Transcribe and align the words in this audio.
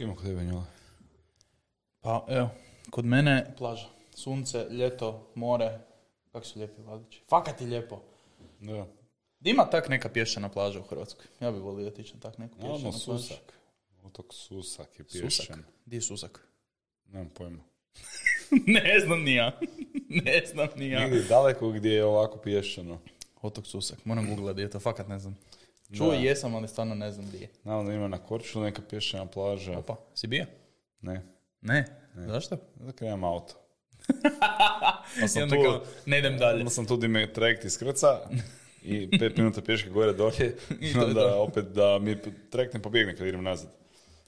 Kako 0.00 0.04
ima 0.08 0.16
kod 0.16 0.24
tebe 0.24 0.44
njela? 0.44 0.64
Pa 2.00 2.26
evo, 2.28 2.48
kod 2.90 3.04
mene 3.04 3.54
plaža. 3.58 3.88
Sunce, 4.14 4.66
ljeto, 4.70 5.30
more. 5.34 5.78
Kako 6.32 6.46
su 6.46 6.58
lijepi 6.58 6.82
vodiči. 6.82 7.22
Fakat 7.28 7.60
je 7.60 7.66
lijepo. 7.66 8.02
Da. 8.60 8.86
Ima 9.40 9.70
tak 9.70 9.88
neka 9.88 10.08
pješčana 10.08 10.48
plaža 10.48 10.80
u 10.80 10.82
Hrvatskoj? 10.82 11.24
Ja 11.40 11.50
bih 11.52 11.60
volio 11.62 11.88
otići 11.88 12.14
na 12.14 12.20
tak 12.20 12.38
neku 12.38 12.54
pješčanu 12.54 12.74
Ono 12.74 12.90
plažu. 12.90 12.98
Susak. 12.98 13.52
Otok 14.02 14.34
Susak 14.34 14.98
je 14.98 15.04
Susak. 15.04 15.20
pješčan. 15.20 15.64
Di 15.86 15.96
je 15.96 16.00
Susak? 16.00 16.48
Nemam 17.06 17.28
pojma. 17.28 17.62
ne 18.76 19.00
znam 19.00 19.22
ni 19.22 19.34
ja. 19.34 19.58
ne 20.24 20.42
znam 20.46 20.68
ni 20.76 20.88
ja. 20.88 21.00
Negdje 21.00 21.22
daleko 21.22 21.70
gdje 21.70 21.90
je 21.90 22.04
ovako 22.04 22.38
pješčano. 22.38 23.00
Otok 23.42 23.66
Susak. 23.66 24.04
Moram 24.04 24.26
googlat 24.26 24.56
di 24.56 24.62
je 24.62 24.70
to, 24.70 24.80
fakat 24.80 25.08
ne 25.08 25.18
znam. 25.18 25.36
Čuo 25.92 26.12
jesam, 26.12 26.54
ali 26.54 26.68
stvarno 26.68 26.94
ne 26.94 27.12
znam 27.12 27.26
di 27.26 27.38
je. 27.38 27.48
Znam 27.62 27.86
da 27.86 27.92
ima 27.92 28.08
na 28.08 28.18
Korčulu 28.18 28.64
neka 28.64 28.82
pješčana 28.82 29.26
plaža. 29.26 29.78
Opa, 29.78 29.96
si 30.14 30.26
bio? 30.26 30.44
Ne. 31.00 31.22
Ne. 31.60 31.84
Zašto? 32.16 32.56
Zato 32.76 33.04
nemam 33.04 33.24
auto. 33.24 33.54
Pa 34.40 35.24
I 35.24 35.28
sam 35.28 35.42
onda 35.42 35.56
tu- 35.56 35.62
kao, 35.62 35.82
ne 36.06 36.18
idem 36.18 36.38
dalje. 36.38 36.58
Onda 36.58 36.70
sam 36.70 36.86
tu 36.86 36.96
di 36.96 37.08
me 37.08 37.32
trajekt 37.32 37.64
iskrca 37.64 38.20
i 38.82 39.18
pet 39.18 39.36
minuta 39.36 39.62
pješke 39.62 39.90
gore 39.90 40.12
dolje 40.12 40.56
i 40.80 40.92
to 40.92 40.98
je 40.98 41.04
onda 41.04 41.20
to. 41.22 41.42
opet 41.42 41.64
da 41.64 41.98
mi 41.98 42.16
trajekt 42.50 42.74
ne 42.74 42.82
pobjegne 42.82 43.16
kad 43.16 43.26
idem 43.26 43.42
nazad. 43.44 43.70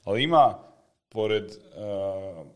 Ali 0.03 0.23
ima 0.23 0.59
pored 1.09 1.45
uh, 1.45 2.47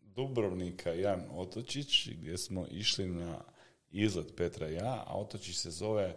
Dubrovnika 0.00 0.90
jedan 0.90 1.22
otočić 1.32 2.08
gdje 2.10 2.38
smo 2.38 2.66
išli 2.70 3.06
na 3.06 3.38
izlet 3.90 4.36
Petra 4.36 4.68
i 4.68 4.74
ja, 4.74 5.04
a 5.06 5.14
otočić 5.14 5.56
se 5.56 5.70
zove 5.70 6.14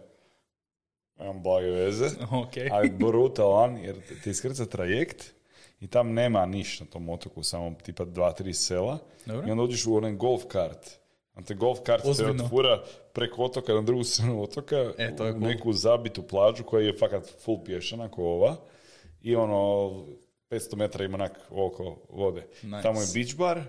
nemam 1.18 1.42
blage 1.42 1.66
veze, 1.66 2.06
Ok. 2.32 2.52
ali 2.72 2.90
brutalan 2.90 3.76
jer 3.76 3.94
te 4.24 4.30
iskrca 4.30 4.66
trajekt 4.66 5.32
i 5.80 5.86
tam 5.86 6.12
nema 6.12 6.46
niš 6.46 6.80
na 6.80 6.86
tom 6.86 7.08
otoku, 7.08 7.42
samo 7.42 7.74
tipa 7.82 8.04
dva, 8.04 8.32
tri 8.32 8.54
sela. 8.54 8.98
Dobro. 9.26 9.48
I 9.48 9.50
onda 9.50 9.62
uđeš 9.62 9.86
u 9.86 9.96
onaj 9.96 10.12
golf 10.12 10.42
kart. 10.48 10.90
A 11.34 11.42
te 11.42 11.54
golf 11.54 11.78
kart 11.82 12.02
te 12.02 12.10
Ozbiljno? 12.10 12.44
otvura 12.44 12.82
preko 13.12 13.44
otoka 13.44 13.74
na 13.74 13.82
drugu 13.82 14.04
stranu 14.04 14.42
otoka 14.42 14.92
E, 14.98 15.16
to 15.16 15.24
je 15.24 15.32
u 15.32 15.34
cool. 15.34 15.48
neku 15.48 15.72
zabitu 15.72 16.22
plažu 16.22 16.64
koja 16.64 16.86
je 16.86 16.98
fakat 16.98 17.26
full 17.44 17.64
pješana 17.64 18.08
ko 18.08 18.22
ova. 18.24 18.56
I 19.22 19.36
ono, 19.36 19.56
500 20.50 20.76
metara 20.76 21.04
ima 21.04 21.14
onak 21.14 21.40
oko 21.50 21.96
vode. 22.10 22.46
Nice. 22.62 22.82
Tamo 22.82 23.00
je 23.00 23.06
beach 23.14 23.36
bar 23.36 23.60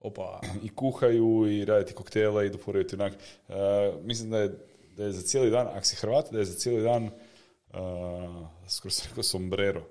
Opa. 0.00 0.40
i 0.62 0.68
kuhaju 0.68 1.46
i 1.48 1.64
rade 1.64 1.86
ti 1.86 1.94
koktele 1.94 2.46
i 2.46 2.50
dofuraju 2.50 2.86
ti 2.86 2.94
onak. 2.94 3.12
Uh, 3.48 3.54
mislim 4.02 4.30
da 4.30 4.38
je, 4.38 4.67
da 4.98 5.04
je 5.04 5.12
za 5.12 5.22
cijeli 5.22 5.50
dan, 5.50 5.66
ako 5.66 5.84
si 5.84 5.96
Hrvat, 5.96 6.32
da 6.32 6.38
je 6.38 6.44
za 6.44 6.54
cijeli 6.54 6.82
dan 6.82 7.04
uh, 7.04 7.10
skoro 8.68 8.92
sam 8.92 9.06
rekao 9.08 9.22
sombrero. 9.22 9.82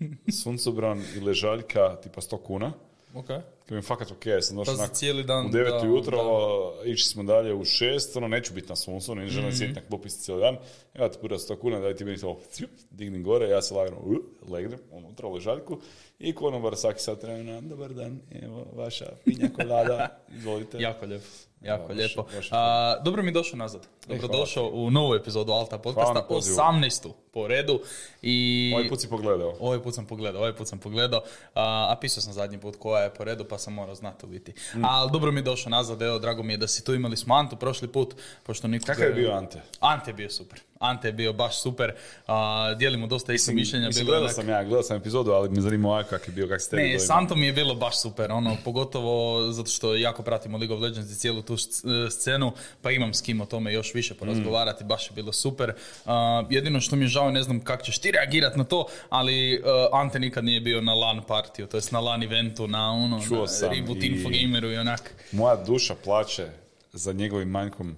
Suncobran 0.42 1.02
i 1.16 1.20
ležaljka 1.20 1.96
tipa 2.02 2.20
100 2.20 2.42
kuna. 2.42 2.72
Ok. 3.14 3.26
Kad 3.26 3.70
mi 3.70 3.76
je 3.76 3.82
fakat 3.82 4.10
ok, 4.10 4.22
sam 4.40 4.56
došao 4.56 4.72
Pa 4.72 4.76
za 4.76 4.82
onak 4.82 4.94
cijeli 4.94 5.24
dan, 5.24 5.46
u 5.46 5.48
9 5.48 5.68
da, 5.82 5.90
ujutro, 5.90 6.18
da. 6.18 6.88
išli 6.88 7.08
smo 7.08 7.22
dalje 7.22 7.54
u 7.54 7.60
6, 7.60 8.16
ono 8.16 8.28
neću 8.28 8.54
biti 8.54 8.68
na 8.68 8.76
suncu, 8.76 9.14
ne 9.14 9.26
želim 9.26 9.48
Mhm. 9.48 9.56
sjediti 9.56 9.80
na 9.80 9.86
klupi 9.86 10.08
cijeli 10.08 10.40
dan. 10.40 10.56
Evo 10.94 11.08
ti 11.08 11.18
pura 11.20 11.38
100 11.38 11.58
kuna, 11.58 11.80
daj 11.80 11.94
ti 11.96 12.04
meni 12.04 12.18
to, 12.18 12.40
cjup, 12.52 12.70
digni 12.90 13.22
gore, 13.22 13.48
ja 13.48 13.62
se 13.62 13.74
lagano 13.74 13.96
uh, 13.98 14.16
legnem 14.50 14.78
unutra 14.90 15.28
u 15.28 15.34
ležaljku 15.34 15.78
i 16.18 16.34
konobar 16.34 16.76
svaki 16.76 17.00
sat 17.02 17.22
vremena, 17.22 17.60
dobar 17.60 17.94
dan, 17.94 18.20
evo 18.42 18.66
vaša 18.74 19.06
pinja 19.24 19.48
kolada, 19.56 20.18
izvolite. 20.38 20.78
Jako 20.80 21.06
lijepo. 21.06 21.24
Jako 21.64 21.88
baš- 21.88 21.96
lijepo. 21.96 22.22
baš 22.22 22.44
je 22.46 22.50
A, 22.52 22.96
dobro 23.04 23.22
mi 23.22 23.32
došao 23.32 23.56
nazad. 23.56 23.86
Dobrodošao 24.08 24.70
u 24.72 24.90
novu 24.90 25.14
epizodu 25.14 25.52
Alta 25.52 25.78
podcasta, 25.78 26.12
na 26.12 26.22
pozivu. 26.22 26.56
18. 26.56 27.12
po 27.32 27.46
redu. 27.48 27.80
I 28.22 28.72
Ovaj 28.74 28.88
put 28.88 29.00
si 29.00 29.08
pogledao. 29.08 29.54
Ovaj 29.60 29.82
put 29.82 29.94
sam 29.94 30.06
pogledao, 30.06 30.40
ovaj 30.40 30.56
put 30.56 30.68
sam 30.68 30.78
pogledao, 30.78 31.20
a, 31.54 31.88
a 31.90 31.96
pisao 32.00 32.22
sam 32.22 32.32
zadnji 32.32 32.58
put 32.58 32.76
koja 32.76 33.02
je 33.02 33.14
po 33.14 33.24
redu, 33.24 33.44
pa 33.44 33.58
sam 33.58 33.74
morao 33.74 33.94
znati 33.94 34.26
u 34.26 34.28
biti. 34.28 34.52
Mm. 34.74 34.84
Ali 34.84 35.10
dobro 35.10 35.32
mi 35.32 35.38
je 35.40 35.42
došao 35.42 35.70
nazad, 35.70 36.02
evo, 36.02 36.18
drago 36.18 36.42
mi 36.42 36.52
je 36.52 36.56
da 36.56 36.68
si 36.68 36.84
tu 36.84 36.94
imali 36.94 37.16
smo 37.16 37.34
Antu 37.34 37.56
prošli 37.56 37.88
put, 37.88 38.14
pošto 38.42 38.68
niko... 38.68 38.86
Kakav 38.86 39.04
je 39.06 39.12
bio 39.12 39.32
Ante? 39.32 39.60
Ante 39.80 40.10
je 40.10 40.14
bio 40.14 40.30
super. 40.30 40.60
Ante 40.80 41.08
je 41.08 41.12
bio 41.12 41.32
baš 41.32 41.58
super. 41.58 41.92
A, 42.26 42.74
dijelimo 42.74 43.06
dosta 43.06 43.32
isto 43.32 43.52
mišljenja. 43.52 43.86
Mislim, 43.86 44.06
gledao 44.06 44.22
onak- 44.22 44.34
sam 44.34 44.48
ja, 44.48 44.62
gledao 44.62 44.82
sam 44.82 44.96
epizodu, 44.96 45.30
ali 45.30 45.48
me 45.50 45.60
zanima 45.60 45.88
ovaj 45.88 46.04
kak 46.04 46.28
je 46.28 46.32
bio, 46.32 46.48
kak 46.48 46.60
ste 46.60 46.76
ne, 46.76 46.98
s 46.98 47.10
Antom 47.10 47.42
je 47.42 47.52
bilo 47.52 47.74
baš 47.74 48.00
super, 48.00 48.32
ono, 48.32 48.56
pogotovo 48.64 49.14
zato 49.44 49.70
što 49.70 49.94
jako 49.96 50.22
pratimo 50.22 50.58
League 50.58 50.76
of 50.76 50.82
Legends 50.82 51.12
i 51.12 51.16
cijelu 51.16 51.42
tu 51.42 51.54
sc- 51.54 51.84
scenu, 52.10 52.52
pa 52.82 52.90
imam 52.90 53.14
s 53.14 53.20
kim 53.20 53.40
o 53.40 53.46
tome 53.46 53.72
još 53.72 53.94
više 53.94 54.14
porazgovarati, 54.14 54.84
baš 54.84 55.06
je 55.06 55.12
bilo 55.12 55.32
super. 55.32 55.72
Uh, 56.04 56.12
jedino 56.50 56.80
što 56.80 56.96
mi 56.96 57.04
je 57.04 57.08
žao, 57.08 57.30
ne 57.30 57.42
znam 57.42 57.60
kako 57.60 57.82
ćeš 57.82 57.98
ti 57.98 58.10
reagirati 58.12 58.58
na 58.58 58.64
to, 58.64 58.86
ali 59.10 59.54
uh, 59.54 59.64
Ante 59.94 60.18
nikad 60.18 60.44
nije 60.44 60.60
bio 60.60 60.80
na 60.80 60.94
LAN 60.94 61.22
partiju, 61.22 61.66
to 61.66 61.76
jest 61.76 61.92
na 61.92 62.00
LAN 62.00 62.22
eventu, 62.22 62.66
na 62.68 62.90
ono, 62.92 63.20
Čuo 63.22 63.40
na 63.40 63.46
sam 63.46 63.70
Reboot 63.70 63.98
i- 63.98 64.06
Infogameru 64.06 64.72
i 64.72 64.76
onak. 64.76 65.14
Moja 65.32 65.56
duša 65.56 65.94
plaće 65.94 66.46
za 66.92 67.12
njegovim 67.12 67.48
manjkom 67.48 67.96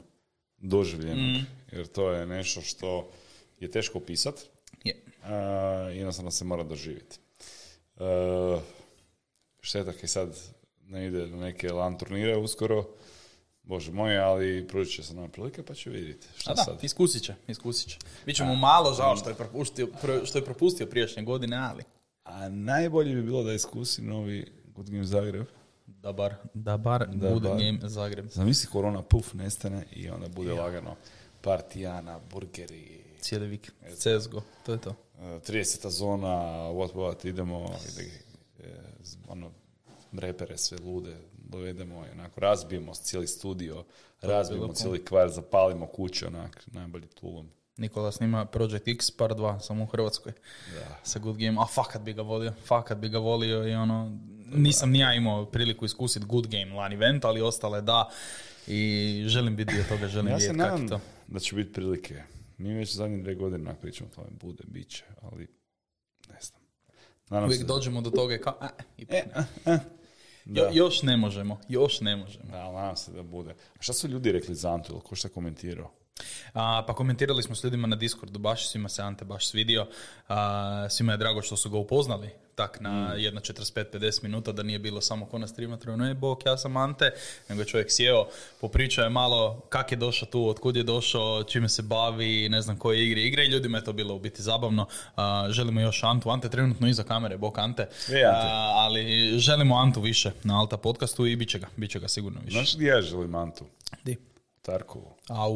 doživljenog, 0.59 1.19
Mm. 1.19 1.47
Jer 1.69 1.87
to 1.87 2.11
je 2.11 2.27
nešto 2.27 2.61
što 2.61 3.11
je 3.61 3.71
teško 3.71 3.99
opisat, 3.99 4.35
Je. 4.85 5.03
a, 5.25 5.35
jednostavno 5.91 6.31
se 6.31 6.45
mora 6.45 6.63
doživjeti. 6.63 7.19
Uh, 7.97 8.61
šteta 9.61 9.93
kaj 9.93 10.09
sad 10.09 10.39
ne 10.81 11.07
ide 11.07 11.27
na 11.27 11.37
neke 11.37 11.69
LAN 11.69 11.99
turnire 11.99 12.37
uskoro, 12.37 12.85
bože 13.63 13.93
moj, 13.93 14.19
ali 14.19 14.67
pružit 14.69 14.95
će 14.95 15.03
se 15.03 15.15
nam 15.15 15.31
prilike 15.31 15.63
pa 15.63 15.75
će 15.75 15.91
vidjeti 15.91 16.27
šta 16.37 16.51
A 16.51 16.55
da, 16.55 16.63
sad. 16.63 16.85
iskusit 16.85 17.23
će, 17.23 17.35
iskusit 17.49 17.89
će. 17.89 17.99
Biće 18.27 18.45
mu 18.45 18.57
malo 18.57 18.95
žao 18.95 19.17
što 19.17 19.31
je 19.31 19.35
propustio, 19.35 19.87
pro- 20.03 20.27
što 20.27 20.39
je 20.39 20.45
propustio 20.45 20.87
prijašnje 20.87 21.23
godine, 21.23 21.57
ali 21.59 21.83
A 22.25 22.49
najbolje 22.49 23.15
bi 23.15 23.23
bilo 23.23 23.43
da 23.43 23.53
iskusi 23.53 24.03
novi 24.03 24.53
Good 24.67 24.91
Game 24.91 25.05
Zagreb. 25.05 25.47
da 25.87 26.13
bar, 26.13 26.35
da 26.55 26.77
bar 26.77 27.07
Da 27.09 27.31
bude 27.31 27.49
bar. 27.49 27.59
game 27.59 27.79
Zagreb. 27.83 28.27
Zamisli 28.29 28.71
korona 28.71 29.03
puf 29.03 29.35
nestane 29.35 29.85
i 29.93 30.11
onda 30.11 30.29
bude 30.29 30.53
lagano 30.53 30.97
partijana, 31.47 32.21
burgeri, 32.31 33.05
Cijeli 33.21 33.47
vikend. 33.47 33.77
CSGO, 33.99 34.43
to 34.67 34.73
je 34.73 34.79
to. 34.79 34.91
Uh, 34.91 35.25
30. 35.25 35.89
zona, 35.89 36.29
what 36.71 36.95
what, 36.95 37.25
idemo, 37.25 37.71
ide, 37.93 38.11
e, 38.61 38.75
ono, 39.29 39.51
repere 40.13 40.59
sve 40.59 40.79
lude, 40.79 41.17
dovedemo 41.33 42.07
i 42.07 42.11
onako, 42.11 42.41
razbijemo 42.41 42.95
cijeli 42.95 43.27
studio, 43.27 43.85
razbijemo 44.23 44.73
cijeli 44.73 45.05
kvar, 45.05 45.29
zapalimo 45.29 45.87
kuće, 45.87 46.27
onak, 46.27 46.63
najbolji 46.67 47.07
tulum. 47.07 47.51
Nikola 47.77 48.13
snima 48.13 48.45
Project 48.45 48.89
X 48.89 49.11
par 49.11 49.31
2, 49.31 49.61
samo 49.61 49.85
u 49.85 49.87
Hrvatskoj. 49.87 50.33
Da. 50.75 50.99
Sa 51.03 51.19
Good 51.19 51.37
Game. 51.37 51.61
A 51.61 51.67
fakat 51.67 52.03
bi 52.03 52.13
ga 52.13 52.23
volio. 52.23 52.53
Fakat 52.65 52.99
bi 52.99 53.09
ga 53.09 53.19
volio 53.19 53.69
i 53.69 53.75
ono... 53.75 54.19
Nisam 54.55 54.91
ni 54.91 54.99
ja 54.99 55.15
imao 55.15 55.47
priliku 55.47 55.85
iskusiti 55.85 56.27
Good 56.27 56.47
Game 56.47 56.75
LAN 56.75 56.93
event, 56.93 57.25
ali 57.25 57.41
ostale 57.41 57.81
da. 57.81 58.11
I 58.67 59.25
želim 59.27 59.57
biti 59.57 59.75
dio 59.75 59.85
toga, 59.89 60.09
želim 60.09 60.29
Ja 60.29 60.37
vidjeti 60.37 60.59
kako 60.59 60.89
to. 60.89 61.01
Da 61.29 61.39
će 61.39 61.57
biti 61.57 61.73
prilike. 61.73 62.23
Mi 62.59 62.75
već 62.75 62.95
zadnje 62.95 63.19
dvije 63.19 63.35
godine 63.35 63.75
pričamo 63.81 64.11
o 64.13 64.15
tome, 64.15 64.29
bude, 64.33 64.65
bit 64.67 64.89
će, 64.89 65.05
ali 65.23 65.49
ne 66.29 66.39
znam. 66.41 66.61
Nadam 67.31 67.45
Uvijek 67.45 67.61
se- 67.61 67.67
dođemo 67.67 68.01
do 68.01 68.11
toga 68.11 68.35
i 68.35 68.39
kao, 68.39 68.57
a, 68.61 68.69
ipak 68.97 69.15
E, 69.15 69.25
da. 70.45 70.61
Jo- 70.61 70.71
još 70.75 71.03
ne 71.03 71.17
možemo, 71.17 71.61
još 71.69 72.01
ne 72.01 72.17
možemo. 72.17 72.45
Da, 72.45 72.73
nadam 72.73 72.97
se 72.97 73.13
da 73.13 73.23
bude. 73.23 73.51
A 73.51 73.83
šta 73.83 73.93
su 73.93 74.09
ljudi 74.09 74.33
rekli 74.33 74.55
za 74.55 74.73
Antu, 74.75 74.93
ili 74.93 75.03
ko 75.03 75.15
šta 75.15 75.29
komentirao? 75.29 75.93
A, 76.55 76.85
pa 76.87 76.95
komentirali 76.95 77.43
smo 77.43 77.55
s 77.55 77.65
ljudima 77.65 77.87
na 77.87 77.97
Discordu, 77.97 78.39
baš 78.39 78.69
svima 78.69 78.89
se 78.89 79.03
Ante 79.03 79.25
baš 79.25 79.49
svidio. 79.49 79.87
A, 80.29 80.87
svima 80.91 81.13
je 81.13 81.19
drago 81.19 81.43
što 81.43 81.57
su 81.57 81.71
ga 81.71 81.79
upoznali 81.79 82.31
tak 82.55 82.81
na 82.81 82.91
Mm. 82.91 83.19
jedno 83.19 83.41
45-50 83.41 84.23
minuta 84.23 84.53
da 84.53 84.63
nije 84.63 84.79
bilo 84.79 85.01
samo 85.01 85.27
ko 85.27 85.39
na 85.39 85.47
streamatru, 85.47 85.97
ne 85.97 86.15
bok, 86.15 86.47
ja 86.47 86.57
sam 86.57 86.77
Ante, 86.77 87.11
nego 87.49 87.61
je 87.63 87.67
čovjek 87.67 87.87
sjeo, 87.91 88.27
popričao 88.61 89.05
je 89.05 89.11
malo 89.11 89.61
kak 89.69 89.93
je 89.93 89.97
došao 89.97 90.29
tu, 90.29 90.49
otkud 90.49 90.77
je 90.77 90.83
došao, 90.83 91.45
čime 91.45 91.69
se 91.69 91.83
bavi, 91.83 92.49
ne 92.49 92.63
znam 92.63 92.77
koje 92.77 93.07
igre 93.07 93.21
igra 93.23 93.43
i 93.43 93.47
ljudima 93.47 93.79
je 93.79 93.85
to 93.85 93.93
bilo 93.93 94.15
u 94.15 94.19
biti 94.19 94.43
zabavno. 94.43 94.87
A, 95.17 95.47
želimo 95.51 95.81
još 95.81 96.03
Antu, 96.03 96.31
Ante 96.31 96.47
je 96.47 96.51
trenutno 96.51 96.89
iza 96.89 97.03
kamere, 97.03 97.37
bok 97.39 97.59
Ante, 97.59 97.83
Ante. 97.83 98.25
A, 98.27 98.73
ali 98.75 99.33
želimo 99.39 99.77
Antu 99.77 100.01
više 100.01 100.31
na 100.45 100.61
Alta 100.61 100.77
podcastu 100.77 101.27
i 101.27 101.37
bit 101.37 101.49
će 101.49 101.59
ga, 101.59 101.67
bit 101.77 101.91
će 101.91 101.99
ga 101.99 102.09
sigurno 102.09 102.41
više. 102.45 102.55
Znaš 102.59 102.75
gdje 102.77 102.87
ja 102.87 103.03
želim 103.03 103.35
Antu? 103.35 103.65
Di? 104.05 104.17
Tarkovu. 104.67 105.15
Au, 105.29 105.55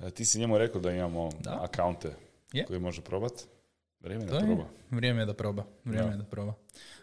E, 0.00 0.10
Ti 0.10 0.24
si 0.24 0.38
njemu 0.38 0.58
rekao 0.58 0.80
da 0.80 0.90
imamo 0.92 1.30
akaunte 1.44 2.12
Je. 2.52 2.64
koje 2.64 2.78
može 2.78 3.00
probat. 3.00 3.32
Vrijeme 4.00 4.24
da 4.24 4.34
je, 4.36 4.40
proba. 4.42 4.64
vrijeme 4.90 5.22
je 5.22 5.26
da 5.26 5.34
proba. 5.34 5.64
Vrijeme 5.84 6.10
je 6.10 6.16
da 6.16 6.24
proba. 6.24 6.54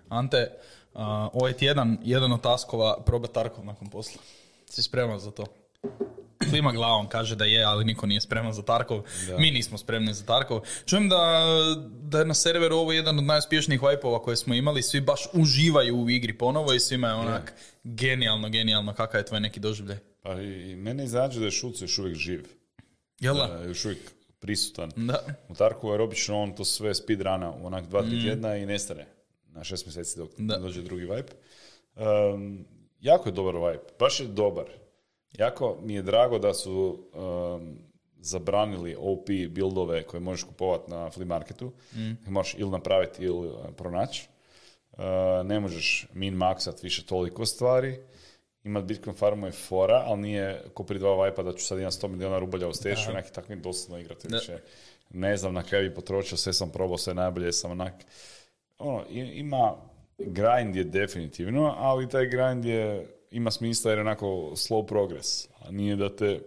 Ante, 0.09 0.51
a, 0.93 1.29
ovaj 1.33 1.53
tjedan, 1.53 1.97
jedan 2.03 2.31
od 2.31 2.41
taskova, 2.41 2.97
proba 3.05 3.27
Tarkov 3.27 3.65
nakon 3.65 3.89
posla. 3.89 4.21
Si 4.69 4.83
spreman 4.83 5.19
za 5.19 5.31
to? 5.31 5.45
Klima 6.49 6.71
glavom, 6.71 7.09
kaže 7.09 7.35
da 7.35 7.45
je, 7.45 7.63
ali 7.63 7.85
niko 7.85 8.05
nije 8.05 8.21
spreman 8.21 8.53
za 8.53 8.61
Tarkov. 8.61 9.01
Mi 9.37 9.51
nismo 9.51 9.77
spremni 9.77 10.13
za 10.13 10.25
Tarkov. 10.25 10.61
Čujem 10.85 11.09
da, 11.09 11.41
da 12.01 12.19
je 12.19 12.25
na 12.25 12.33
serveru 12.33 12.75
ovo 12.75 12.91
jedan 12.91 13.17
od 13.17 13.23
najuspješnijih 13.23 13.81
wipeova 13.81 14.21
koje 14.21 14.35
smo 14.35 14.53
imali. 14.53 14.81
Svi 14.81 15.01
baš 15.01 15.27
uživaju 15.33 15.95
u 15.97 16.09
igri 16.09 16.37
ponovo 16.37 16.73
i 16.73 16.79
svima 16.79 17.07
je 17.07 17.13
onak 17.13 17.53
genijalno, 17.83 18.49
genijalno. 18.49 18.93
Kakav 18.93 19.19
je 19.19 19.25
tvoj 19.25 19.39
neki 19.39 19.59
doživljaj? 19.59 19.97
Pa 20.23 20.41
i 20.41 20.75
mene 20.75 21.03
izrađuje 21.03 21.39
da 21.39 21.45
je 21.45 21.51
Šulc 21.51 21.81
još 21.81 21.99
uvijek 21.99 22.17
živ. 22.17 22.47
Jel 23.19 23.35
da? 23.35 23.43
Je 23.43 23.67
još 23.67 23.85
uvijek 23.85 24.11
prisutan. 24.39 24.91
Da. 24.95 25.25
U 25.49 25.55
Tarkovu 25.55 25.93
jer 25.93 26.01
obično 26.01 26.41
on 26.41 26.55
to 26.55 26.65
sve 26.65 26.95
speedruna 26.95 27.51
u 27.51 27.65
onak 27.65 27.87
dva, 27.87 28.01
tri 28.01 28.21
tjedna 28.21 28.57
i 28.57 28.65
nestane. 28.65 29.05
na 29.47 29.63
šest 29.63 29.85
mjeseci 29.85 30.17
dok 30.17 30.29
da. 30.37 30.57
dođe 30.57 30.81
drugi 30.81 31.01
vibe. 31.01 31.31
Um, 31.95 32.65
jako 32.99 33.29
je 33.29 33.33
dobar 33.33 33.55
vibe, 33.55 33.83
baš 33.99 34.19
je 34.19 34.27
dobar. 34.27 34.65
Jako 35.37 35.77
mi 35.81 35.93
je 35.93 36.01
drago 36.01 36.39
da 36.39 36.53
su 36.53 37.07
um, 37.13 37.77
zabranili 38.19 38.95
OP 38.99 39.27
buildove 39.49 40.03
koje 40.03 40.21
možeš 40.21 40.43
kupovati 40.43 40.91
na 40.91 41.09
flea 41.09 41.25
marketu. 41.25 41.71
Mm. 41.95 42.31
Možeš 42.31 42.55
ili 42.57 42.71
napraviti 42.71 43.23
ili 43.23 43.47
uh, 43.47 43.55
pronaći. 43.77 44.27
Uh, 44.91 44.99
ne 45.45 45.59
možeš 45.59 46.07
min 46.13 46.33
maksat 46.33 46.83
više 46.83 47.05
toliko 47.05 47.45
stvari. 47.45 47.99
Imat 48.63 48.83
Bitcoin 48.83 49.15
farmu 49.15 49.45
je 49.45 49.51
fora, 49.51 50.03
ali 50.05 50.21
nije 50.21 50.63
ko 50.73 50.83
prije 50.83 50.99
dva 50.99 51.15
vajpa 51.15 51.43
da 51.43 51.53
ću 51.53 51.65
sad 51.65 51.79
imati 51.79 51.97
100 51.97 52.07
milijuna 52.07 52.39
rubalja 52.39 52.67
u 52.67 52.73
stešu 52.73 53.11
i 53.11 53.13
neki 53.13 53.33
takvi 53.33 53.55
dosadno 53.55 53.99
igrati 53.99 54.27
više. 54.31 54.57
Ne 55.09 55.37
znam 55.37 55.53
na 55.53 55.63
kaj 55.63 55.81
bi 55.81 55.93
potrošio, 55.93 56.37
sve 56.37 56.53
sam 56.53 56.69
probao, 56.69 56.97
sve 56.97 57.13
najbolje 57.13 57.53
sam 57.53 57.71
onak... 57.71 57.93
Ono, 58.79 59.05
ima, 59.11 59.75
grind 60.17 60.75
je 60.75 60.83
definitivno, 60.83 61.75
ali 61.77 62.09
taj 62.09 62.27
grind 62.27 62.65
je, 62.65 63.07
ima 63.31 63.51
smisla 63.51 63.91
jer 63.91 63.97
je 63.97 64.01
onako 64.01 64.27
slow 64.55 64.87
progress, 64.87 65.47
a 65.59 65.71
nije 65.71 65.95
da 65.95 66.15
te 66.15 66.39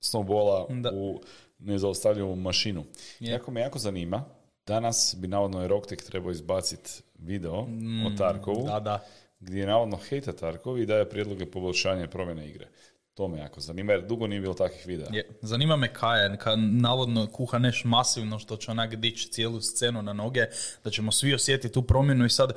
snowbola 0.00 0.80
da. 0.80 0.90
u 0.94 1.20
nezaustavljivu 1.58 2.36
mašinu. 2.36 2.84
Yeah. 3.20 3.30
Jako 3.30 3.50
me 3.50 3.60
jako 3.60 3.78
zanima, 3.78 4.24
danas 4.66 5.16
bi 5.18 5.28
navodno 5.28 5.64
Eroctic 5.64 6.04
trebao 6.04 6.30
izbaciti 6.30 6.90
video 7.18 7.62
mm, 7.62 8.06
o 8.06 8.10
Tarkovu. 8.18 8.66
Da, 8.66 8.80
da 8.80 9.06
gdje 9.40 9.60
je 9.60 9.66
navodno 9.66 9.96
hejta 9.96 10.32
Tarkovi 10.32 10.82
i 10.82 10.86
daje 10.86 11.08
prijedloge 11.08 11.46
poboljšanja 11.46 12.06
promjene 12.06 12.48
igre. 12.48 12.68
To 13.14 13.28
me 13.28 13.38
jako 13.38 13.60
zanima 13.60 13.92
jer 13.92 14.06
dugo 14.06 14.26
nije 14.26 14.40
bilo 14.40 14.54
takvih 14.54 14.86
videa. 14.86 15.06
Je, 15.12 15.28
zanima 15.42 15.76
me 15.76 15.92
Kajan, 15.92 16.36
kad 16.36 16.58
navodno 16.58 17.26
kuha 17.26 17.58
neš 17.58 17.84
masivno 17.84 18.38
što 18.38 18.56
će 18.56 18.70
onak 18.70 18.94
dići 18.94 19.28
cijelu 19.28 19.60
scenu 19.60 20.02
na 20.02 20.12
noge, 20.12 20.46
da 20.84 20.90
ćemo 20.90 21.12
svi 21.12 21.34
osjetiti 21.34 21.74
tu 21.74 21.82
promjenu 21.82 22.24
i 22.24 22.30
sad 22.30 22.52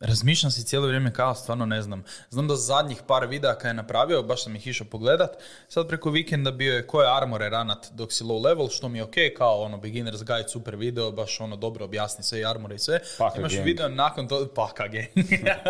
razmišljam 0.00 0.50
si 0.50 0.64
cijelo 0.64 0.86
vrijeme 0.86 1.12
kao 1.12 1.34
stvarno 1.34 1.66
ne 1.66 1.82
znam. 1.82 2.04
Znam 2.30 2.48
da 2.48 2.56
zadnjih 2.56 3.02
par 3.06 3.26
videa 3.26 3.54
kad 3.54 3.68
je 3.68 3.74
napravio, 3.74 4.22
baš 4.22 4.44
sam 4.44 4.56
ih 4.56 4.66
išao 4.66 4.86
pogledat, 4.90 5.30
sad 5.68 5.88
preko 5.88 6.10
vikenda 6.10 6.50
bio 6.50 6.74
je 6.74 6.86
koje 6.86 7.16
armore 7.16 7.48
ranat 7.48 7.86
dok 7.92 8.12
si 8.12 8.24
low 8.24 8.44
level, 8.44 8.68
što 8.68 8.88
mi 8.88 8.98
je 8.98 9.04
ok, 9.04 9.14
kao 9.36 9.60
ono 9.60 9.76
beginner's 9.76 10.24
guide, 10.24 10.48
super 10.48 10.76
video, 10.76 11.12
baš 11.12 11.40
ono 11.40 11.56
dobro 11.56 11.84
objasni 11.84 12.24
sve 12.24 12.40
i 12.40 12.44
armore 12.44 12.74
i 12.74 12.78
sve. 12.78 13.00
Paka 13.18 13.38
Imaš 13.38 13.52
video 13.64 13.88
nakon 13.88 14.28
toga, 14.28 14.54
paka 14.54 14.88
gang. 14.88 15.06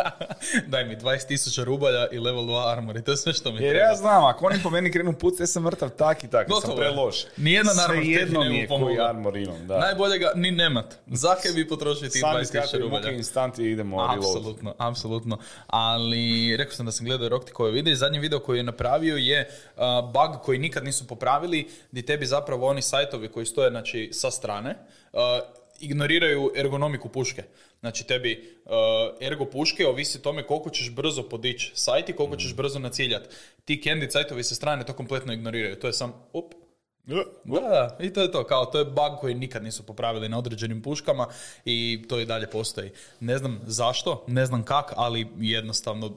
Daj 0.73 0.85
mi 0.85 0.97
20.000 0.97 1.65
rubalja 1.65 2.09
i 2.13 2.19
level 2.19 2.45
2 2.45 2.73
armor 2.73 2.97
i 2.97 3.05
to 3.05 3.11
je 3.11 3.17
sve 3.17 3.33
što 3.33 3.53
mi 3.53 3.63
Jer 3.63 3.73
treba. 3.73 3.89
ja 3.89 3.95
znam, 3.95 4.25
ako 4.25 4.47
oni 4.47 4.63
po 4.63 4.71
meni 4.71 4.93
krenu 4.93 5.13
put, 5.13 5.41
ja 5.41 5.47
sam 5.47 5.63
mrtav 5.63 5.91
tak 5.91 6.25
i 6.25 6.29
tak, 6.29 6.49
sam 6.63 6.77
preloš. 6.77 7.25
Nijedan 7.37 7.81
armor 7.81 8.05
jedno 8.05 8.45
mi 8.45 8.59
je 8.59 8.69
koji 8.69 9.01
armor 9.01 9.37
imam, 9.37 9.67
da. 9.67 9.79
Najbolje 9.79 10.19
ga 10.19 10.33
ni 10.35 10.51
nemat. 10.51 10.95
Zakaj 11.07 11.53
bi 11.53 11.69
potrošio 11.69 12.09
ti 12.09 12.21
20.000 12.21 12.81
rubalja? 12.81 13.11
instant 13.11 13.59
i 13.59 13.65
idemo 13.65 14.16
Apsolutno, 14.19 14.75
apsolutno. 14.79 15.39
Ali 15.67 16.57
rekao 16.57 16.75
sam 16.75 16.87
da 16.87 16.93
sam 16.93 17.07
gledao 17.07 17.29
Roktikove 17.29 17.71
video 17.71 17.93
i 17.93 17.97
zadnji 17.97 18.19
video 18.19 18.41
koji 18.41 18.59
je 18.59 18.63
napravio 18.63 19.17
je 19.17 19.49
uh, 19.77 19.83
bug 20.13 20.43
koji 20.43 20.59
nikad 20.59 20.85
nisu 20.85 21.07
popravili, 21.07 21.69
gdje 21.91 22.07
tebi 22.07 22.27
zapravo 22.27 22.67
oni 22.67 22.83
sajtovi 22.83 23.29
koji 23.29 23.47
stoje 23.47 23.71
znači, 23.71 24.11
sa 24.13 24.31
strane, 24.31 24.77
uh, 25.13 25.21
ignoriraju 25.81 26.53
ergonomiku 26.57 27.09
puške. 27.09 27.43
Znači 27.81 28.07
tebi 28.07 28.59
uh, 28.65 28.73
ergo 29.21 29.45
puške 29.45 29.87
ovisi 29.87 30.23
tome 30.23 30.47
koliko 30.47 30.71
ćeš 30.71 30.91
brzo 30.91 31.23
podići 31.23 31.73
sajt 31.75 32.09
i 32.09 32.13
koliko 32.13 32.37
ćeš 32.37 32.55
brzo 32.55 32.79
naciljati. 32.79 33.29
Ti 33.65 33.81
candid 33.85 34.13
sajtovi 34.13 34.45
sa 34.45 34.55
strane 34.55 34.87
to 34.87 34.93
kompletno 34.93 35.33
ignoriraju. 35.33 35.77
To 35.77 35.87
je 35.87 35.93
sam, 35.93 36.13
up, 36.33 36.55
da, 37.07 37.25
da, 37.45 37.97
i 38.01 38.13
to 38.13 38.23
je 38.23 38.33
to, 38.33 38.45
kao 38.45 38.65
to 38.65 38.79
je 38.79 38.85
bug 38.85 39.21
koji 39.21 39.35
nikad 39.35 39.65
nisu 39.65 39.83
popravili 39.83 40.29
na 40.29 40.39
određenim 40.39 40.83
puškama 40.83 41.27
i 41.65 42.05
to 42.09 42.21
i 42.21 42.27
dalje 42.27 42.47
postoji. 42.47 42.91
Ne 43.21 43.39
znam 43.39 43.61
zašto, 43.67 44.25
ne 44.29 44.47
znam 44.47 44.63
kak, 44.63 44.93
ali 44.97 45.29
jednostavno 45.39 46.13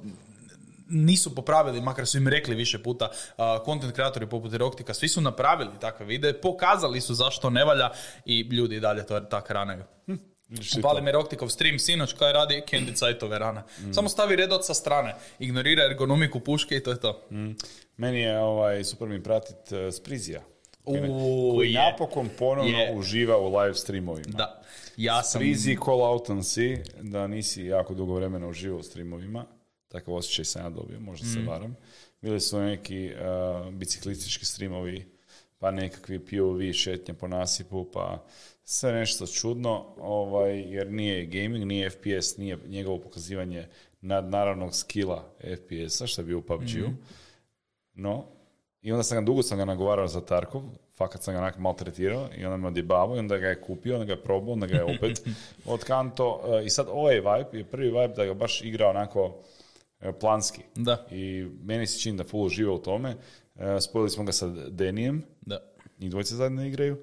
nisu 0.90 1.36
popravili, 1.36 1.82
makar 1.82 2.08
su 2.08 2.18
im 2.18 2.28
rekli 2.28 2.56
više 2.56 2.84
puta, 2.84 3.10
content 3.66 3.94
kreatori 3.94 4.28
poput 4.28 4.54
Eroktika, 4.54 4.94
svi 4.94 5.08
su 5.08 5.22
napravili 5.22 5.72
takve 5.82 6.06
videe, 6.06 6.42
pokazali 6.42 7.02
su 7.02 7.14
zašto 7.14 7.50
ne 7.50 7.66
valja 7.66 7.90
i 8.26 8.42
ljudi 8.42 8.76
i 8.76 8.80
dalje 8.80 9.06
to 9.06 9.16
je 9.16 9.30
tak 9.30 9.52
rane. 9.52 9.86
Hm. 10.06 10.16
Upali 10.80 11.02
me 11.02 11.12
Roktikov 11.12 11.50
stream 11.50 11.80
sinoć 11.80 12.14
kaj 12.14 12.34
radi 12.34 12.64
Candid 12.70 12.98
sajtove 12.98 13.40
rana. 13.40 13.64
Mm. 13.80 13.94
Samo 13.94 14.10
stavi 14.10 14.36
redot 14.36 14.66
sa 14.66 14.74
strane, 14.74 15.16
ignorira 15.40 15.84
ergonomiku 15.84 16.40
puške 16.40 16.76
i 16.76 16.84
to 16.84 16.92
je 16.92 17.00
to. 17.00 17.22
Mm. 17.32 17.52
Meni 17.98 18.20
je 18.20 18.40
ovaj, 18.40 18.84
super 18.84 19.08
mi 19.08 19.24
pratit 19.24 19.56
uh, 19.72 19.94
Sprizija 19.94 20.42
koji 21.56 21.74
je, 21.74 21.80
napokon 21.80 22.30
ponovno 22.40 22.78
je. 22.78 22.96
uživa 22.96 23.38
u 23.38 23.58
live 23.58 23.74
streamovima. 23.74 24.38
Da. 24.38 24.62
Ja 24.98 25.24
sam... 25.24 25.40
Frizi 25.40 25.78
call 25.86 26.04
out 26.04 26.28
si 26.44 26.78
da 27.02 27.28
nisi 27.28 27.66
jako 27.66 27.94
dugo 27.94 28.14
vremena 28.14 28.48
uživao 28.48 28.80
u 28.80 28.84
streamovima. 28.84 29.46
Takav 29.88 30.14
osjećaj 30.14 30.46
sam 30.46 30.64
ja 30.64 30.70
dobio, 30.70 31.00
možda 31.00 31.28
se 31.28 31.40
mm. 31.40 31.48
varam. 31.48 31.76
Bili 32.22 32.40
su 32.40 32.60
neki 32.60 33.12
uh, 33.12 33.74
biciklistički 33.74 34.46
streamovi, 34.46 35.06
pa 35.60 35.72
nekakvi 35.72 36.20
POV 36.20 36.72
šetnje 36.74 37.14
po 37.14 37.28
nasipu, 37.28 37.92
pa 37.94 38.26
sve 38.64 38.92
nešto 38.92 39.28
čudno, 39.28 39.96
ovaj, 39.98 40.60
jer 40.60 40.92
nije 40.92 41.26
gaming, 41.26 41.66
nije 41.66 41.90
FPS, 41.90 42.38
nije 42.38 42.58
njegovo 42.68 42.98
pokazivanje 42.98 43.68
nadnaravnog 44.02 44.76
skilla 44.76 45.34
FPS-a, 45.40 46.08
što 46.08 46.22
je 46.22 46.26
bio 46.26 46.38
u 46.38 46.42
PUBG-u. 46.42 46.88
Mm. 46.88 46.98
No, 47.94 48.26
i 48.82 48.92
onda 48.92 49.04
sam 49.04 49.18
ga, 49.18 49.26
dugo 49.26 49.44
sam 49.44 49.58
ga 49.58 49.66
nagovarao 49.66 50.08
za 50.08 50.22
Tarkov, 50.22 50.64
fakat 50.98 51.24
sam 51.24 51.34
ga 51.34 51.40
onak 51.40 51.58
maltretirao 51.58 52.30
i 52.38 52.46
onda 52.46 52.58
me 52.58 52.68
odjebavao 52.68 53.16
i 53.16 53.20
onda 53.20 53.38
ga 53.38 53.48
je 53.48 53.62
kupio, 53.62 53.94
onda 53.94 54.06
ga 54.06 54.14
je 54.14 54.24
probao, 54.24 54.54
onda 54.54 54.68
ga 54.68 54.76
je 54.76 54.84
opet 54.84 55.22
od 55.74 55.84
kanto. 55.84 56.42
E, 56.48 56.66
I 56.66 56.70
sad 56.70 56.88
ovaj 56.92 57.16
vibe 57.16 57.58
je 57.58 57.64
prvi 57.64 57.88
vibe 57.88 58.14
da 58.16 58.26
ga 58.26 58.34
baš 58.34 58.62
igra 58.62 58.90
onako 58.90 59.36
e, 60.02 60.12
planski. 60.12 60.62
Da. 60.76 61.08
I 61.12 61.48
meni 61.64 61.88
se 61.88 62.00
čini 62.00 62.18
da 62.18 62.24
full 62.24 62.50
živa 62.50 62.74
u 62.74 62.78
tome. 62.78 63.16
E, 63.56 63.82
spojili 63.82 64.10
smo 64.10 64.24
ga 64.24 64.32
sa 64.32 64.48
Denijem. 64.70 65.26
Da. 65.42 65.60
Njih 66.00 66.12
dvojice 66.12 66.36
zajedno 66.36 66.66
igraju. 66.66 66.98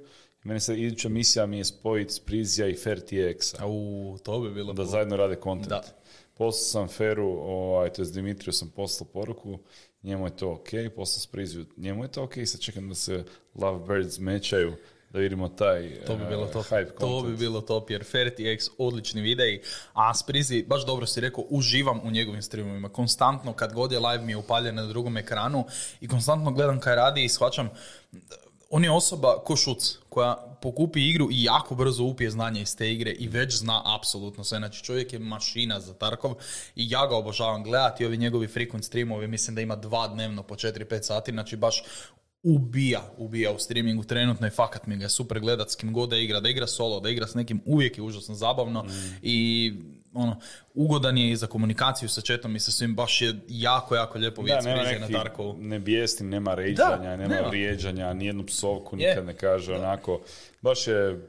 I 0.45 0.49
meni 0.49 0.61
se 0.61 0.81
iduća 0.81 1.09
misija 1.09 1.47
mi 1.47 1.59
je 1.59 1.65
spojiti 1.65 2.13
Sprizija 2.13 2.69
i 2.69 2.75
Fair 2.75 3.01
TX-a. 3.01 3.67
U, 3.67 4.19
to 4.25 4.41
bi 4.41 4.51
bilo. 4.51 4.73
Da 4.73 4.85
zajedno 4.85 5.17
rade 5.17 5.37
content. 5.43 5.69
Da. 5.69 5.83
Poslao 6.35 6.87
sam 6.87 6.97
Feru, 6.97 7.29
ovaj, 7.29 7.93
to 7.93 8.03
je 8.03 8.09
Dimitriju 8.09 8.53
sam 8.53 8.71
poslao 8.71 9.09
poruku 9.13 9.59
njemu 10.07 10.27
je 10.27 10.37
to 10.37 10.53
ok, 10.53 10.69
posle 10.97 11.21
Spriziju, 11.21 11.67
njemu 11.77 12.05
je 12.05 12.09
to 12.09 12.23
ok, 12.23 12.33
sad 12.47 12.61
čekam 12.61 12.89
da 12.89 12.95
se 12.95 13.25
Lovebirds 13.55 14.19
mečaju, 14.19 14.77
da 15.11 15.19
vidimo 15.19 15.49
taj 15.49 16.05
to 16.07 16.17
bi 16.17 16.25
bilo 16.29 16.43
uh, 16.43 16.53
top. 16.53 16.67
hype 16.67 16.99
To 17.01 17.23
bi 17.23 17.37
bilo 17.37 17.61
top, 17.61 17.91
jer 17.91 18.05
Ferti 18.05 18.49
X 18.49 18.69
odlični 18.79 19.21
videi, 19.21 19.63
a 19.93 20.15
Sprizi, 20.15 20.65
baš 20.69 20.87
dobro 20.87 21.07
si 21.07 21.21
rekao, 21.21 21.45
uživam 21.51 22.01
u 22.05 22.11
njegovim 22.11 22.43
streamovima. 22.43 22.89
Konstantno, 22.89 23.53
kad 23.53 23.73
god 23.73 23.93
je 23.93 23.99
live 23.99 24.25
mi 24.25 24.33
je 24.33 24.37
upaljen 24.37 24.75
na 24.75 24.87
drugom 24.87 25.17
ekranu 25.17 25.65
i 26.01 26.09
konstantno 26.09 26.51
gledam 26.51 26.81
kaj 26.81 26.97
radi 26.97 27.25
i 27.25 27.29
shvaćam 27.29 27.71
on 28.71 28.85
je 28.85 28.91
osoba 28.91 29.39
ko 29.45 29.57
šuc, 29.57 29.99
koja 30.17 30.59
pokupi 30.63 31.09
igru 31.09 31.29
i 31.31 31.43
jako 31.43 31.75
brzo 31.75 32.05
upije 32.05 32.31
znanje 32.31 32.63
iz 32.63 32.77
te 32.77 32.93
igre 32.93 33.11
i 33.11 33.29
već 33.29 33.57
zna 33.57 33.83
apsolutno 33.97 34.45
sve. 34.45 34.59
Znači 34.59 34.85
čovjek 34.85 35.13
je 35.13 35.19
mašina 35.19 35.81
za 35.81 35.95
Tarkov 35.95 36.35
i 36.77 36.91
ja 36.91 37.07
ga 37.07 37.17
obožavam 37.17 37.63
gledati. 37.63 38.07
Ovi 38.07 38.17
njegovi 38.17 38.47
frequent 38.47 38.83
streamovi, 38.83 39.29
mislim 39.29 39.55
da 39.55 39.61
ima 39.61 39.77
dva 39.77 40.09
dnevno 40.09 40.43
po 40.43 40.55
4-5 40.55 41.03
sati, 41.03 41.33
znači 41.33 41.57
baš 41.57 41.83
ubija, 42.43 43.03
ubija 43.19 43.53
u 43.53 43.59
streamingu 43.59 44.05
trenutno 44.05 44.47
i 44.47 44.51
fakat 44.51 44.87
mi 44.87 44.97
ga 44.97 45.05
je 45.05 45.09
super 45.09 45.41
gledat 45.41 45.71
s 45.71 45.75
kim 45.75 45.93
god 45.93 46.11
da 46.11 46.17
igra, 46.17 46.41
da 46.41 46.49
igra 46.49 46.67
solo, 46.67 47.01
da 47.01 47.11
igra 47.11 47.27
s 47.27 47.35
nekim, 47.35 47.61
uvijek 47.65 47.99
je 47.99 48.03
užasno 48.03 48.35
zabavno 48.35 48.83
mm. 48.83 48.89
i 49.23 49.73
ono, 50.15 50.37
ugodan 50.75 51.19
je 51.19 51.31
i 51.31 51.37
za 51.37 51.47
komunikaciju 51.47 52.09
sa 52.09 52.21
četom 52.21 52.57
i 52.57 52.61
sa 52.61 52.71
svim, 52.71 52.95
baš 52.95 53.23
je 53.23 53.35
jako, 53.49 53.95
jako 53.95 54.19
lijepo 54.19 54.43
vidjeti 54.43 54.67
na 55.01 55.19
Tarkovu. 55.19 55.57
Ne 55.59 55.79
bijesti, 55.79 56.25
nema 56.25 56.55
ređanja, 56.55 57.17
nema, 57.17 57.35
nema 57.35 57.49
vrijeđanja, 57.49 58.13
nijednu 58.13 58.47
psovku 58.47 58.97
nikad 58.97 59.27
ne 59.27 59.37
kaže, 59.37 59.75
onako, 59.75 60.21
baš 60.63 60.87
je, 60.87 61.29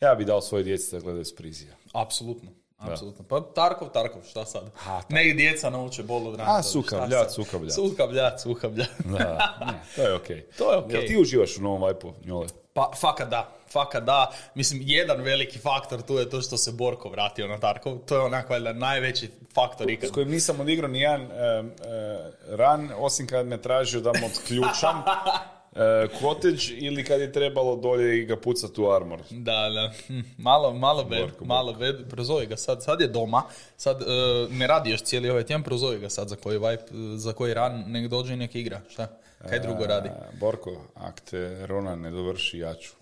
ja 0.00 0.14
bi 0.14 0.24
dao 0.24 0.40
svoje 0.40 0.64
djeci 0.64 0.92
da 0.92 1.00
gledaju 1.00 1.24
Sprizija. 1.24 1.72
Apsolutno. 1.92 2.50
Apsolutno. 2.78 3.24
Pa 3.24 3.40
Tarkov, 3.40 3.88
Tarkov, 3.88 4.22
šta 4.30 4.44
sad? 4.44 4.70
Ha, 4.74 5.02
ne 5.08 5.34
djeca 5.34 5.70
nauče 5.70 6.02
bol 6.02 6.28
od. 6.28 6.40
A, 6.40 6.62
sukavljat, 6.62 7.32
sukavljat. 7.32 7.74
Sukavljat, 7.74 8.40
sukavljat. 8.40 8.88
da, 9.18 9.58
ne, 9.66 9.80
to 9.96 10.02
je 10.02 10.14
okej. 10.14 10.36
Okay. 10.36 10.42
To 10.58 10.72
je 10.72 10.78
okej. 10.78 10.96
Okay. 10.96 11.00
Jel 11.00 11.08
ti 11.08 11.18
uživaš 11.20 11.58
u 11.58 11.62
novom 11.62 11.82
vajpu, 11.82 12.12
Njole? 12.24 12.46
Pa, 12.72 12.90
fakat 13.00 13.30
da. 13.30 13.57
Fakat 13.72 14.04
da. 14.04 14.30
Mislim, 14.54 14.82
jedan 14.84 15.20
veliki 15.20 15.58
faktor 15.58 16.02
tu 16.02 16.14
je 16.14 16.30
to 16.30 16.40
što 16.40 16.56
se 16.56 16.72
Borko 16.72 17.08
vratio 17.08 17.48
na 17.48 17.58
Tarkov. 17.58 17.98
To 17.98 18.14
je 18.14 18.20
onako 18.20 18.52
valjda 18.52 18.72
najveći 18.72 19.30
faktor 19.54 19.90
ikad. 19.90 20.08
S 20.08 20.12
kojim 20.12 20.30
nisam 20.30 20.60
odigrao 20.60 20.88
ni 20.88 21.00
jedan 21.00 21.22
uh, 21.22 21.30
ran, 22.48 22.90
osim 22.98 23.26
kad 23.26 23.46
me 23.46 23.62
tražio 23.62 24.00
da 24.00 24.12
mu 24.20 24.26
otključam. 24.26 25.02
cottage 26.20 26.72
ili 26.76 27.04
kad 27.04 27.20
je 27.20 27.32
trebalo 27.32 27.76
dolje 27.76 28.18
i 28.18 28.24
ga 28.24 28.36
pucati 28.36 28.80
u 28.80 28.90
armor. 28.90 29.20
Da, 29.30 29.68
da. 29.68 29.92
Hm, 30.06 30.20
malo, 30.38 30.74
malo 30.74 31.04
bed, 31.04 31.28
malo 31.40 31.72
bed. 31.72 31.96
Prozovi 32.10 32.46
ga 32.46 32.56
sad, 32.56 32.84
sad 32.84 33.00
je 33.00 33.06
doma. 33.06 33.42
Sad 33.76 34.00
uh, 34.00 34.52
ne 34.52 34.66
radi 34.66 34.90
još 34.90 35.02
cijeli 35.02 35.30
ovaj 35.30 35.44
tjedan, 35.44 35.62
prozovi 35.62 35.98
ga 35.98 36.08
sad 36.08 36.28
za 36.28 36.36
koji 36.36 36.58
vibe, 36.58 36.82
za 37.16 37.32
koji 37.32 37.54
ran, 37.54 37.84
nek 37.86 38.08
dođe 38.08 38.34
i 38.34 38.36
nek 38.36 38.54
igra. 38.54 38.80
Šta? 38.90 39.08
Kaj 39.48 39.58
drugo 39.58 39.86
radi? 39.86 40.10
Borko, 40.40 40.70
ak 40.94 41.20
te 41.20 41.66
Rona 41.66 41.96
ne 41.96 42.10
dovrši, 42.10 42.58
ja 42.58 42.74
ću. 42.74 42.92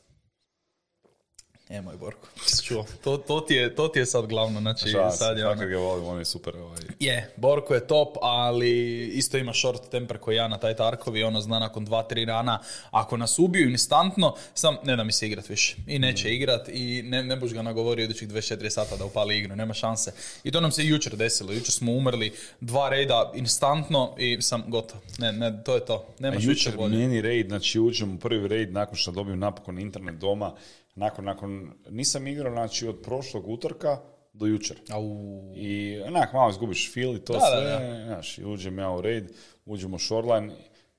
E, 1.69 1.81
moj 1.81 1.97
Borko, 1.97 2.29
čuo. 2.67 2.85
To, 3.05 3.17
to, 3.17 3.41
ti 3.41 3.55
je, 3.55 3.75
to 3.75 3.89
ti 3.89 3.99
je 3.99 4.07
sad 4.07 4.27
glavno, 4.27 4.61
znači 4.61 4.89
Žao 4.89 5.11
sad 5.11 5.39
je 5.39 5.49
ono- 5.49 5.67
ga 5.67 5.79
volim, 5.79 6.05
on 6.05 6.19
je 6.19 6.25
super. 6.25 6.57
Ovaj. 6.57 6.79
Je, 7.01 7.33
Borko 7.37 7.75
je 7.75 7.87
top, 7.87 8.17
ali 8.23 9.01
isto 9.07 9.39
ima 9.39 9.55
short 9.55 9.91
temper 9.91 10.19
koji 10.19 10.37
ja 10.37 10.49
na 10.49 10.59
taj 10.59 10.77
Tarkovi, 10.77 11.23
ono 11.23 11.41
zna 11.41 11.59
nakon 11.59 11.85
dva, 11.85 12.03
tri 12.03 12.25
rana, 12.25 12.61
ako 12.91 13.17
nas 13.17 13.39
ubiju 13.39 13.71
instantno, 13.71 14.35
sam 14.55 14.77
ne 14.85 14.97
da 14.97 15.05
mi 15.05 15.13
se 15.13 15.27
igrat 15.27 15.49
više. 15.49 15.77
I 15.87 15.99
neće 15.99 16.35
igrat 16.35 16.69
i 16.69 17.03
ne, 17.03 17.23
ne 17.23 17.37
buš 17.37 17.53
ga 17.53 17.63
nagovorio 17.63 18.05
idućih 18.05 18.29
24 18.29 18.71
sata 18.71 18.97
da 18.97 19.05
upali 19.05 19.39
igru, 19.39 19.57
nema 19.57 19.75
šanse. 19.75 20.13
I 20.45 20.51
to 20.51 20.61
nam 20.61 20.73
se 20.73 20.83
i 20.85 20.89
jučer 20.89 21.17
desilo, 21.17 21.53
jučer 21.53 21.73
smo 21.75 21.93
umrli 21.93 22.33
dva 22.61 22.89
rejda 22.89 23.33
instantno 23.35 24.15
i 24.19 24.43
sam 24.43 24.65
gotov. 24.69 25.01
Ne, 25.19 25.33
ne, 25.33 25.63
to 25.65 25.75
je 25.75 25.85
to. 25.85 25.95
A 25.95 26.13
Nemaš 26.19 26.45
više 26.45 26.69
jučer 26.71 26.89
meni 26.89 27.21
raid, 27.21 27.49
znači 27.49 27.81
uđem 27.81 28.15
u 28.15 28.19
prvi 28.19 28.49
raid 28.49 28.73
nakon 28.73 28.97
što 28.97 29.11
dobijem 29.13 29.39
napokon 29.39 29.79
internet 29.79 30.15
doma, 30.15 30.55
nakon, 30.97 31.25
nakon, 31.25 31.73
nisam 31.91 32.27
igrao 32.27 32.53
znači 32.53 32.89
od 32.89 33.03
prošlog 33.03 33.49
utorka 33.49 33.99
do 34.33 34.47
jučer. 34.47 34.77
Au. 34.91 35.53
I 35.57 36.01
onak 36.07 36.33
malo 36.33 36.51
izgubiš 36.51 36.93
feel 36.95 37.17
i 37.17 37.25
to 37.25 37.33
Da, 37.33 37.39
da, 37.39 37.47
sve, 37.47 38.05
znaš, 38.07 38.39
i 38.39 38.45
uđem 38.45 38.79
ja 38.79 38.91
u 38.91 39.01
raid, 39.01 39.33
uđem 39.65 39.95
u 39.95 39.99
shoreline, 39.99 40.55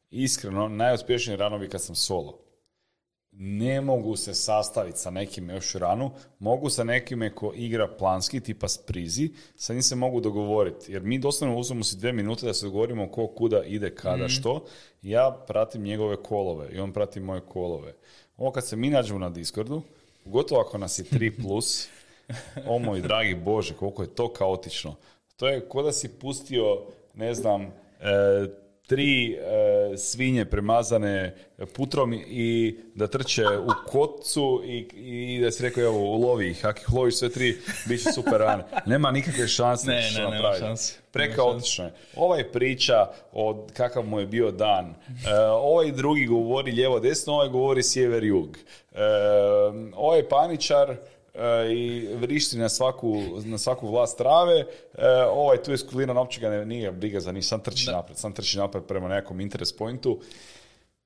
iskreno, 0.09 0.67
najuspješniji 0.67 1.37
ranovi 1.37 1.69
kad 1.69 1.81
sam 1.81 1.95
solo. 1.95 2.43
Ne 3.39 3.81
mogu 3.81 4.15
se 4.15 4.33
sastaviti 4.33 4.99
sa 4.99 5.09
nekim 5.09 5.49
još 5.49 5.73
ranu, 5.73 6.11
mogu 6.39 6.69
sa 6.69 6.83
nekime 6.83 7.35
ko 7.35 7.51
igra 7.55 7.87
planski, 7.87 8.39
tipa 8.39 8.67
sprizi, 8.67 9.29
sa 9.55 9.73
njim 9.73 9.81
se 9.81 9.95
mogu 9.95 10.21
dogovoriti, 10.21 10.91
jer 10.91 11.01
mi 11.01 11.19
doslovno 11.19 11.57
uzmemo 11.57 11.83
si 11.83 11.97
dve 11.97 12.13
minute 12.13 12.45
da 12.45 12.53
se 12.53 12.65
dogovorimo 12.65 13.11
ko 13.11 13.27
kuda 13.27 13.63
ide, 13.63 13.95
kada, 13.95 14.27
što. 14.27 14.65
Ja 15.01 15.43
pratim 15.47 15.83
njegove 15.83 16.23
kolove 16.23 16.69
i 16.71 16.79
on 16.79 16.93
prati 16.93 17.19
moje 17.19 17.41
kolove. 17.41 17.93
Ovo 18.37 18.51
kad 18.51 18.67
se 18.67 18.75
mi 18.75 18.89
nađemo 18.89 19.19
na 19.19 19.29
Discordu, 19.29 19.81
pogotovo 20.23 20.61
ako 20.61 20.77
nas 20.77 20.99
je 20.99 21.05
3+, 21.05 21.31
plus, 21.41 21.87
o 22.67 22.79
moj 22.79 23.01
dragi 23.01 23.35
Bože, 23.35 23.73
koliko 23.73 24.01
je 24.01 24.15
to 24.15 24.33
kaotično. 24.33 24.95
To 25.35 25.47
je 25.47 25.61
ko 25.69 25.81
da 25.81 25.91
si 25.91 26.09
pustio, 26.09 26.81
ne 27.13 27.33
znam, 27.33 27.61
e, 27.61 27.69
tri 28.87 29.33
e, 29.33 29.97
svinje 29.97 30.45
premazane 30.45 31.35
putrom 31.73 32.13
i 32.13 32.79
da 32.95 33.07
trče 33.07 33.43
u 33.47 33.69
kotcu 33.87 34.61
i, 34.65 34.77
i 34.95 35.41
da 35.41 35.51
si 35.51 35.63
rekao, 35.63 35.83
evo, 35.83 35.99
ulovi 35.99 36.49
ih. 36.49 36.65
Ako 36.65 36.79
ih 36.79 36.93
loviš 36.93 37.15
sve 37.15 37.29
tri, 37.29 37.57
bit 37.85 38.03
će 38.03 38.11
super 38.11 38.39
rane. 38.39 38.63
Nema 38.85 39.11
nikakve 39.11 39.47
šanse 39.47 39.87
Ne, 39.87 39.95
ne, 39.95 40.23
to 40.23 40.29
nema 40.29 40.53
šanse. 40.59 40.93
Prekaotično 41.11 41.85
je. 41.85 41.93
Ovaj 42.15 42.51
priča 42.51 43.07
o 43.31 43.65
kakav 43.73 44.05
mu 44.05 44.19
je 44.19 44.27
bio 44.27 44.51
dan. 44.51 44.85
E, 44.85 44.95
ovaj 45.45 45.91
drugi 45.91 46.25
govori 46.25 46.71
lijevo 46.71 46.99
desno, 46.99 47.33
ovaj 47.33 47.49
govori 47.49 47.83
sjever 47.83 48.23
jug. 48.23 48.57
E, 48.57 48.99
ovaj 49.95 50.29
paničar 50.29 50.97
i 51.69 52.07
vrišti 52.15 52.57
na 52.57 52.69
svaku, 52.69 53.23
na 53.45 53.57
svaku 53.57 53.87
vlast 53.87 54.17
trave. 54.17 54.59
E, 54.59 54.67
ovaj 55.31 55.63
tu 55.63 55.71
je 55.71 55.77
skuliran, 55.77 56.17
uopće 56.17 56.41
ga 56.41 56.49
ne, 56.49 56.65
nije 56.65 56.91
briga 56.91 57.19
za 57.19 57.31
ni 57.31 57.41
sam 57.41 57.59
trči 57.59 57.91
napred, 57.91 58.17
sam 58.17 58.33
trči 58.33 58.57
napred 58.57 58.83
prema 58.83 59.07
nekom 59.07 59.41
interest 59.41 59.77
pointu. 59.77 60.19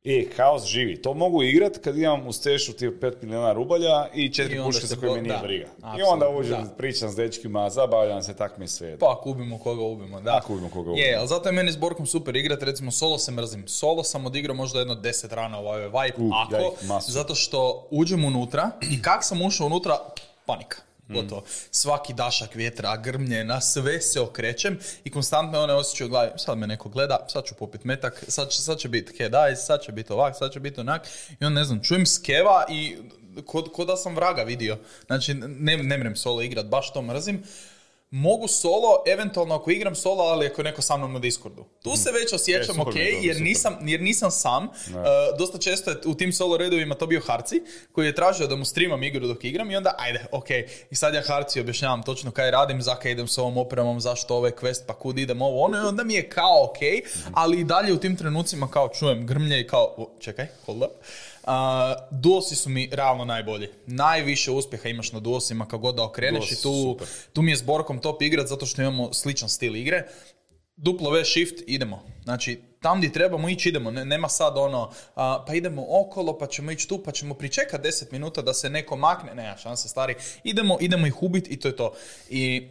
E, 0.03 0.29
kaos 0.37 0.65
živi. 0.65 1.01
To 1.01 1.13
mogu 1.13 1.43
igrat 1.43 1.77
kad 1.77 1.97
imam 1.97 2.27
u 2.27 2.33
stešu 2.33 2.73
tih 2.73 2.89
5 2.91 3.13
milijuna 3.21 3.53
rubalja 3.53 4.07
i 4.13 4.33
četiri 4.33 4.57
I 4.57 4.63
puške 4.63 4.87
za 4.87 4.95
koje 4.95 5.13
mi 5.13 5.21
nije 5.21 5.33
da, 5.33 5.41
briga. 5.43 5.65
I 5.65 5.69
apsolutno, 5.83 6.07
onda 6.07 6.29
uđem, 6.29 6.63
da. 6.63 6.69
pričam 6.69 7.09
s 7.09 7.15
dečkima, 7.15 7.69
zabavljam 7.69 8.23
se, 8.23 8.33
tak 8.33 8.57
mi 8.57 8.63
je 8.63 8.67
sve. 8.67 8.97
Pa 8.97 9.11
ako 9.11 9.29
ubimo 9.29 9.59
koga 9.59 9.81
ubimo, 9.83 10.21
da. 10.21 10.37
Ako 10.37 10.53
ubimo 10.53 10.69
koga 10.69 10.89
Je, 10.89 10.93
ubimo. 10.93 11.19
ali 11.19 11.27
zato 11.27 11.49
je 11.49 11.53
meni 11.53 11.71
s 11.71 11.77
Borkom 11.77 12.05
super 12.05 12.35
igrat, 12.35 12.63
recimo 12.63 12.91
solo 12.91 13.17
se 13.17 13.31
mrzim. 13.31 13.67
Solo 13.67 14.03
sam 14.03 14.25
odigrao 14.25 14.55
možda 14.55 14.79
jedno 14.79 14.95
deset 14.95 15.33
rana 15.33 15.59
u 15.59 15.65
ovaj 15.65 15.81
vibe, 15.81 16.13
Uh, 16.17 16.31
ako, 16.37 16.55
ja 16.55 16.61
ih 16.61 16.87
masu. 16.87 17.11
zato 17.11 17.35
što 17.35 17.87
uđem 17.91 18.25
unutra 18.25 18.71
i 18.91 19.01
kak 19.01 19.23
sam 19.23 19.41
ušao 19.41 19.67
unutra, 19.67 19.97
panika. 20.45 20.77
Mm. 21.11 21.15
Gotovo. 21.15 21.43
Svaki 21.71 22.13
dašak 22.13 22.55
vjetra, 22.55 22.97
grmlje, 22.97 23.43
na 23.43 23.61
sve 23.61 24.01
se 24.01 24.21
okrećem 24.21 24.79
i 25.03 25.09
konstantno 25.09 25.57
je 25.57 25.63
onaj 25.63 25.75
osjećaj 25.75 26.07
u 26.07 26.09
glavi, 26.09 26.31
sad 26.37 26.57
me 26.57 26.67
neko 26.67 26.89
gleda, 26.89 27.25
sad 27.29 27.45
ću 27.45 27.55
popit 27.55 27.83
metak, 27.83 28.23
sad 28.27 28.49
će, 28.49 28.61
sad 28.61 28.77
će 28.77 28.89
biti 28.89 29.17
head 29.17 29.33
sad 29.57 29.81
će 29.81 29.91
biti 29.91 30.13
ovak, 30.13 30.35
sad 30.37 30.51
će 30.51 30.59
biti 30.59 30.79
onak. 30.79 31.07
I 31.39 31.45
on 31.45 31.53
ne 31.53 31.63
znam, 31.63 31.83
čujem 31.83 32.05
skeva 32.05 32.65
i 32.69 32.97
ko, 33.45 33.63
ko 33.63 33.85
da 33.85 33.95
sam 33.95 34.15
vraga 34.15 34.43
vidio. 34.43 34.77
Znači, 35.05 35.33
ne, 35.33 35.77
ne 35.77 35.97
mrem 35.97 36.15
solo 36.15 36.41
igrat, 36.41 36.65
baš 36.65 36.93
to 36.93 37.01
mrzim. 37.01 37.43
Mogu 38.11 38.47
solo, 38.47 39.03
eventualno 39.07 39.55
ako 39.55 39.71
igram 39.71 39.95
solo, 39.95 40.23
ali 40.23 40.45
ako 40.45 40.61
je 40.61 40.63
neko 40.63 40.81
sa 40.81 40.97
mnom 40.97 41.13
na 41.13 41.19
Discordu. 41.19 41.65
Tu 41.83 41.95
se 41.95 42.11
već 42.11 42.33
osjećam 42.33 42.79
E, 42.79 42.81
ok, 42.81 42.93
mi 42.93 43.01
je 43.01 43.11
to, 43.11 43.27
jer 43.27 43.41
nisam, 43.41 43.77
jer 43.81 44.01
nisam 44.01 44.31
sam. 44.31 44.63
Uh, 44.63 44.71
dosta 45.37 45.57
često 45.57 45.91
je 45.91 45.97
u 46.05 46.15
tim 46.15 46.33
solo 46.33 46.57
redovima 46.57 46.95
to 46.95 47.07
bio 47.07 47.21
Harci, 47.27 47.61
koji 47.91 48.05
je 48.05 48.15
tražio 48.15 48.47
da 48.47 48.55
mu 48.55 48.65
streamam 48.65 49.03
igru 49.03 49.27
dok 49.27 49.43
igram 49.43 49.71
i 49.71 49.75
onda 49.75 49.95
ajde, 49.97 50.25
ok. 50.31 50.49
I 50.91 50.95
sad 50.95 51.13
ja 51.13 51.21
Harci 51.27 51.59
objašnjavam 51.59 52.03
točno 52.03 52.31
kaj 52.31 52.51
radim, 52.51 52.81
zakaj 52.81 53.11
idem 53.11 53.27
s 53.27 53.37
ovom 53.37 53.57
opremom, 53.57 54.01
zašto 54.01 54.35
ovaj 54.35 54.51
quest, 54.51 54.81
pa 54.87 54.93
kud 54.93 55.17
idem 55.17 55.41
ovo, 55.41 55.61
ono 55.61 55.77
i 55.77 55.87
onda 55.87 56.03
mi 56.03 56.13
je 56.13 56.29
kao 56.29 56.63
ok, 56.63 56.79
ali 57.33 57.59
i 57.59 57.63
dalje 57.63 57.93
u 57.93 57.97
tim 57.97 58.15
trenucima 58.17 58.67
kao 58.67 58.89
čujem 58.89 59.27
grmlje 59.27 59.61
i 59.61 59.67
kao, 59.67 59.93
o, 59.97 60.11
čekaj, 60.19 60.47
hold 60.65 60.83
up. 60.83 60.91
Uh, 61.43 61.51
duosi 62.11 62.55
su 62.55 62.69
mi 62.69 62.89
realno 62.91 63.25
najbolji. 63.25 63.67
Najviše 63.87 64.51
uspjeha 64.51 64.89
imaš 64.89 65.11
na 65.11 65.19
duosima 65.19 65.65
kako 65.65 65.77
god 65.77 65.95
da 65.95 66.03
okreneš 66.03 66.39
Duosi 66.39 66.53
i 66.53 66.57
tu, 66.57 66.83
super. 66.83 67.07
tu 67.33 67.41
mi 67.41 67.51
je 67.51 67.57
s 67.57 67.61
Borkom 67.61 67.99
top 67.99 68.21
igrat 68.21 68.47
zato 68.47 68.65
što 68.65 68.81
imamo 68.81 69.13
sličan 69.13 69.49
stil 69.49 69.75
igre. 69.75 70.07
Duplo 70.75 71.09
V 71.09 71.25
shift, 71.25 71.63
idemo. 71.67 72.03
Znači, 72.23 72.61
tam 72.81 72.97
gdje 72.97 73.13
trebamo 73.13 73.49
ići, 73.49 73.69
idemo. 73.69 73.91
Ne- 73.91 74.05
nema 74.05 74.29
sad 74.29 74.57
ono, 74.57 74.91
a, 75.15 75.43
pa 75.47 75.53
idemo 75.53 75.85
okolo, 75.89 76.37
pa 76.37 76.47
ćemo 76.47 76.71
ići 76.71 76.87
tu, 76.87 77.03
pa 77.03 77.11
ćemo 77.11 77.33
pričekati 77.33 77.87
10 77.87 78.11
minuta 78.11 78.41
da 78.41 78.53
se 78.53 78.69
neko 78.69 78.95
makne. 78.95 79.35
Nema 79.35 79.57
šanse, 79.57 79.89
stari. 79.89 80.15
Idemo, 80.43 80.77
idemo 80.81 81.07
ih 81.07 81.23
ubiti 81.23 81.49
i 81.49 81.59
to 81.59 81.67
je 81.67 81.75
to. 81.75 81.93
I 82.29 82.67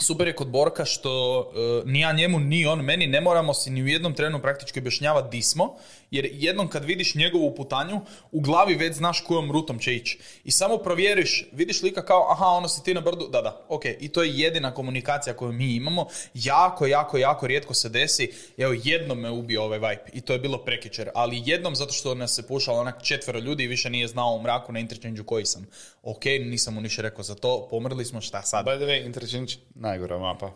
super 0.00 0.26
je 0.26 0.36
kod 0.36 0.48
Borka 0.48 0.84
što 0.84 1.40
uh, 1.40 1.88
ni 1.88 2.00
ja 2.00 2.12
njemu, 2.12 2.40
ni 2.40 2.66
on 2.66 2.80
meni 2.80 3.06
ne 3.06 3.20
moramo 3.20 3.54
si 3.54 3.70
ni 3.70 3.82
u 3.82 3.86
jednom 3.86 4.14
trenu 4.14 4.42
praktički 4.42 4.78
objašnjavati 4.78 5.36
di 5.36 5.42
smo, 5.42 5.76
jer 6.10 6.28
jednom 6.32 6.68
kad 6.68 6.84
vidiš 6.84 7.14
njegovu 7.14 7.54
putanju, 7.54 8.00
u 8.32 8.40
glavi 8.40 8.74
već 8.74 8.94
znaš 8.94 9.20
kojom 9.20 9.52
rutom 9.52 9.78
će 9.78 9.94
ići. 9.94 10.18
I 10.44 10.50
samo 10.50 10.78
provjeriš, 10.78 11.48
vidiš 11.52 11.82
lika 11.82 12.04
kao, 12.04 12.32
aha, 12.32 12.46
ono 12.46 12.68
si 12.68 12.84
ti 12.84 12.94
na 12.94 13.00
brdu, 13.00 13.28
da, 13.28 13.42
da, 13.42 13.64
ok. 13.68 13.84
I 14.00 14.08
to 14.08 14.22
je 14.22 14.38
jedina 14.38 14.74
komunikacija 14.74 15.36
koju 15.36 15.52
mi 15.52 15.74
imamo. 15.74 16.06
Jako, 16.34 16.86
jako, 16.86 17.18
jako 17.18 17.46
rijetko 17.46 17.74
se 17.74 17.88
desi. 17.88 18.32
Evo, 18.58 18.74
jednom 18.84 19.20
me 19.20 19.30
ubio 19.30 19.62
ovaj 19.62 19.78
vibe 19.78 20.04
i 20.12 20.20
to 20.20 20.32
je 20.32 20.38
bilo 20.38 20.58
prekičer, 20.58 21.10
ali 21.14 21.42
jednom 21.46 21.76
zato 21.76 21.92
što 21.92 22.14
nas 22.14 22.34
se 22.34 22.46
pušalo 22.46 22.78
onak 22.78 23.02
četvero 23.02 23.38
ljudi 23.38 23.64
i 23.64 23.66
više 23.66 23.90
nije 23.90 24.08
znao 24.08 24.34
u 24.34 24.42
mraku 24.42 24.72
na 24.72 24.78
interchange 24.78 25.22
koji 25.22 25.46
sam. 25.46 25.66
Ok, 26.02 26.24
nisam 26.24 26.74
mu 26.74 26.80
ništa 26.80 27.02
rekao 27.02 27.22
za 27.22 27.34
to, 27.34 27.68
pomrli 27.70 28.04
smo, 28.04 28.20
šta 28.20 28.42
sad? 28.42 28.66
By 28.66 28.76
the 28.76 28.84
way, 28.84 29.06
Interchange, 29.06 29.52
najgora 29.74 30.18
mapa. 30.18 30.52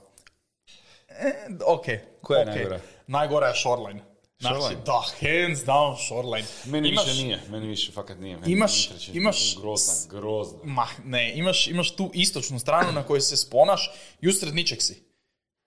Ok. 1.66 1.84
Koja 2.20 2.40
je 2.40 2.46
najgora? 2.46 2.80
Najgora 3.06 3.46
je 3.46 3.54
Shoreline. 3.54 4.11
Znači, 4.42 4.76
da, 4.86 4.92
hands 5.20 5.60
down 5.60 6.06
Shoreline. 6.06 6.48
Meni 6.64 6.88
Imaš- 6.88 7.06
više 7.06 7.22
nije, 7.22 7.40
meni 7.48 7.66
više 7.66 7.92
fakat 7.92 8.18
nije. 8.18 8.36
Meni 8.36 8.52
Imaš- 8.52 8.86
Interchange 8.86 9.18
imaš- 9.18 9.56
Grozna, 9.60 9.92
grozna. 10.10 10.58
Ma, 10.64 10.86
ne, 11.04 11.32
imaš, 11.34 11.66
imaš 11.66 11.90
tu 11.90 12.10
istočnu 12.14 12.58
stranu 12.58 12.92
na 12.92 13.02
kojoj 13.02 13.20
se 13.20 13.36
sponaš 13.36 13.90
i 14.20 14.28
usred 14.28 14.54
ničeg 14.54 14.82
si. 14.82 15.11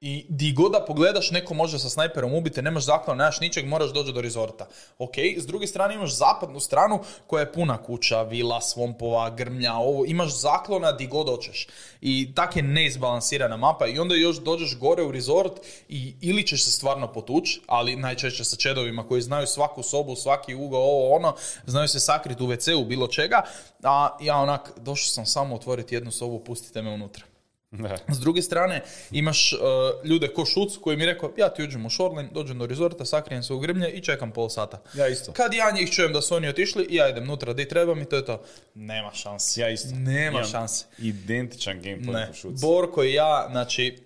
I 0.02 0.26
di 0.30 0.52
god 0.52 0.72
da 0.72 0.86
pogledaš, 0.86 1.32
neko 1.32 1.54
može 1.54 1.80
sa 1.80 1.90
snajperom 1.90 2.34
ubiti, 2.34 2.62
nemaš 2.62 2.84
zaklon, 2.84 3.18
nemaš 3.18 3.40
ničeg, 3.40 3.68
moraš 3.68 3.94
doći 3.94 4.14
do 4.14 4.22
rezorta. 4.22 4.68
Ok, 4.98 5.18
s 5.38 5.46
druge 5.46 5.68
strane 5.68 5.96
imaš 5.96 6.16
zapadnu 6.16 6.60
stranu 6.60 7.00
koja 7.28 7.42
je 7.42 7.54
puna 7.54 7.78
kuća, 7.84 8.22
vila, 8.22 8.62
svompova, 8.62 9.30
grmlja, 9.30 9.74
ovo, 9.74 10.06
imaš 10.06 10.40
zaklona 10.40 10.92
di 10.92 11.08
god 11.08 11.28
hoćeš. 11.28 11.68
I 12.02 12.36
tak 12.36 12.56
je 12.56 12.64
neizbalansirana 12.64 13.58
mapa 13.58 13.88
i 13.88 14.00
onda 14.00 14.16
još 14.16 14.38
dođeš 14.38 14.78
gore 14.78 15.04
u 15.04 15.12
rezort 15.12 15.54
i 15.90 16.14
ili 16.22 16.48
ćeš 16.48 16.64
se 16.64 16.72
stvarno 16.72 17.14
potuć, 17.14 17.60
ali 17.68 17.96
najčešće 17.96 18.44
sa 18.44 18.56
čedovima 18.56 19.08
koji 19.08 19.22
znaju 19.22 19.48
svaku 19.48 19.84
sobu, 19.84 20.16
svaki 20.16 20.56
ugao, 20.56 20.82
ovo 20.82 21.16
ono, 21.16 21.36
znaju 21.66 21.88
se 21.88 22.00
sakriti 22.00 22.44
u 22.44 22.48
WC-u, 22.48 22.86
bilo 22.86 23.08
čega, 23.08 23.44
a 23.84 24.18
ja 24.22 24.38
onak, 24.38 24.72
došao 24.78 25.10
sam 25.10 25.26
samo 25.26 25.56
otvoriti 25.56 25.96
jednu 25.96 26.12
sobu, 26.12 26.40
pustite 26.40 26.82
me 26.82 26.94
unutra. 26.94 27.35
S 28.08 28.20
druge 28.20 28.42
strane, 28.42 28.82
imaš 29.12 29.54
uh, 29.54 29.60
ljude 30.04 30.28
ko 30.28 30.46
Šuc 30.46 30.78
koji 30.78 30.98
mi 30.98 31.06
rekao, 31.06 31.32
ja 31.38 31.50
ti 31.50 31.64
uđem 31.64 31.86
u 31.86 31.90
Shoreline, 31.90 32.30
dođem 32.32 32.60
do 32.60 32.66
rezorta, 32.66 33.06
sakrijem 33.06 33.44
se 33.44 33.54
u 33.54 33.60
grmlje 33.60 33.92
i 33.92 34.02
čekam 34.02 34.32
pol 34.32 34.50
sata. 34.50 34.82
Ja 34.94 35.08
isto. 35.08 35.32
Kad 35.32 35.54
ja 35.54 35.72
njih 35.72 35.92
čujem 35.92 36.14
da 36.14 36.22
su 36.22 36.36
oni 36.36 36.48
otišli, 36.48 36.88
ja 36.90 37.10
idem 37.10 37.26
nutra 37.26 37.54
di 37.54 37.68
trebam 37.68 38.02
i 38.02 38.06
to 38.06 38.16
je 38.16 38.26
to. 38.26 38.44
Nema 38.76 39.12
šanse. 39.14 39.62
Ja 39.62 39.70
isto. 39.70 39.96
Nema 39.96 40.38
Imam 40.38 40.52
šanse. 40.52 40.86
Identičan 40.98 41.82
gameplay 41.82 42.28
ko 42.28 42.34
šuc. 42.34 42.62
Borko 42.62 43.04
i 43.04 43.14
ja, 43.14 43.48
znači, 43.52 44.06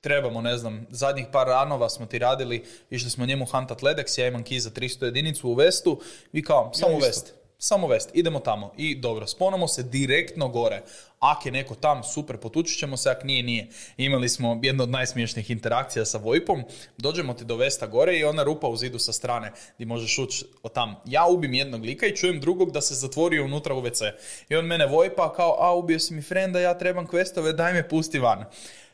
trebamo, 0.00 0.40
ne 0.40 0.58
znam, 0.58 0.86
zadnjih 0.90 1.26
par 1.32 1.46
ranova 1.46 1.88
smo 1.88 2.06
ti 2.06 2.18
radili, 2.18 2.64
išli 2.90 3.10
smo 3.10 3.26
njemu 3.26 3.44
huntat 3.44 3.80
Ledex, 3.80 4.20
ja 4.20 4.26
imam 4.26 4.44
key 4.44 4.58
za 4.58 4.70
300 4.70 5.04
jedinicu 5.04 5.48
u 5.48 5.54
vestu, 5.54 6.00
vi 6.32 6.42
kao, 6.42 6.70
samo 6.74 6.94
u 6.94 6.98
isto. 6.98 7.06
vest. 7.06 7.39
Samo 7.62 7.86
vest, 7.86 8.10
idemo 8.12 8.40
tamo. 8.40 8.72
I 8.76 8.94
dobro, 8.94 9.26
sponamo 9.26 9.68
se 9.68 9.82
direktno 9.82 10.48
gore. 10.48 10.82
Ak 11.18 11.46
je 11.46 11.52
neko 11.52 11.74
tam, 11.74 12.02
super, 12.02 12.36
potučit 12.36 12.78
ćemo 12.78 12.96
se, 12.96 13.10
ak 13.10 13.24
nije, 13.24 13.42
nije. 13.42 13.68
Imali 13.96 14.28
smo 14.28 14.60
jednu 14.62 14.82
od 14.82 14.90
najsmiješnijih 14.90 15.50
interakcija 15.50 16.04
sa 16.04 16.18
Vojpom, 16.18 16.64
dođemo 16.98 17.34
ti 17.34 17.44
do 17.44 17.56
vesta 17.56 17.86
gore 17.86 18.18
i 18.18 18.24
ona 18.24 18.42
rupa 18.42 18.68
u 18.68 18.76
zidu 18.76 18.98
sa 18.98 19.12
strane 19.12 19.52
gdje 19.74 19.86
možeš 19.86 20.18
ući 20.18 20.44
od 20.62 20.72
tam. 20.72 20.96
Ja 21.06 21.26
ubim 21.26 21.54
jednog 21.54 21.84
lika 21.84 22.06
i 22.06 22.16
čujem 22.16 22.40
drugog 22.40 22.70
da 22.70 22.80
se 22.80 22.94
zatvorio 22.94 23.44
unutra 23.44 23.74
u 23.74 23.82
WC. 23.82 24.12
I 24.48 24.56
on 24.56 24.64
mene 24.64 24.86
Vojpa 24.86 25.32
kao, 25.32 25.56
a 25.58 25.74
ubio 25.74 25.98
si 25.98 26.14
mi 26.14 26.22
frenda, 26.22 26.60
ja 26.60 26.78
trebam 26.78 27.06
questove, 27.06 27.52
daj 27.52 27.72
me 27.72 27.88
pusti 27.88 28.18
van. 28.18 28.44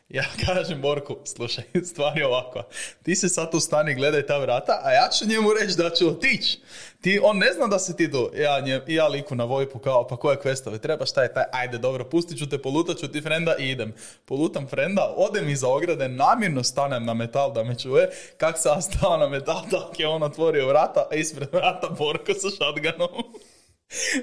Ja 0.09 0.25
kažem 0.47 0.81
Borku, 0.83 1.17
slušaj, 1.25 1.65
stvar 1.85 2.19
je 2.19 2.27
ovako. 2.27 2.63
Ti 3.03 3.17
se 3.17 3.29
sad 3.29 3.55
u 3.55 3.61
stani 3.61 3.95
gledaj 3.95 4.27
ta 4.27 4.39
vrata, 4.39 4.81
a 4.85 4.93
ja 4.93 5.09
ću 5.09 5.27
njemu 5.27 5.53
reći 5.61 5.77
da 5.77 5.91
ću 5.91 6.09
otići. 6.09 6.59
Ti, 7.01 7.21
on 7.23 7.39
ne 7.39 7.53
zna 7.53 7.67
da 7.67 7.79
si 7.79 7.97
ti 7.97 8.11
tu. 8.11 8.31
Ja, 8.35 8.61
nje, 8.61 8.81
ja 8.87 9.09
liku 9.09 9.35
na 9.35 9.45
Vojpu 9.45 9.79
kao, 9.79 10.07
pa 10.07 10.17
koje 10.17 10.37
questove 10.37 10.79
treba, 10.79 11.07
šta 11.07 11.23
je 11.23 11.33
taj, 11.33 11.45
ajde 11.53 11.79
dobro, 11.79 12.05
pustit 12.05 12.39
ću 12.39 12.49
te, 12.49 12.59
polutat 12.59 12.97
ću 12.97 13.09
ti 13.09 13.21
frenda 13.21 13.57
i 13.59 13.71
idem. 13.71 13.95
Polutam 14.25 14.67
frenda, 14.69 15.15
odem 15.17 15.49
iza 15.49 15.69
ograde, 15.69 16.09
namjerno 16.09 16.63
stanem 16.63 17.05
na 17.05 17.15
metal 17.15 17.53
da 17.53 17.65
me 17.65 17.79
čuje. 17.79 18.11
Kak 18.37 18.59
se 18.59 18.69
ja 18.69 18.81
stao 18.81 19.17
na 19.17 19.29
metal, 19.29 19.63
tako 19.71 19.95
je 19.99 20.09
on 20.09 20.23
otvorio 20.23 20.69
vrata, 20.69 21.07
a 21.11 21.15
ispred 21.15 21.49
vrata 21.53 21.89
Borko 21.99 22.35
sa 22.35 22.51
shotgunom. 22.51 23.09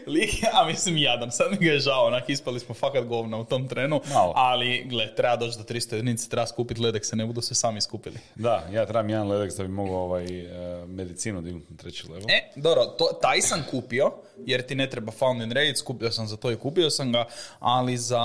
Lik, 0.08 0.30
a 0.54 0.66
mislim 0.66 0.98
jadan, 0.98 1.32
sad 1.32 1.52
mi 1.52 1.58
ga 1.66 1.72
je 1.72 1.80
žao, 1.80 2.06
onak 2.06 2.30
ispali 2.30 2.60
smo 2.60 2.76
fakat 2.76 3.06
govna 3.06 3.38
u 3.38 3.46
tom 3.46 3.68
trenu, 3.68 4.02
ali 4.36 4.84
gle, 4.86 5.16
treba 5.16 5.36
doći 5.36 5.58
do 5.58 5.64
300 5.64 5.96
jedinice, 5.96 6.30
treba 6.30 6.48
skupiti 6.48 6.82
ledekse, 6.82 7.16
ne 7.16 7.26
budu 7.26 7.42
se 7.42 7.56
sami 7.56 7.82
skupili. 7.82 8.16
Da, 8.36 8.68
ja 8.72 8.86
trebam 8.86 9.10
jedan 9.10 9.28
ledeks 9.28 9.56
da 9.56 9.64
bi 9.64 9.70
mogao 9.70 9.98
ovaj, 9.98 10.26
uh, 10.26 10.90
medicinu 10.90 11.42
dignuti 11.42 11.66
na 11.70 11.78
treći 11.78 12.08
level. 12.08 12.30
E, 12.30 12.52
dobro, 12.56 12.86
to, 12.86 13.06
taj 13.22 13.42
sam 13.42 13.64
kupio, 13.72 14.12
jer 14.46 14.62
ti 14.62 14.76
ne 14.76 14.90
treba 14.90 15.12
found 15.12 15.42
in 15.42 15.52
raid, 15.52 15.78
skupio 15.78 16.12
sam 16.12 16.28
za 16.28 16.38
to 16.38 16.52
i 16.52 16.56
kupio 16.56 16.90
sam 16.90 17.12
ga, 17.12 17.26
ali 17.60 17.98
za 17.98 18.24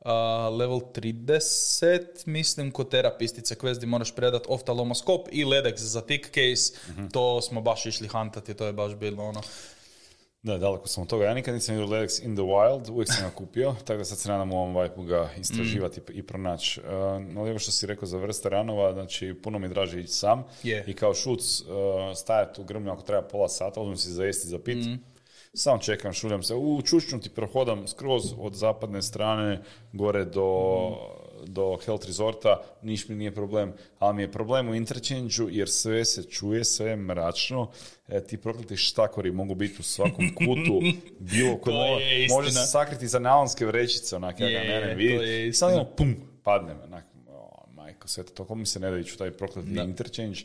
uh, 0.00 0.10
level 0.58 0.80
30, 0.94 2.00
mislim, 2.26 2.70
kod 2.70 2.90
terapistice 2.90 3.54
quest 3.54 3.86
moraš 3.86 4.14
predat 4.14 4.42
oftalomoskop 4.48 5.28
i 5.32 5.44
ledeks 5.44 5.80
za 5.80 6.00
tick 6.00 6.26
case, 6.26 6.74
to 7.12 7.40
smo 7.40 7.60
baš 7.60 7.86
išli 7.86 8.08
hantati, 8.08 8.54
to 8.54 8.66
je 8.66 8.72
baš 8.72 8.94
bilo 8.94 9.24
ono... 9.24 9.40
Da, 10.42 10.58
daleko 10.58 10.88
sam 10.88 11.02
od 11.02 11.08
toga. 11.08 11.24
Ja 11.24 11.34
nikad 11.34 11.54
nisam 11.54 11.74
vidio 11.74 11.96
Ledex 11.96 12.24
in 12.24 12.36
the 12.36 12.42
Wild, 12.42 12.90
uvijek 12.90 13.08
sam 13.12 13.24
ga 13.24 13.34
kupio, 13.34 13.74
tako 13.84 13.98
da 13.98 14.04
sad 14.04 14.18
se 14.18 14.28
nadam 14.28 14.52
u 14.52 14.56
ovom 14.56 14.82
vibe 14.82 15.08
ga 15.08 15.30
istraživati 15.38 16.00
i 16.12 16.22
pronaći. 16.22 16.80
Uh, 16.80 16.86
no, 17.34 17.40
ovo 17.40 17.58
što 17.58 17.70
si 17.70 17.86
rekao 17.86 18.06
za 18.06 18.18
vrste 18.18 18.48
ranova, 18.48 18.92
znači 18.92 19.34
puno 19.42 19.58
mi 19.58 19.68
draži 19.68 20.00
ići 20.00 20.12
sam 20.12 20.44
Je. 20.62 20.84
i 20.86 20.94
kao 20.94 21.14
šuc 21.14 21.60
uh, 21.60 21.66
stajati 22.16 22.60
u 22.60 22.64
grmlju 22.64 22.92
ako 22.92 23.02
treba 23.02 23.22
pola 23.22 23.48
sata, 23.48 23.80
uzmem 23.80 23.96
si 23.96 24.10
za 24.10 24.24
jesti 24.24 24.48
za 24.48 24.58
pit. 24.58 24.86
Samo 25.54 25.78
čekam, 25.78 26.12
šuljam 26.12 26.42
se, 26.42 26.54
u 26.54 26.82
čučnju 26.82 27.20
ti 27.20 27.30
prohodam 27.30 27.88
skroz 27.88 28.22
od 28.38 28.54
zapadne 28.54 29.02
strane 29.02 29.62
gore 29.92 30.24
do, 30.24 30.48
do 31.42 31.76
Health 31.76 32.06
Resorta, 32.06 32.62
niš 32.82 33.08
mi 33.08 33.14
nije 33.14 33.34
problem, 33.34 33.72
ali 33.98 34.14
mi 34.14 34.22
je 34.22 34.32
problem 34.32 34.68
u 34.68 34.74
interchange 34.74 35.12
jer 35.50 35.68
sve 35.68 36.04
se 36.04 36.22
čuje, 36.22 36.64
sve 36.64 36.90
je 36.90 36.96
mračno, 36.96 37.70
e, 38.08 38.20
ti 38.20 38.36
prokleti 38.36 38.76
štakori 38.76 39.32
mogu 39.32 39.54
biti 39.54 39.76
u 39.78 39.82
svakom 39.82 40.34
kutu, 40.38 40.80
bilo 41.18 41.56
ko 41.56 41.70
To 41.70 41.98
je 41.98 42.24
istina. 42.24 42.36
može 42.36 42.50
se 42.50 42.66
sakriti 42.66 43.08
za 43.08 43.18
naonske 43.18 43.66
vrećice, 43.66 44.16
onak, 44.16 44.40
ja 44.40 44.48
ga 44.48 44.58
ne, 44.58 44.80
ne 44.80 44.90
to 44.90 44.96
vidi, 44.96 45.14
je 45.14 45.48
I 45.48 45.52
sad 45.52 45.68
istina. 45.68 45.80
ono, 45.80 45.90
pum, 45.90 46.14
padne 46.42 46.74
me, 46.74 46.82
onak, 46.82 47.04
to, 48.06 48.22
toliko 48.24 48.54
mi 48.54 48.66
se 48.66 48.80
ne 48.80 48.90
da 48.90 48.98
ići 48.98 49.14
u 49.14 49.18
taj 49.18 49.30
prokleti 49.30 49.68
interchange 49.84 50.38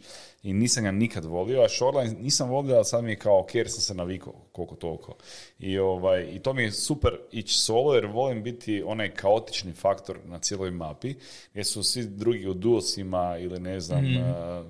i 0.44 0.54
nisam 0.54 0.84
ga 0.84 0.92
nikad 0.92 1.26
volio, 1.26 1.62
a 1.62 1.70
Shoreline 1.70 2.20
nisam 2.22 2.50
volio, 2.50 2.76
ali 2.76 2.86
sad 2.86 3.04
mi 3.04 3.12
je 3.12 3.20
kao 3.20 3.40
ok, 3.40 3.56
jer 3.56 3.70
sam 3.70 3.82
se 3.82 3.94
navikao 3.94 4.34
koliko 4.52 4.76
toliko. 4.76 5.16
I, 5.60 5.78
ovaj, 5.80 6.30
I 6.32 6.40
to 6.40 6.54
mi 6.54 6.64
je 6.64 6.72
super 6.72 7.12
ići 7.32 7.54
solo, 7.54 7.94
jer 7.96 8.06
volim 8.06 8.44
biti 8.44 8.84
onaj 8.86 9.12
kaotični 9.12 9.74
faktor 9.74 10.20
na 10.26 10.40
cijeloj 10.40 10.72
mapi, 10.72 11.16
jer 11.54 11.66
su 11.66 11.84
svi 11.84 12.04
drugi 12.04 12.48
u 12.48 12.54
duosima 12.54 13.38
ili 13.40 13.60
ne 13.60 13.80
znam, 13.80 14.04
Mhm. 14.04 14.18
uh, 14.18 14.66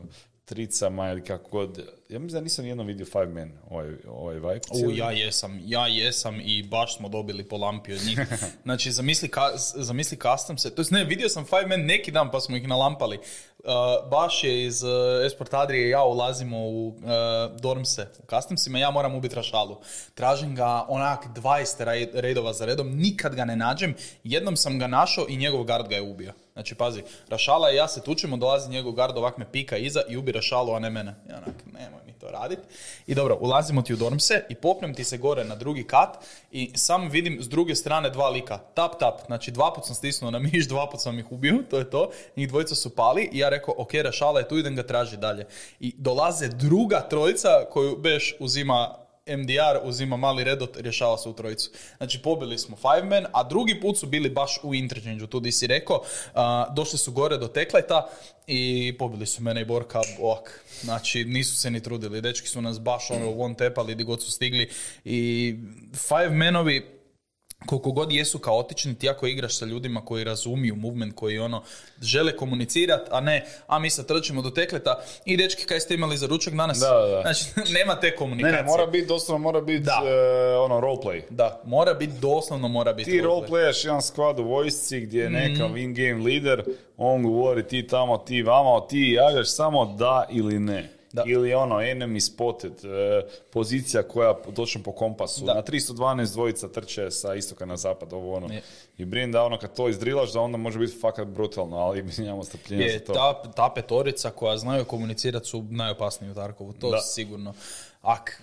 tricama 0.47 1.11
ili 1.11 1.23
kako 1.23 1.49
god. 1.49 1.77
Ja 2.09 2.19
mislim 2.19 2.39
da 2.39 2.43
nisam 2.43 2.65
jednom 2.65 2.87
vidio 2.87 3.05
Five 3.05 3.27
Man 3.27 3.51
ovaj, 3.69 3.93
ovaj 4.09 4.35
vibe. 4.35 4.59
U, 4.87 4.91
ja 4.91 5.11
jesam, 5.11 5.61
ja 5.65 5.87
jesam 5.87 6.39
i 6.41 6.63
baš 6.63 6.97
smo 6.97 7.09
dobili 7.09 7.43
po 7.43 7.57
lampi 7.57 7.93
od 7.93 7.99
njih. 8.05 8.19
Znači, 8.63 8.91
zamisli, 8.91 9.27
ka, 9.27 9.51
zamisli 9.57 10.17
custom 10.17 10.57
se, 10.57 10.75
to 10.75 10.83
ne, 10.91 11.03
vidio 11.03 11.29
sam 11.29 11.45
Five 11.45 11.67
Man 11.67 11.85
neki 11.85 12.11
dan 12.11 12.31
pa 12.31 12.39
smo 12.39 12.57
ih 12.57 12.67
nalampali. 12.67 13.17
Uh, 13.17 14.09
baš 14.09 14.43
je 14.43 14.65
iz 14.65 14.83
uh, 14.83 14.89
Esport 15.25 15.53
Adrije 15.53 15.89
ja 15.89 16.03
ulazimo 16.03 16.57
u 16.57 16.87
uh, 16.87 17.61
Dormse, 17.61 18.07
u 18.23 18.35
customsima, 18.35 18.79
ja 18.79 18.91
moram 18.91 19.15
ubiti 19.15 19.35
Rašalu. 19.35 19.77
Tražim 20.13 20.55
ga 20.55 20.85
onak 20.87 21.25
20 21.35 21.83
raj- 21.85 22.09
redova 22.13 22.53
za 22.53 22.65
redom, 22.65 22.89
nikad 22.89 23.35
ga 23.35 23.45
ne 23.45 23.55
nađem, 23.55 23.95
jednom 24.23 24.57
sam 24.57 24.79
ga 24.79 24.87
našao 24.87 25.25
i 25.29 25.37
njegov 25.37 25.63
gard 25.63 25.87
ga 25.87 25.95
je 25.95 26.01
ubio. 26.01 26.33
Znači, 26.57 26.75
pazi, 26.75 27.03
Rašala 27.29 27.71
i 27.71 27.75
ja 27.75 27.87
se 27.87 28.01
tučemo, 28.01 28.37
dolazi 28.37 28.69
njegov 28.69 28.91
gard, 28.91 29.17
ovak 29.17 29.37
me 29.37 29.51
pika 29.51 29.77
iza 29.77 30.01
i 30.09 30.17
ubi 30.17 30.31
Rašalu, 30.31 30.73
a 30.73 30.79
ne 30.79 30.89
mene. 30.89 31.15
Ja 31.29 31.37
onak, 31.37 31.55
nemoj 31.65 32.01
mi 32.05 32.13
to 32.13 32.31
radit. 32.31 32.59
I 33.07 33.15
dobro, 33.15 33.37
ulazimo 33.41 33.81
ti 33.81 33.93
u 33.93 33.97
dormse 33.97 34.43
i 34.49 34.55
popnem 34.55 34.93
ti 34.93 35.03
se 35.03 35.17
gore 35.17 35.43
na 35.43 35.55
drugi 35.55 35.83
kat 35.83 36.17
i 36.51 36.71
sam 36.75 37.09
vidim 37.09 37.37
s 37.41 37.49
druge 37.49 37.75
strane 37.75 38.09
dva 38.09 38.29
lika. 38.29 38.57
Tap, 38.57 38.99
tap. 38.99 39.25
Znači, 39.25 39.51
dva 39.51 39.73
put 39.73 39.85
sam 39.85 39.95
stisnuo 39.95 40.31
na 40.31 40.39
miš, 40.39 40.67
dva 40.67 40.89
put 40.89 41.01
sam 41.01 41.19
ih 41.19 41.31
ubio, 41.31 41.57
to 41.69 41.77
je 41.77 41.89
to. 41.89 42.09
Njih 42.35 42.49
dvojica 42.49 42.75
su 42.75 42.95
pali 42.95 43.29
i 43.31 43.37
ja 43.37 43.49
rekao, 43.49 43.73
ok, 43.77 43.93
Rašala 43.93 44.39
je 44.39 44.47
tu, 44.47 44.57
idem 44.57 44.75
ga 44.75 44.83
traži 44.83 45.17
dalje. 45.17 45.45
I 45.79 45.93
dolaze 45.97 46.47
druga 46.47 47.01
trojica 47.09 47.49
koju 47.69 47.97
Beš 47.97 48.35
uzima 48.39 49.06
MDR 49.27 49.79
uzima 49.83 50.17
mali 50.17 50.43
redot, 50.43 50.77
rješava 50.77 51.17
se 51.17 51.29
u 51.29 51.33
trojicu. 51.33 51.69
Znači, 51.97 52.19
pobili 52.19 52.57
smo 52.57 52.77
five 52.77 53.09
man, 53.09 53.25
a 53.33 53.43
drugi 53.43 53.79
put 53.81 53.97
su 53.97 54.07
bili 54.07 54.29
baš 54.29 54.59
u 54.63 54.75
interchange 54.75 55.27
tu 55.27 55.39
di 55.39 55.51
si 55.51 55.67
rekao. 55.67 56.01
Došli 56.75 56.97
su 56.97 57.11
gore 57.11 57.37
do 57.37 57.47
Tekleta 57.47 58.09
i 58.47 58.95
pobili 58.99 59.25
su 59.25 59.43
mene 59.43 59.61
i 59.61 59.65
Borka. 59.65 60.01
Znači, 60.81 61.25
nisu 61.25 61.55
se 61.55 61.71
ni 61.71 61.83
trudili. 61.83 62.21
Dečki 62.21 62.47
su 62.47 62.61
nas 62.61 62.79
baš 62.79 63.11
ono 63.11 63.31
one 63.31 63.55
tepali 63.55 63.95
di 63.95 64.03
god 64.03 64.23
su 64.23 64.31
stigli. 64.31 64.69
I 65.05 65.55
five 65.93 66.29
manovi, 66.29 66.96
koliko 67.65 67.91
god 67.91 68.11
jesu 68.11 68.39
kaotični, 68.39 68.95
ti 68.95 69.09
ako 69.09 69.27
igraš 69.27 69.55
sa 69.55 69.65
ljudima 69.65 70.01
koji 70.01 70.23
razumiju 70.23 70.75
movement, 70.75 71.15
koji 71.15 71.39
ono 71.39 71.63
žele 72.01 72.31
komunicirati, 72.33 73.09
a 73.11 73.19
ne, 73.19 73.45
a 73.67 73.79
mi 73.79 73.89
sad 73.89 74.05
trčimo 74.07 74.41
do 74.41 74.49
tekleta 74.49 74.95
i 75.25 75.37
dečki 75.37 75.65
kaj 75.65 75.79
ste 75.79 75.93
imali 75.93 76.17
za 76.17 76.27
ručak 76.27 76.53
danas? 76.53 76.79
Da, 76.79 76.89
da. 76.91 77.21
Znači, 77.23 77.45
nema 77.73 77.95
te 77.95 78.07
Ne, 78.07 78.15
komunikacije. 78.15 78.53
ne, 78.53 78.63
mora 78.63 78.85
biti, 78.85 79.07
doslovno 79.07 79.43
mora 79.43 79.61
biti 79.61 79.79
Da. 79.79 80.01
e, 80.05 80.57
ono, 80.57 80.75
roleplay. 80.77 81.21
Da, 81.29 81.61
mora 81.65 81.93
biti, 81.93 82.13
doslovno 82.13 82.67
mora 82.67 82.93
biti. 82.93 83.11
Ti 83.11 83.17
roleplay. 83.17 83.23
roleplayaš 83.25 83.85
jedan 83.85 84.01
squad 84.01 84.39
u 84.39 84.43
vojsci 84.43 84.99
gdje 84.99 85.21
je 85.21 85.29
neka 85.29 85.65
Mhm. 85.65 85.73
win-game 85.75 86.25
leader, 86.25 86.63
on 86.97 87.23
govori 87.23 87.63
ti 87.63 87.87
tamo, 87.87 88.17
ti 88.17 88.41
vamo, 88.41 88.79
ti 88.79 89.11
javljaš 89.11 89.47
samo 89.49 89.85
da 89.87 90.25
ili 90.29 90.59
ne. 90.59 90.89
Da. 91.13 91.23
Ili 91.25 91.53
ono, 91.53 91.75
enemy 91.75 92.19
spotted, 92.21 92.85
e, 92.85 93.21
pozicija 93.51 94.03
koja 94.03 94.33
točno 94.45 94.83
po 94.83 94.91
kompasu. 94.91 95.45
Da. 95.45 95.53
Na 95.53 95.61
312 95.61 95.93
dvojica 96.27 96.67
trče 96.67 97.11
sa 97.11 97.35
istoka 97.35 97.65
na 97.65 97.77
zapad, 97.77 98.13
ovo 98.13 98.35
ono. 98.35 98.53
Je. 98.53 98.61
I 98.97 99.05
brin 99.05 99.31
da 99.31 99.43
ono 99.43 99.59
kad 99.59 99.75
to 99.75 99.89
izdrilaš, 99.89 100.33
da 100.33 100.41
onda 100.41 100.57
može 100.57 100.79
biti 100.79 100.97
fakat 101.01 101.27
brutalno, 101.27 101.77
ali 101.77 102.03
mi 102.03 102.11
nemamo 102.17 102.43
strpljenja 102.43 102.85
Je, 102.85 102.93
za 102.93 103.05
to. 103.05 103.13
ta, 103.13 103.51
ta 103.51 103.71
petorica 103.75 104.29
koja 104.29 104.57
znaju 104.57 104.85
komunicirati 104.85 105.47
su 105.47 105.63
najopasniji 105.63 106.31
u 106.31 106.35
Tarkovu, 106.35 106.73
to 106.73 106.89
Da. 106.89 106.97
sigurno. 106.99 107.53
Ak, 108.01 108.41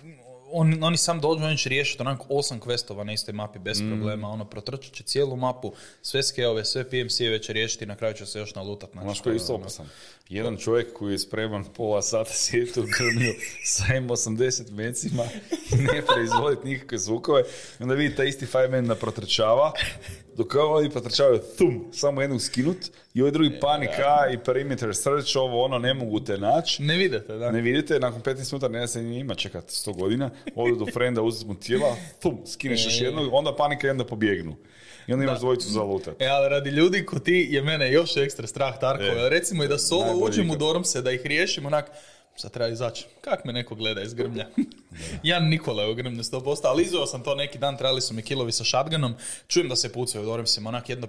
on, 0.51 0.83
oni 0.83 0.97
sam 0.97 1.21
dođu, 1.21 1.43
oni 1.43 1.57
će 1.57 1.69
riješiti 1.69 2.01
onako 2.01 2.25
osam 2.29 2.59
questova 2.59 3.03
na 3.03 3.13
istoj 3.13 3.33
mapi 3.33 3.59
bez 3.59 3.81
Mm. 3.81 3.89
problema, 3.89 4.29
ono, 4.29 4.45
protrčat 4.45 4.93
će 4.93 5.03
cijelu 5.03 5.35
mapu, 5.35 5.71
sve 6.01 6.23
skeove, 6.23 6.65
sve 6.65 6.83
PMC-eve 6.83 7.39
će 7.39 7.53
riješiti 7.53 7.83
i 7.83 7.87
na 7.87 7.95
kraju 7.95 8.13
će 8.13 8.25
se 8.25 8.39
još 8.39 8.55
nalutat. 8.55 8.89
Znači, 8.91 9.21
koji 9.21 9.33
je 9.33 9.37
to 9.37 9.43
isto 9.43 9.53
ono, 9.53 9.61
opasan? 9.61 9.85
Jedan 10.29 10.57
čovjek 10.57 10.93
koji 10.93 11.11
je 11.11 11.19
spreman 11.19 11.63
pola 11.63 12.01
sata 12.01 12.33
sjediti 12.33 12.79
u 12.79 12.83
grmlju 12.83 13.33
sa 13.63 13.83
M80 13.83 14.71
mecima 14.71 15.23
i 15.71 15.75
ne 15.75 16.01
proizvoditi 16.05 16.67
nikakve 16.67 16.97
zvukove. 16.97 17.43
I 17.79 17.83
onda 17.83 17.95
vidi 17.95 18.15
taj 18.15 18.27
isti 18.27 18.45
fireman 18.45 18.87
da 18.87 18.95
protrčava, 18.95 19.71
dok 20.37 20.55
ovi 20.55 20.89
protrčavaju 20.89 21.39
thum, 21.57 21.89
samo 21.93 22.21
jednog 22.21 22.41
skinut 22.41 22.77
i 23.13 23.21
ovaj 23.21 23.31
drugi 23.31 23.59
panika 23.59 24.27
i 24.33 24.37
perimeter 24.45 24.95
search, 24.95 25.37
ovo 25.37 25.63
ono, 25.63 25.79
ne 25.79 25.93
mogu 25.93 26.19
te 26.19 26.37
naći. 26.37 26.83
Ne 26.83 26.97
vidite, 26.97 27.33
da. 27.37 27.51
Ne 27.51 27.61
vidite, 27.61 27.99
nakon 27.99 28.21
15 28.21 28.53
minuta 28.53 28.67
ne 28.67 28.87
se 28.87 29.03
njima 29.03 29.35
čekati 29.35 29.73
100 29.73 29.99
godina, 29.99 30.31
odu 30.55 30.75
do 30.75 30.85
frenda, 30.93 31.21
uzeti 31.21 31.47
mu 31.47 31.55
tijela, 31.55 31.95
thum, 32.21 32.37
skineš 32.47 32.85
još 32.85 33.01
jednog, 33.01 33.33
onda 33.33 33.55
panika 33.55 33.87
i 33.87 33.89
onda 33.89 34.05
pobjegnu. 34.05 34.55
I 35.07 35.13
onda 35.13 35.25
imaš 35.25 35.39
dvojicu 35.39 35.69
za 35.69 35.83
lutat. 35.83 36.21
E, 36.21 36.27
ali 36.27 36.49
radi 36.49 36.69
ljudi 36.69 37.05
ko 37.05 37.19
ti 37.19 37.47
je 37.51 37.61
mene 37.61 37.91
još 37.91 38.17
ekstra 38.17 38.47
strah 38.47 38.79
Tarkova. 38.79 39.25
E, 39.25 39.29
Recimo 39.29 39.63
i 39.63 39.67
da 39.67 39.77
solo 39.77 40.13
uđem 40.27 40.49
u 40.49 40.53
ikad. 40.53 40.59
Dormse, 40.59 41.01
da 41.01 41.11
ih 41.11 41.21
riješim 41.25 41.65
onak, 41.65 41.91
sad 42.35 42.51
treba 42.51 42.69
izaći. 42.69 43.05
Kak 43.21 43.45
me 43.45 43.53
neko 43.53 43.75
gleda 43.75 44.01
iz 44.01 44.13
grmlja? 44.13 44.47
Jan 45.23 45.49
Nikola 45.49 45.83
je 45.83 45.91
u 45.91 45.95
grmlju 45.95 46.23
100%, 46.23 46.59
ali 46.63 46.83
izveo 46.83 47.05
sam 47.05 47.23
to 47.23 47.35
neki 47.35 47.57
dan, 47.57 47.77
trebali 47.77 48.01
su 48.01 48.13
mi 48.13 48.21
kilovi 48.21 48.51
sa 48.51 48.63
shotgunom, 48.63 49.15
čujem 49.47 49.69
da 49.69 49.75
se 49.75 49.93
pucaju 49.93 50.23
u 50.23 50.25
Dormsima, 50.25 50.69
onak 50.69 50.89
jedno 50.89 51.07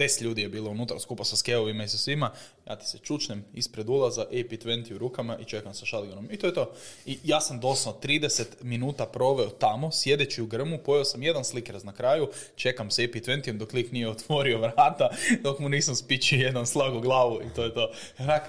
deset 0.00 0.20
ljudi 0.20 0.42
je 0.42 0.48
bilo 0.48 0.70
unutra 0.70 1.00
skupa 1.00 1.24
sa 1.24 1.36
skevovima 1.36 1.84
i 1.84 1.88
sa 1.88 1.98
svima, 1.98 2.30
ja 2.66 2.76
ti 2.76 2.86
se 2.86 2.98
čučnem 2.98 3.44
ispred 3.54 3.88
ulaza, 3.88 4.26
AP20 4.32 4.94
u 4.94 4.98
rukama 4.98 5.38
i 5.38 5.44
čekam 5.44 5.74
sa 5.74 5.86
šaligonom. 5.86 6.28
I 6.30 6.36
to 6.36 6.46
je 6.46 6.54
to. 6.54 6.72
I 7.06 7.18
ja 7.24 7.40
sam 7.40 7.60
doslovno 7.60 8.00
30 8.00 8.44
minuta 8.62 9.06
proveo 9.06 9.48
tamo, 9.48 9.92
sjedeći 9.92 10.42
u 10.42 10.46
grmu, 10.46 10.78
pojeo 10.78 11.04
sam 11.04 11.22
jedan 11.22 11.44
slikers 11.44 11.84
na 11.84 11.92
kraju, 11.92 12.28
čekam 12.56 12.90
sa 12.90 13.02
AP20 13.02 13.52
dok 13.52 13.72
lik 13.72 13.92
nije 13.92 14.08
otvorio 14.08 14.58
vrata, 14.58 15.10
dok 15.42 15.58
mu 15.58 15.68
nisam 15.68 15.96
spičio 15.96 16.38
jedan 16.38 16.66
slag 16.66 16.96
u 16.96 17.00
glavu 17.00 17.40
i 17.42 17.54
to 17.54 17.64
je 17.64 17.74
to. 17.74 17.92
Rak, 18.18 18.42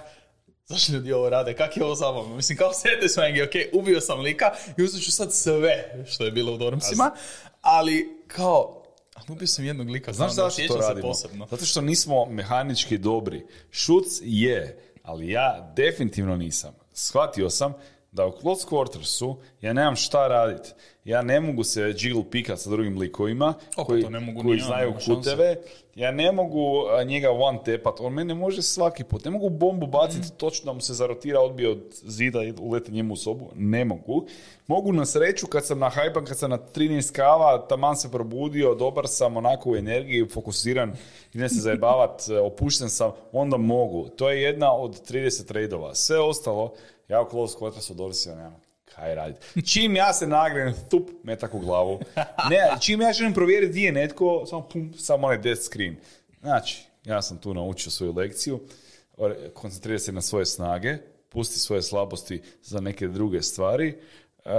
zašto 0.65 0.93
ljudi 0.93 1.13
ovo 1.13 1.29
rade, 1.29 1.53
kak 1.53 1.77
je 1.77 1.83
ovo 1.85 1.95
zabavno? 1.95 2.35
Mislim, 2.35 2.57
kao 2.57 2.73
sjete 2.73 3.09
svenge, 3.09 3.43
ok, 3.43 3.55
ubio 3.73 4.01
sam 4.01 4.19
lika 4.19 4.51
i 4.77 4.83
uzet 4.83 5.03
ću 5.03 5.11
sad 5.11 5.33
sve 5.33 6.03
što 6.07 6.25
je 6.25 6.31
bilo 6.31 6.53
u 6.53 6.57
Dormsima, 6.57 7.11
ali 7.61 8.23
kao, 8.27 8.80
ubio 9.29 9.47
sam 9.47 9.65
jednog 9.65 9.89
lika, 9.89 10.13
Znaš 10.13 10.31
zašto 10.31 10.61
to 10.67 10.75
radimo? 10.75 11.07
posebno. 11.07 11.47
Zato 11.51 11.65
što 11.65 11.81
nismo 11.81 12.25
mehanički 12.25 12.97
dobri. 12.97 13.45
Šuc 13.71 14.05
je, 14.21 14.79
ali 15.03 15.29
ja 15.29 15.73
definitivno 15.75 16.35
nisam. 16.37 16.73
Shvatio 16.93 17.49
sam 17.49 17.73
da 18.11 18.25
u 18.27 18.31
close 18.41 18.67
quartersu 18.67 19.35
ja 19.61 19.73
nemam 19.73 19.95
šta 19.95 20.27
raditi. 20.27 20.69
Ja 21.05 21.21
ne 21.21 21.39
mogu 21.39 21.63
se 21.63 21.93
jiggle 21.97 22.23
pikat 22.31 22.59
sa 22.59 22.69
drugim 22.69 22.97
likovima 22.97 23.53
Kako 23.75 23.83
koji, 23.87 24.03
ne 24.09 24.19
mogu 24.19 24.41
koji 24.41 24.57
ja, 24.57 24.65
znaju 24.65 24.93
kuteve. 25.05 25.55
Ja 25.95 26.11
ne 26.11 26.31
mogu 26.31 26.61
njega 27.05 27.31
one 27.31 27.59
tepat. 27.65 27.99
On 27.99 28.13
mene 28.13 28.33
može 28.33 28.61
svaki 28.61 29.03
put. 29.03 29.25
Ne 29.25 29.31
mogu 29.31 29.49
bombu 29.49 29.87
baciti 29.87 30.19
Mhm. 30.27 30.35
točno 30.37 30.65
da 30.65 30.73
mu 30.73 30.81
se 30.81 30.93
zarotira, 30.93 31.39
odbije 31.39 31.69
od 31.69 31.81
zida 32.03 32.43
i 32.43 32.53
uleti 32.59 32.91
njemu 32.91 33.13
u 33.13 33.17
sobu. 33.17 33.49
Ne 33.55 33.85
mogu. 33.85 34.25
Mogu 34.67 34.91
na 34.93 35.05
sreću 35.05 35.47
kad 35.47 35.65
sam 35.65 35.79
na 35.79 35.89
hajpan, 35.89 36.25
kad 36.25 36.37
sam 36.37 36.49
na 36.49 36.57
13 36.57 37.11
kava, 37.11 37.67
taman 37.67 37.95
se 37.95 38.11
probudio, 38.11 38.75
dobar 38.75 39.07
sam, 39.07 39.37
onako 39.37 39.71
u 39.71 39.75
energiji, 39.75 40.27
fokusiran, 40.29 40.93
idem 41.33 41.49
se 41.49 41.59
zajebavat, 41.61 42.21
opušten 42.51 42.89
sam, 42.89 43.11
onda 43.31 43.57
mogu. 43.57 44.09
To 44.09 44.29
je 44.29 44.41
jedna 44.41 44.73
od 44.73 45.09
30 45.11 45.47
tradova. 45.47 45.95
Sve 45.95 46.19
ostalo, 46.19 46.73
ja 47.11 47.21
u 47.21 47.29
close 47.29 47.57
quartersu 47.57 47.93
dolazim, 47.93 48.35
nemam 48.37 48.61
kaj 48.95 49.15
raditi. 49.15 49.61
Čim 49.71 49.95
ja 49.95 50.13
se 50.13 50.27
nagrenem, 50.27 50.73
tup, 50.89 51.09
metak 51.23 51.53
u 51.53 51.59
glavu. 51.59 51.99
Ne, 52.49 52.77
čim 52.79 53.01
ja 53.01 53.13
želim 53.13 53.33
provjeriti 53.33 53.71
gdje 53.71 53.85
je 53.85 53.91
netko, 53.91 54.45
samo 54.45 54.61
pum, 54.69 54.93
samo 54.97 55.27
onaj 55.27 55.37
death 55.37 55.61
screen. 55.61 55.95
Znači, 56.39 56.83
ja 57.05 57.21
sam 57.21 57.37
tu 57.37 57.53
naučio 57.53 57.91
svoju 57.91 58.13
lekciju, 58.13 58.59
koncentriraj 59.53 59.99
se 59.99 60.11
na 60.11 60.21
svoje 60.21 60.45
snage, 60.45 60.97
pusti 61.29 61.59
svoje 61.59 61.81
slabosti 61.81 62.41
za 62.63 62.81
neke 62.81 63.07
druge 63.07 63.41
stvari, 63.41 63.97
Uh, 64.45 64.51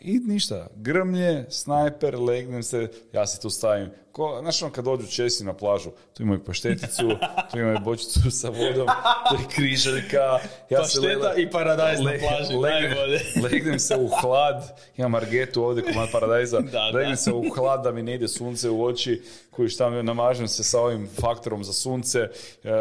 I 0.00 0.18
ništa, 0.18 0.66
grmlje, 0.76 1.46
snajper, 1.48 2.18
legnem 2.20 2.62
se, 2.62 2.88
ja 3.12 3.26
se 3.26 3.40
tu 3.40 3.50
stavim. 3.50 3.90
Ko, 4.14 4.38
znaš 4.40 4.62
ono 4.62 4.72
kad 4.72 4.84
dođu 4.84 5.06
Česi 5.06 5.44
na 5.44 5.52
plažu, 5.52 5.90
tu 6.12 6.22
imaju 6.22 6.44
pašteticu, 6.44 7.08
tu 7.50 7.58
imaju 7.58 7.78
bočicu 7.80 8.30
sa 8.30 8.48
vodom, 8.48 8.86
tu 9.28 9.34
je 9.34 9.48
križaljka. 9.50 10.38
Ja 10.70 10.84
se 10.84 11.00
Pašteta 11.00 11.28
le- 11.28 11.42
i 11.42 11.50
paradajz 11.50 12.00
na 12.00 12.04
le- 12.04 12.18
plaži, 12.20 12.54
legnem, 12.54 12.90
najbolje. 12.90 13.20
legnem 13.44 13.78
se 13.78 13.96
u 13.96 14.08
hlad, 14.10 14.62
imam 14.96 15.10
margetu 15.10 15.64
ovdje 15.64 15.82
komad 15.84 16.08
paradajza, 16.12 16.60
Da, 16.72 16.84
legnem 16.84 17.10
da. 17.10 17.16
se 17.16 17.32
u 17.32 17.44
hlad 17.50 17.84
da 17.84 17.92
mi 17.92 18.02
ne 18.02 18.14
ide 18.14 18.28
sunce 18.28 18.70
u 18.70 18.84
oči, 18.84 19.22
koji 19.50 19.68
šta 19.68 19.90
namažem 19.92 20.48
se 20.48 20.64
sa 20.64 20.80
ovim 20.80 21.08
faktorom 21.20 21.64
za 21.64 21.72
sunce, 21.72 22.18
e, 22.18 22.28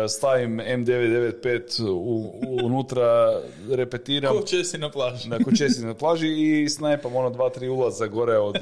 stavim 0.09 0.57
M995 0.59 1.83
u, 1.83 1.93
u- 1.93 2.33
unutra, 2.63 3.39
repetiram. 3.71 4.37
Ko 4.37 4.43
će 4.43 4.63
si 4.63 4.77
na 4.77 4.89
plaži? 4.91 5.29
Na 5.29 5.37
kućesi 5.39 5.85
na 5.85 5.93
plaži 5.93 6.27
i 6.27 6.69
snajpam 6.69 7.15
ono 7.15 7.29
dva, 7.29 7.49
tri 7.49 7.69
ulaza 7.69 8.07
gore 8.07 8.37
od, 8.37 8.55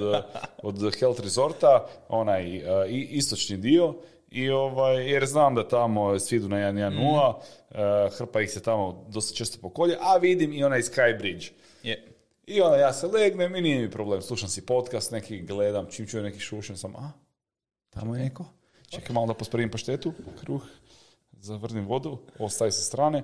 od 0.64 0.96
Health 0.96 1.22
Resorta, 1.22 1.86
onaj 2.10 2.61
istočni 2.90 3.58
dio. 3.58 3.96
I 4.32 4.50
ovaj, 4.50 5.12
jer 5.12 5.26
znam 5.26 5.56
da 5.56 5.68
tamo 5.68 6.20
svi 6.20 6.36
idu 6.36 6.50
na 6.50 6.58
1.1.0, 6.58 7.34
e, 7.72 8.10
hrpa 8.18 8.42
ih 8.42 8.52
se 8.52 8.64
tamo 8.64 9.06
dosta 9.10 9.36
često 9.36 9.58
pokolje, 9.62 9.98
a 10.00 10.18
vidim 10.18 10.54
i 10.54 10.64
onaj 10.64 10.82
Sky 10.82 11.18
Bridge. 11.18 11.48
Je. 11.84 12.08
I 12.48 12.62
onda 12.62 12.78
ja 12.78 12.94
se 12.94 13.08
legnem 13.08 13.56
i 13.56 13.62
nije 13.62 13.82
mi 13.82 13.92
problem. 13.92 14.22
Slušam 14.22 14.50
si 14.50 14.66
podcast, 14.66 15.12
neki 15.12 15.42
gledam, 15.42 15.88
čim 15.92 16.08
čujem 16.08 16.26
neki 16.26 16.40
šušen 16.40 16.78
sam, 16.78 16.96
a, 16.96 17.12
tamo 17.90 18.16
je 18.16 18.24
neko. 18.24 18.46
Čekaj 18.90 19.14
malo 19.14 19.28
da 19.28 19.34
pospravim 19.34 19.72
paštetu, 19.72 20.14
kruh, 20.40 20.64
zavrnim 21.32 21.88
vodu, 21.88 22.18
ostaje 22.40 22.72
sa 22.72 22.82
strane, 22.82 23.24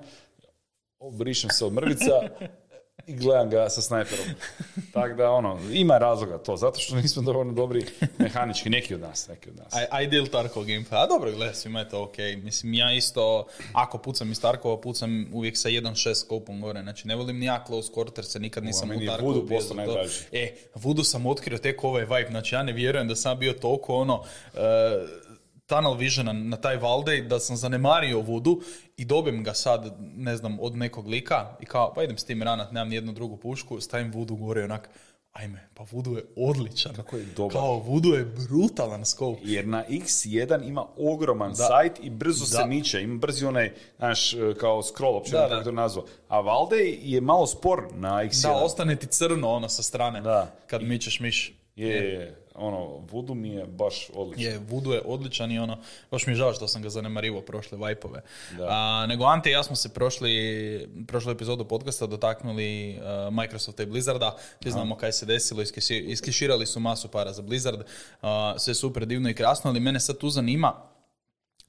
obrišem 1.00 1.50
se 1.50 1.66
od 1.66 1.74
mrvica 1.74 2.22
i 3.08 3.14
gledam 3.14 3.50
ga 3.50 3.70
sa 3.70 3.82
snajperom. 3.82 4.26
Tako 4.94 5.14
da, 5.16 5.32
ono, 5.32 5.60
ima 5.72 5.98
razloga 5.98 6.38
to, 6.38 6.58
zato 6.58 6.80
što 6.80 6.96
nismo 6.96 7.22
dovoljno 7.22 7.54
dobri 7.54 7.86
mehanički, 8.18 8.70
neki 8.70 8.94
od 8.94 9.02
nas, 9.02 9.28
neki 9.28 9.50
od 9.50 9.56
nas. 9.58 9.74
I- 9.74 10.04
Ideal 10.04 10.26
Tarkov 10.28 10.64
gameplay. 10.64 11.04
A 11.04 11.08
dobro, 11.08 11.32
gledaj, 11.32 11.54
svima 11.56 11.80
je 11.80 11.90
to 11.90 12.04
ok. 12.04 12.16
Mislim, 12.44 12.74
ja 12.74 12.94
isto, 12.94 13.48
ako 13.74 13.98
pucam 13.98 14.32
iz 14.32 14.42
Tarkova, 14.42 14.82
pucam 14.82 15.28
uvijek 15.34 15.58
sa 15.58 15.70
1.6 15.70 16.16
skopom 16.16 16.62
gore. 16.62 16.82
Znači, 16.82 17.08
ne 17.08 17.16
volim 17.16 17.38
ni 17.40 17.46
ja 17.46 17.64
close 17.68 17.92
quarter 17.92 18.22
se, 18.22 18.40
nikad 18.40 18.64
nisam 18.64 18.90
meni 18.90 19.04
u 19.04 19.08
Tarkovu 19.08 19.28
Voodoo 19.28 19.44
bio 19.44 19.58
postao 19.58 19.78
za 19.78 19.84
to. 19.84 19.88
najdraži. 19.88 20.20
E, 20.32 20.54
Voodoo 20.76 21.04
sam 21.04 21.26
otkrio 21.26 21.58
tek 21.58 21.84
ovaj 21.84 22.04
vibe. 22.04 22.28
Znači, 22.30 22.56
ja 22.56 22.64
ne 22.64 22.74
vjerujem 22.74 23.08
da 23.08 23.16
sam 23.16 23.40
bio 23.40 23.54
toliko 23.54 23.96
ono... 23.96 24.24
e, 24.54 25.27
tunnel 25.68 25.94
visiona 25.94 26.34
na 26.34 26.58
taj 26.58 26.78
Valdej 26.78 27.22
da 27.22 27.40
sam 27.40 27.56
zanemario 27.58 28.22
Voodoo 28.22 28.56
i 28.98 29.06
dobijem 29.06 29.44
ga 29.44 29.54
sad, 29.54 29.94
ne 30.00 30.38
znam, 30.38 30.58
od 30.60 30.76
nekog 30.76 31.08
lika 31.08 31.58
i 31.60 31.66
kao, 31.66 31.94
pa 31.94 32.04
idem 32.04 32.18
s 32.18 32.24
tim 32.24 32.44
ranat, 32.44 32.72
nemam 32.72 32.90
nijednu 32.90 33.14
drugu 33.14 33.38
pušku, 33.38 33.82
stavim 33.82 34.12
Voodoo 34.12 34.38
gore 34.38 34.62
i 34.62 34.66
onak, 34.66 34.90
ajme, 35.34 35.70
pa 35.74 35.86
Voodoo 35.92 36.16
je 36.16 36.24
odličan. 36.38 36.94
Kako 36.96 37.18
je 37.18 37.26
dobar. 37.26 37.54
Kao, 37.54 37.76
Voodoo 37.76 38.14
je 38.14 38.26
brutalan 38.26 39.06
scope. 39.06 39.40
Jer 39.44 39.68
na 39.68 39.84
X1 39.90 40.68
ima 40.68 40.86
ogroman 40.98 41.56
sajt 41.56 42.00
i 42.02 42.10
brzo 42.10 42.46
se 42.46 42.58
Da. 42.58 42.66
miče. 42.66 43.02
Ima 43.02 43.18
brzi 43.18 43.46
onaj, 43.46 43.74
znaš, 43.98 44.32
kao 44.60 44.84
scroll, 44.84 45.14
uopće 45.14 45.32
Da, 45.32 45.48
da. 45.48 45.64
to 45.64 45.72
nazvao. 45.72 46.06
A 46.28 46.40
Valdej 46.40 47.00
je 47.02 47.22
malo 47.22 47.48
spor 47.48 47.88
na 47.94 48.10
X1. 48.16 48.42
Da, 48.44 48.54
ostane 48.54 48.96
ti 48.96 49.08
crno 49.08 49.50
ono 49.50 49.70
sa 49.70 49.84
strane 49.84 50.22
Da. 50.22 50.52
kad 50.68 50.84
mičeš 50.84 51.20
miš. 51.20 51.54
je, 51.76 51.88
je, 51.88 52.14
je. 52.14 52.47
Ono, 52.58 53.02
Voodoo 53.12 53.36
mi 53.36 53.50
je 53.50 53.66
baš 53.66 54.10
odličan. 54.14 54.44
Je, 54.44 54.60
Voodoo 54.70 54.94
je 54.94 55.02
odličan 55.06 55.52
i 55.52 55.60
ono, 55.60 55.78
baš 56.12 56.26
mi 56.26 56.32
je 56.32 56.36
žao 56.36 56.54
što 56.54 56.68
sam 56.68 56.82
ga 56.82 56.90
zanemarivo 56.90 57.42
prošle 57.42 57.78
vajpove. 57.78 58.22
A, 58.60 59.06
nego 59.10 59.26
Ante 59.26 59.50
i 59.50 59.54
ja 59.54 59.64
smo 59.64 59.76
se 59.76 59.90
prošli, 59.90 60.90
prošlu 61.08 61.32
epizodu 61.32 61.66
podcasta 61.66 62.08
dotaknuli 62.08 62.98
uh, 62.98 63.34
Microsofta 63.34 63.84
i 63.84 63.86
Blizzarda. 63.86 64.38
Svi 64.64 64.72
znamo 64.72 64.98
kaj 64.98 65.12
se 65.12 65.26
desilo, 65.26 65.64
iskiširali 66.08 66.66
su 66.66 66.80
masu 66.80 67.08
para 67.08 67.34
za 67.34 67.42
Blizzard. 67.42 67.80
Uh, 67.82 68.28
sve 68.58 68.74
super 68.74 69.06
divno 69.06 69.30
i 69.30 69.34
krasno, 69.34 69.70
ali 69.70 69.80
mene 69.80 70.00
sad 70.00 70.18
tu 70.18 70.30
zanima, 70.30 70.74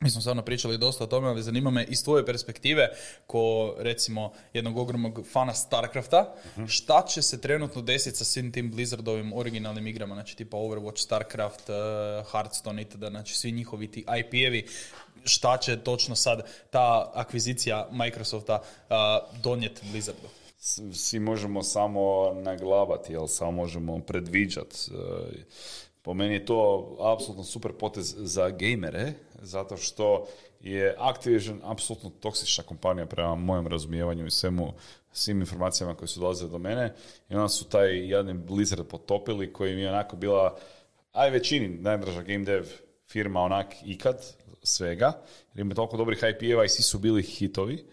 mi 0.00 0.10
smo 0.10 0.20
stvarno 0.20 0.42
pričali 0.42 0.78
dosta 0.78 1.04
o 1.04 1.06
tome, 1.06 1.28
ali 1.28 1.42
zanima 1.42 1.70
me 1.70 1.84
iz 1.84 2.04
tvoje 2.04 2.26
perspektive, 2.26 2.88
ko 3.26 3.74
recimo 3.78 4.32
jednog 4.52 4.78
ogromnog 4.78 5.26
fana 5.32 5.54
Starcrafta, 5.54 6.34
šta 6.66 7.04
će 7.08 7.22
se 7.22 7.40
trenutno 7.40 7.82
desiti 7.82 8.16
sa 8.16 8.24
svim 8.24 8.52
tim 8.52 8.70
Blizzardovim 8.70 9.32
originalnim 9.32 9.86
igrama, 9.86 10.14
znači 10.14 10.36
tipa 10.36 10.56
Overwatch, 10.56 11.02
Starcraft, 11.02 11.68
uh, 11.68 11.74
Hearthstone 12.32 12.82
itd., 12.82 13.04
znači 13.10 13.34
svi 13.34 13.52
njihovi 13.52 13.90
ti 13.90 14.04
IP-evi, 14.18 14.66
šta 15.24 15.56
će 15.56 15.76
točno 15.76 16.14
sad 16.14 16.46
ta 16.70 17.12
akvizicija 17.14 17.88
Microsofta 17.92 18.62
uh, 18.62 18.96
donijeti 19.42 19.82
Blizzardu? 19.90 20.28
Svi 20.92 21.20
možemo 21.20 21.62
samo 21.62 22.32
naglavati, 22.34 23.12
jel 23.12 23.26
samo 23.26 23.50
možemo 23.50 23.98
predviđat. 23.98 24.74
E, 24.74 25.42
Po 26.02 26.14
meni 26.14 26.34
je 26.34 26.44
to 26.46 26.96
apsolutno 27.00 27.44
super 27.44 27.72
potez 27.72 28.14
za 28.18 28.50
gejmere, 28.50 29.12
zato 29.38 29.76
što 29.76 30.26
je 30.60 30.94
Activision 30.98 31.60
apsolutno 31.64 32.10
toksična 32.10 32.64
kompanija 32.64 33.06
prema 33.06 33.34
mojem 33.34 33.66
razumijevanju 33.66 34.26
i 34.26 34.30
svemu, 34.30 34.72
svim 35.12 35.40
informacijama 35.40 35.94
koje 35.94 36.08
su 36.08 36.20
dolazile 36.20 36.50
do 36.50 36.58
mene. 36.58 36.94
I 37.30 37.34
onda 37.34 37.48
su 37.48 37.64
taj 37.68 38.08
jadni 38.08 38.34
Blizzard 38.34 38.86
potopili 38.88 39.52
koji 39.52 39.74
mi 39.74 39.82
je 39.82 39.88
onako 39.88 40.16
bila, 40.16 40.58
aj 41.12 41.30
većini 41.30 41.68
najdraža 41.68 42.22
game 42.22 42.44
dev 42.44 42.66
firma 43.06 43.40
onak 43.40 43.74
ikad 43.84 44.36
svega, 44.62 45.12
jer 45.54 45.60
ima 45.60 45.74
toliko 45.74 45.96
dobrih 45.96 46.18
IP-eva 46.22 46.64
i 46.64 46.68
svi 46.68 46.82
su 46.82 46.98
bili 46.98 47.22
hitovi. 47.22 47.84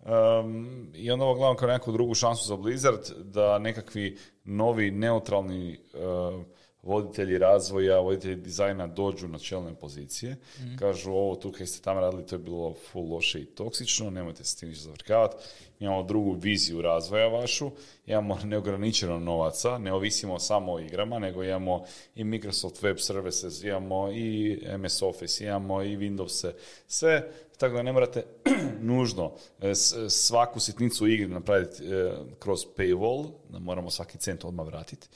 Um, 0.00 0.92
I 0.94 1.10
onda 1.10 1.24
ovo 1.24 1.34
gledam 1.34 1.56
kao 1.56 1.68
neku 1.68 1.92
drugu 1.92 2.14
šansu 2.14 2.46
za 2.46 2.56
Blizzard 2.56 3.00
da 3.16 3.58
nekakvi 3.58 4.18
novi 4.44 4.90
neutralni 4.90 5.78
uh, 5.94 6.44
voditelji 6.82 7.38
razvoja, 7.38 8.00
voditelji 8.00 8.36
dizajna 8.36 8.86
dođu 8.86 9.28
na 9.28 9.38
čelne 9.38 9.74
pozicije. 9.74 10.36
Kažu 10.78 11.10
ovo 11.10 11.34
tu 11.36 11.52
kaj 11.52 11.66
ste 11.66 11.82
tamo 11.82 12.00
radili 12.00 12.26
to 12.26 12.34
je 12.34 12.38
bilo 12.38 12.74
full 12.90 13.12
loše 13.12 13.40
i 13.40 13.46
toksično, 13.46 14.10
nemojte 14.10 14.44
se 14.44 14.50
s 14.50 14.56
tim 14.56 14.68
ništa 14.68 14.84
zavrkavati. 14.84 15.36
Imamo 15.80 16.02
drugu 16.02 16.32
viziju 16.32 16.82
razvoja 16.82 17.28
vašu, 17.28 17.70
imamo 18.06 18.38
neograničeno 18.44 19.18
novaca, 19.18 19.78
ne 19.78 19.92
ovisimo 19.92 20.38
samo 20.38 20.72
o 20.72 20.80
igrama, 20.80 21.18
nego 21.18 21.44
imamo 21.44 21.84
i 22.14 22.24
Microsoft 22.24 22.82
Web 22.82 22.96
Services, 22.98 23.62
imamo 23.62 24.12
i 24.12 24.60
MS 24.78 25.02
Office, 25.02 25.44
imamo 25.44 25.82
i 25.82 25.96
Windows, 25.96 26.52
sve, 26.86 27.30
tako 27.58 27.76
da 27.76 27.82
ne 27.82 27.92
morate 27.92 28.24
nužno 28.80 29.32
e, 29.60 29.74
svaku 30.08 30.60
sitnicu 30.60 31.04
u 31.04 31.08
igri 31.08 31.28
napraviti 31.28 31.84
e, 31.84 32.12
kroz 32.38 32.60
paywall, 32.76 33.30
da 33.48 33.58
moramo 33.58 33.90
svaki 33.90 34.18
cent 34.18 34.44
odmah 34.44 34.66
vratiti, 34.66 35.08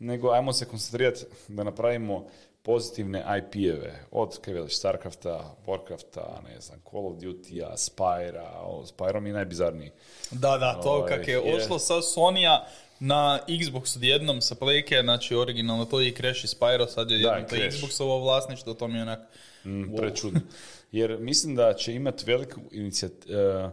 nego 0.00 0.30
ajmo 0.30 0.52
se 0.52 0.64
koncentrirati 0.64 1.20
da 1.48 1.64
napravimo 1.64 2.26
pozitivne 2.62 3.24
IP-eve, 3.38 4.04
od, 4.10 4.40
kaj 4.40 4.54
veliš, 4.54 4.76
Starcrafta, 4.76 5.56
Warcrafta, 5.66 6.20
ne 6.44 6.60
znam, 6.60 6.80
Call 6.90 7.06
of 7.06 7.14
Duty-a, 7.14 7.76
Spyra, 7.76 8.48
Spyro 8.86 9.20
mi 9.20 9.28
je 9.28 9.32
najbizarniji. 9.32 9.90
Da, 10.30 10.58
da, 10.58 10.80
to 10.82 10.88
Ovaj, 10.90 11.08
kak 11.08 11.28
je 11.28 11.32
je. 11.34 11.56
ošlo 11.56 11.78
sa 11.78 12.02
Sonija 12.02 12.66
na 13.00 13.40
Xbox 13.48 13.96
odjednom 13.96 14.40
sa 14.40 14.54
plejke, 14.54 15.00
znači 15.02 15.34
originalno 15.34 15.84
to 15.84 16.00
je 16.00 16.08
i 16.08 16.12
Crash 16.12 16.44
i 16.44 16.48
Spyro, 16.48 16.88
sad 16.88 17.10
je 17.10 17.18
Da, 17.18 17.28
jednom 17.28 17.48
to 17.48 17.56
je. 17.56 17.70
Xboxovo 17.70 18.22
vlasništvo, 18.22 18.74
to 18.74 18.88
mi 18.88 18.94
je 18.94 19.02
onak... 19.02 19.20
Mm, 19.64 19.96
prečudno. 19.96 20.40
Jer 20.92 21.18
mislim 21.18 21.54
da 21.54 21.74
će 21.74 21.94
imati 21.94 22.24
veliku 22.26 22.60
inicijat, 22.72 23.12
uh, 23.12 23.70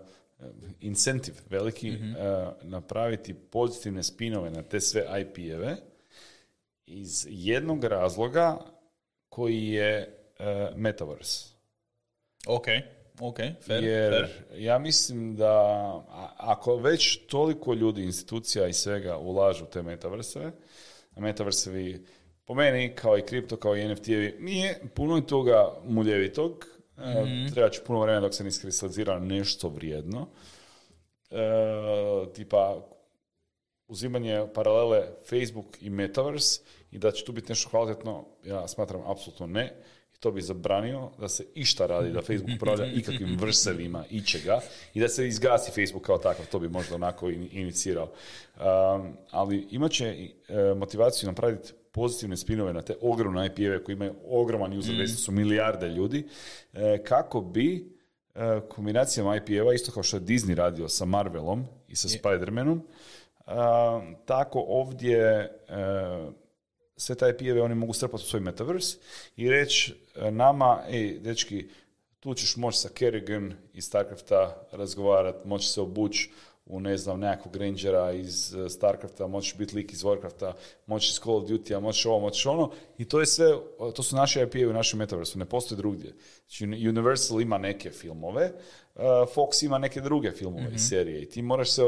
incentiv 0.81 1.33
veliki 1.49 1.91
Mhm. 1.91 2.11
uh, 2.11 2.17
napraviti 2.61 3.33
pozitivne 3.33 4.03
spinove 4.03 4.49
na 4.51 4.63
te 4.63 4.79
sve 4.79 5.05
IP-eve 5.21 5.75
iz 6.87 7.27
jednog 7.29 7.83
razloga 7.83 8.57
koji 9.29 9.67
je 9.67 10.17
uh, 10.39 10.45
Metaverse. 10.77 11.45
Ok, 12.47 12.65
ok, 13.19 13.37
fair, 13.61 13.83
Jer 13.83 14.13
fair. 14.13 14.29
ja 14.55 14.79
mislim 14.79 15.35
da 15.35 15.51
a- 16.09 16.33
ako 16.37 16.75
već 16.75 17.25
toliko 17.25 17.73
ljudi, 17.73 18.03
institucija 18.03 18.67
i 18.67 18.73
svega 18.73 19.17
ulažu 19.17 19.63
u 19.63 19.67
te 19.67 19.81
metaverseve, 19.81 20.51
a 21.15 21.19
metaversevi 21.19 22.05
po 22.45 22.53
meni 22.53 22.95
kao 22.95 23.17
i 23.17 23.21
kripto, 23.21 23.57
kao 23.57 23.75
i 23.77 23.81
NFT-evi, 23.81 24.35
nije 24.39 24.79
puno 24.93 25.21
toga 25.21 25.73
muljevitog, 25.85 26.65
e, 26.97 27.23
Mhm. 27.23 27.53
treba 27.53 27.69
će 27.69 27.81
puno 27.81 27.99
vremena 27.99 28.21
dok 28.21 28.33
se 28.33 28.43
ne 28.43 28.49
iskristalizira 28.49 29.19
nešto 29.19 29.69
vrijedno. 29.69 30.27
E, 31.31 31.37
tipa 32.33 32.87
uzimanje 33.87 34.45
paralele 34.53 35.07
Facebook 35.25 35.81
i 35.81 35.89
Metaverse 35.89 36.61
i 36.91 36.97
da 36.97 37.11
će 37.11 37.25
tu 37.25 37.31
biti 37.31 37.49
nešto 37.49 37.69
kvalitetno, 37.69 38.25
ja 38.43 38.67
smatram 38.67 39.01
apsolutno 39.11 39.47
ne. 39.47 39.73
I 40.15 40.19
to 40.19 40.31
bi 40.31 40.41
zabranio 40.41 41.09
da 41.19 41.29
se 41.29 41.45
išta 41.55 41.85
radi, 41.85 42.11
da 42.11 42.21
Facebook 42.21 42.55
upravlja 42.55 42.85
ikakvim 42.85 43.37
vrsevima 43.41 44.05
ičega 44.09 44.59
i 44.93 44.99
da 44.99 45.07
se 45.07 45.27
izgasi 45.27 45.71
Facebook 45.71 46.05
kao 46.05 46.17
takav, 46.17 46.45
to 46.51 46.59
bi 46.59 46.69
možda 46.69 46.95
onako 46.95 47.29
in- 47.29 47.49
inicirao. 47.51 48.03
Um, 48.05 49.17
ali 49.31 49.67
imat 49.71 49.91
će 49.91 50.05
e, 50.05 50.29
motivaciju 50.75 51.27
napraviti 51.27 51.73
pozitivne 51.91 52.37
spinove 52.37 52.73
na 52.73 52.81
te 52.81 52.95
ogromne 53.01 53.45
IP-eve 53.45 53.83
koji 53.83 53.93
imaju 53.93 54.13
ogroman 54.27 54.77
user 54.77 54.95
base, 54.99 55.15
su 55.15 55.31
milijarde 55.31 55.87
ljudi, 55.87 56.27
e, 56.73 57.03
kako 57.03 57.41
bi 57.41 57.97
e, 58.35 58.59
kombinacijama 58.69 59.35
IP-eva, 59.35 59.73
isto 59.73 59.91
kao 59.91 60.03
što 60.03 60.17
je 60.17 60.21
Disney 60.21 60.55
radio 60.55 60.89
sa 60.89 61.05
Marvelom 61.05 61.65
i 61.87 61.95
sa 61.95 62.07
Spider-Manom, 62.07 62.79
tako 64.25 64.65
ovdje 64.67 65.49
sve 66.97 67.15
taj 67.15 67.29
IP-eve 67.29 67.61
oni 67.61 67.75
mogu 67.75 67.93
strpati 67.93 68.23
u 68.23 68.27
svoj 68.27 68.41
metaverse 68.41 68.97
i 69.37 69.49
reći 69.49 69.93
e, 70.15 70.31
nama, 70.31 70.83
ej, 70.89 71.19
dečki, 71.19 71.67
tu 72.19 72.33
ćeš 72.33 72.55
moći 72.55 72.77
sa 72.77 72.89
Kerrigan 72.89 73.53
iz 73.73 73.85
StarCrafta 73.85 74.67
razgovarati, 74.71 75.47
moći 75.47 75.67
se 75.67 75.81
obući 75.81 76.29
u, 76.65 76.79
ne 76.79 76.97
znam, 76.97 77.19
nekakvog 77.19 77.55
rangera 77.55 78.11
iz 78.11 78.53
e, 78.53 78.69
StarCrafta, 78.69 79.27
moći 79.27 79.55
biti 79.57 79.75
lik 79.75 79.93
iz 79.93 80.03
Warcrafta, 80.03 80.53
moći 80.85 81.09
iz 81.09 81.19
Call 81.19 81.35
of 81.35 81.43
Duty-a, 81.49 81.79
moći 81.79 82.07
ovo, 82.07 82.19
moći 82.19 82.47
ono. 82.47 82.71
I 82.97 83.05
to 83.05 83.19
je 83.19 83.25
sve, 83.25 83.45
to 83.95 84.03
su 84.03 84.15
naše 84.15 84.43
IP-evi 84.43 84.69
u 84.69 84.73
našem 84.73 84.99
metaversu, 84.99 85.39
ne 85.39 85.45
postoji 85.45 85.77
drugdje. 85.77 86.13
Znači, 86.39 86.89
Universal 86.89 87.41
ima 87.41 87.57
neke 87.57 87.91
filmove, 87.91 88.51
Fox 89.27 89.63
ima 89.63 89.77
neke 89.77 90.01
druge 90.01 90.31
filmove 90.31 90.67
i 90.75 90.79
serije 90.79 91.21
i 91.21 91.25
ti 91.25 91.41
moraš 91.41 91.69
se 91.69 91.81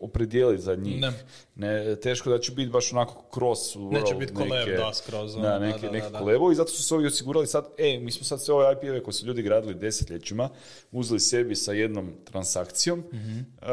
opredijeliti 0.00 0.62
za 0.62 0.74
njih. 0.74 1.00
Ne. 1.00 1.12
Ne, 1.56 1.96
teško 1.96 2.30
da 2.30 2.38
će 2.38 2.52
biti 2.52 2.70
baš 2.70 2.92
onako 2.92 3.24
cross 3.34 3.76
world 3.76 3.92
Neće 3.92 4.14
biti 4.14 4.34
collab, 4.34 4.48
neke- 4.50 4.72
da, 4.72 4.94
skroz, 4.94 5.34
ono, 5.34 5.42
Da, 5.42 5.58
neke, 5.58 5.78
da, 5.80 5.92
neke 5.92 6.04
da, 6.04 6.10
da. 6.10 6.18
kolebu 6.18 6.52
i 6.52 6.54
zato 6.54 6.70
su 6.70 6.82
se 6.82 6.94
ovi 6.94 7.06
osigurali 7.06 7.46
sad, 7.46 7.66
e, 7.78 7.98
mi 7.98 8.10
smo 8.10 8.24
sad 8.24 8.42
sve 8.42 8.54
ove 8.54 8.72
IP-eve 8.72 9.02
koje 9.02 9.14
su 9.14 9.26
ljudi 9.26 9.42
gradili 9.42 9.74
desetljećima, 9.74 10.48
uzeli 10.92 11.20
sebi 11.20 11.56
sa 11.56 11.72
jednom 11.72 12.12
transakcijom 12.24 12.98
Mhm. 13.12 13.38
uh, 13.38 13.66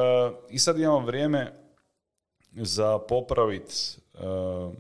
i 0.50 0.60
sad 0.60 0.80
imamo 0.80 1.00
vrijeme 1.00 1.54
za 2.54 3.00
popraviti 3.00 3.74
uh, 4.14 4.74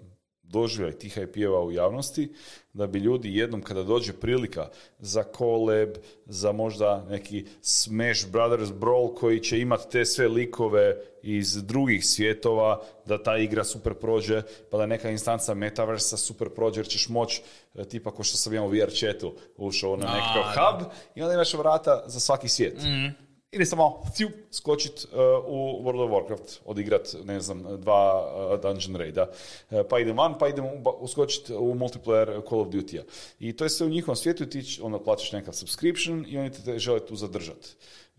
doživljaj 0.54 0.92
tih 0.92 1.18
IP-eva 1.18 1.63
u 1.63 1.72
javnosti, 1.72 2.32
da 2.74 2.88
bi 2.88 3.00
ljudi 3.00 3.38
jednom 3.38 3.62
kada 3.62 3.84
dođe 3.84 4.13
prilika 4.13 4.70
za 5.00 5.24
collab, 5.38 5.89
za 6.26 6.52
možda 6.52 7.06
neki 7.10 7.46
Smash 7.62 8.28
Brothers 8.32 8.70
Brawl 8.70 9.16
koji 9.16 9.39
će 9.39 9.60
imati 9.60 9.92
te 9.92 10.06
sve 10.06 10.28
likove 10.28 10.96
iz 11.24 11.63
drugih 11.63 12.06
svjetova, 12.06 12.82
da 13.06 13.24
ta 13.24 13.38
igra 13.38 13.63
super 13.63 13.94
prođe, 13.94 14.42
pa 14.72 14.78
da 14.78 14.86
neka 14.86 15.10
instanca 15.10 15.54
Metaversa 15.54 16.18
super 16.18 16.50
prođe, 16.50 16.80
jer 16.80 16.88
ćeš 16.88 17.10
moći, 17.10 17.42
e, 17.76 17.86
tipa 17.86 18.12
ko 18.12 18.24
što 18.24 18.38
sam 18.38 18.54
imao 18.54 18.68
u 18.68 18.72
VR 18.72 18.92
chatu, 18.92 19.34
ušao 19.58 19.98
na 19.98 20.06
nekakav 20.06 20.44
hub 20.56 20.92
i 21.16 21.22
onda 21.22 21.34
imaš 21.34 21.54
vrata 21.54 22.04
za 22.08 22.20
svaki 22.20 22.48
svijet. 22.48 22.78
Ili 23.56 23.66
samo 23.66 24.04
fiu, 24.18 24.30
skočit 24.52 25.06
uh, 25.06 25.20
u 25.48 25.84
World 25.84 26.02
of 26.02 26.12
Warcraft, 26.12 26.60
odigrat, 26.66 27.16
ne 27.26 27.39
znam, 27.39 27.63
dva 27.82 28.26
uh, 28.26 28.62
dungeon 28.62 28.96
raida, 28.96 29.30
Uh, 29.70 29.80
pa 29.89 30.00
idem 30.00 30.18
van, 30.18 30.36
pa 30.39 30.48
idem 30.48 30.66
uskočit 31.00 31.50
u 31.50 31.74
multiplayer 31.76 32.42
Call 32.50 32.62
of 32.62 32.68
Duty-a. 32.68 33.04
I 33.39 33.54
to 33.54 33.63
je 33.63 33.70
sve 33.70 33.86
u 33.86 33.89
njihovom 33.89 34.16
svijetu 34.16 34.46
ti 34.46 34.80
onda 34.82 35.00
plaćaš 35.00 35.32
nekav 35.32 35.54
subscription 35.54 36.26
i 36.28 36.38
oni 36.38 36.52
te, 36.52 36.80
žele 36.80 37.06
tu 37.06 37.16
zadržati. 37.16 37.70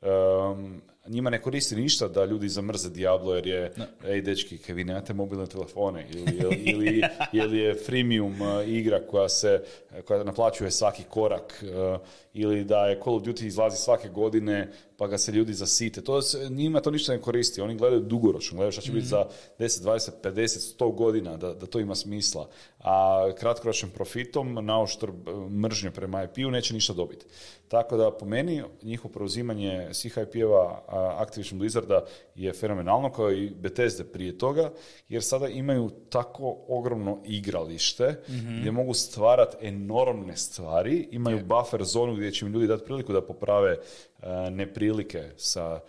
Um, 0.03 0.83
njima 1.07 1.31
ne 1.31 1.43
koristi 1.43 1.77
ništa 1.77 2.09
da 2.09 2.25
ljudi 2.25 2.49
zamrze 2.49 2.91
Diablo 2.91 3.35
jer 3.35 3.47
je, 3.47 3.73
ej 4.05 4.23
dečki, 4.23 4.59
kaj 4.59 4.75
vi 4.75 4.85
nemate 4.85 5.15
mobilne 5.15 5.47
telefone 5.47 6.07
ili, 6.11 6.37
ili, 6.37 6.63
ili, 6.73 7.03
ili 7.33 7.59
je 7.59 7.75
freemium 7.75 8.35
igra 8.67 9.07
koja 9.07 9.29
se, 9.29 9.63
koja 10.05 10.25
naplaćuje 10.25 10.71
svaki 10.71 11.03
korak 11.11 11.65
uh, 11.65 12.01
ili 12.35 12.65
da 12.65 12.87
je 12.87 13.01
Call 13.05 13.17
of 13.17 13.23
Duty 13.23 13.47
izlazi 13.47 13.77
svake 13.77 14.09
godine 14.09 14.73
pa 14.97 15.07
ga 15.07 15.19
se 15.19 15.33
ljudi 15.33 15.55
zasite. 15.55 16.01
To 16.01 16.23
se, 16.23 16.49
njima 16.51 16.81
to 16.81 16.91
ništa 16.91 17.13
ne 17.13 17.21
koristi, 17.21 17.61
oni 17.61 17.77
gledaju 17.77 18.03
dugoročno, 18.03 18.57
gledaju 18.57 18.73
šta 18.73 18.81
će 18.81 18.93
biti 18.93 19.07
za 19.07 19.27
10, 19.59 19.83
20, 19.83 20.11
50, 20.23 20.79
100 20.79 20.95
godina 20.95 21.37
da, 21.37 21.55
da 21.55 21.67
to 21.67 21.81
ima 21.81 21.95
smisla. 21.95 22.49
A 22.79 23.29
kratkoročnim 23.39 23.91
profitom 23.91 24.59
na 24.63 24.83
uštrb 24.83 25.29
uh, 25.29 25.51
mržnje 25.51 25.91
prema 25.91 26.23
IP-u 26.25 26.51
neće 26.51 26.75
ništa 26.75 26.93
dobiti. 26.93 27.27
Tako 27.69 27.97
da 27.97 28.11
po 28.11 28.27
meni 28.27 28.63
njihovo 28.83 29.13
preuzimanje 29.13 29.89
svih 29.93 30.19
IP-eva 30.23 30.83
Activision 31.19 31.59
Blizzarda 31.59 32.05
je 32.35 32.53
fenomenalno 32.53 33.13
kao 33.13 33.33
i 33.33 33.51
Bethesda 33.51 34.05
prije 34.05 34.39
toga, 34.39 34.73
jer 35.09 35.23
sada 35.23 35.49
imaju 35.49 35.91
tako 36.11 36.57
ogromno 36.69 37.21
igralište 37.25 38.21
gdje 38.61 38.71
mogu 38.71 38.95
stvarati 38.95 39.57
enormne 39.61 40.37
stvari, 40.37 41.09
imaju 41.11 41.41
buffer 41.45 41.85
zonu 41.85 42.15
gdje 42.15 42.24
će 42.33 42.47
im 42.47 42.53
ljudi 42.53 42.67
dati 42.67 42.85
priliku 42.85 43.13
da 43.13 43.23
poprave 43.23 43.79
a, 44.23 44.51
neprilike 44.51 45.31
sa 45.37 45.81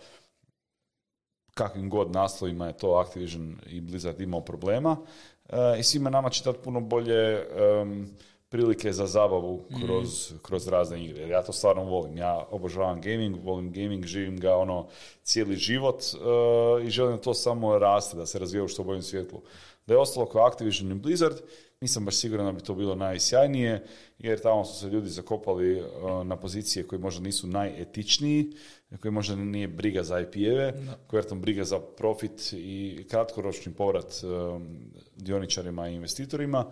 kakvim 1.54 1.90
god 1.90 2.10
naslovima 2.12 2.66
je 2.66 2.76
to 2.76 3.04
Activision 3.06 3.56
i 3.66 3.80
Blizzard 3.80 4.20
imao 4.20 4.40
problema 4.40 4.96
e, 5.48 5.78
i 5.78 5.82
svima 5.82 6.10
nama 6.10 6.30
će 6.30 6.44
dati 6.44 6.58
puno 6.64 6.80
bolje 6.80 7.46
prilike 8.48 8.92
za 8.92 9.06
zabavu 9.06 9.64
kroz, 9.86 10.32
kroz 10.42 10.68
razne 10.68 11.04
igre. 11.04 11.28
Ja 11.28 11.42
to 11.42 11.52
stvarno 11.52 11.84
volim. 11.84 12.16
Ja 12.16 12.46
obožavam 12.50 13.00
gaming, 13.00 13.36
volim 13.44 13.72
gaming, 13.72 14.04
živim 14.04 14.40
ga 14.40 14.56
ono 14.56 14.86
cijeli 15.22 15.56
život 15.56 16.02
e, 16.02 16.86
i 16.86 16.90
želim 16.90 17.16
da 17.16 17.22
to 17.22 17.34
samo 17.34 17.78
raste, 17.78 18.16
da 18.16 18.26
se 18.26 18.38
razvija 18.38 18.64
u 18.64 18.68
što 18.68 18.84
boljem 18.84 19.02
svjetlu. 19.02 19.42
Da 19.86 19.94
je 19.94 19.98
ostalo 19.98 20.26
kao 20.26 20.46
Activision 20.46 20.92
i 20.92 20.94
Blizzard, 20.94 21.36
nisam 21.80 22.04
baš 22.04 22.16
siguran 22.16 22.46
da 22.46 22.52
bi 22.52 22.62
to 22.62 22.74
bilo 22.74 22.94
najsjajnije, 22.94 23.86
jer 24.18 24.40
tamo 24.40 24.64
su 24.64 24.80
se 24.80 24.86
ljudi 24.86 25.08
zakopali 25.08 25.78
e, 25.78 25.82
na 26.24 26.36
pozicije 26.36 26.86
koje 26.86 26.98
možda 26.98 27.22
nisu 27.22 27.46
najetičniji, 27.46 28.52
koji 29.00 29.12
možda 29.12 29.36
nije 29.36 29.68
briga 29.68 30.02
za 30.02 30.20
IP-eve, 30.20 30.72
koji 31.06 31.20
je 31.20 31.28
tam 31.28 31.40
briga 31.40 31.64
za 31.64 31.78
profit 31.80 32.52
i 32.52 33.06
kratkoročni 33.10 33.72
povrat 33.72 34.22
um, 34.24 34.78
dioničarima 35.16 35.88
i 35.88 35.94
investitorima. 35.94 36.66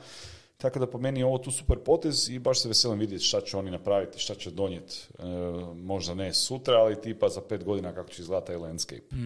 Tako 0.57 0.79
da 0.79 0.87
po 0.87 0.99
meni 0.99 1.21
je 1.21 1.27
ovo 1.27 1.39
tu 1.39 1.51
super 1.51 1.79
potez 1.79 2.29
i 2.31 2.39
baš 2.39 2.63
se 2.63 2.69
veselim 2.69 2.99
vidjeti 2.99 3.25
šta 3.25 3.41
će 3.41 3.57
oni 3.57 3.71
napraviti, 3.71 4.19
šta 4.19 4.35
će 4.35 4.51
donijeti, 4.51 5.09
e, 5.19 5.25
možda 5.75 6.15
ne 6.15 6.33
sutra, 6.35 6.75
ali 6.75 7.01
tipa 7.01 7.29
za 7.29 7.41
pet 7.41 7.65
godina 7.65 7.95
kako 7.95 8.11
će 8.11 8.23
izgledati 8.23 8.47
taj 8.47 8.57
landscape. 8.57 9.17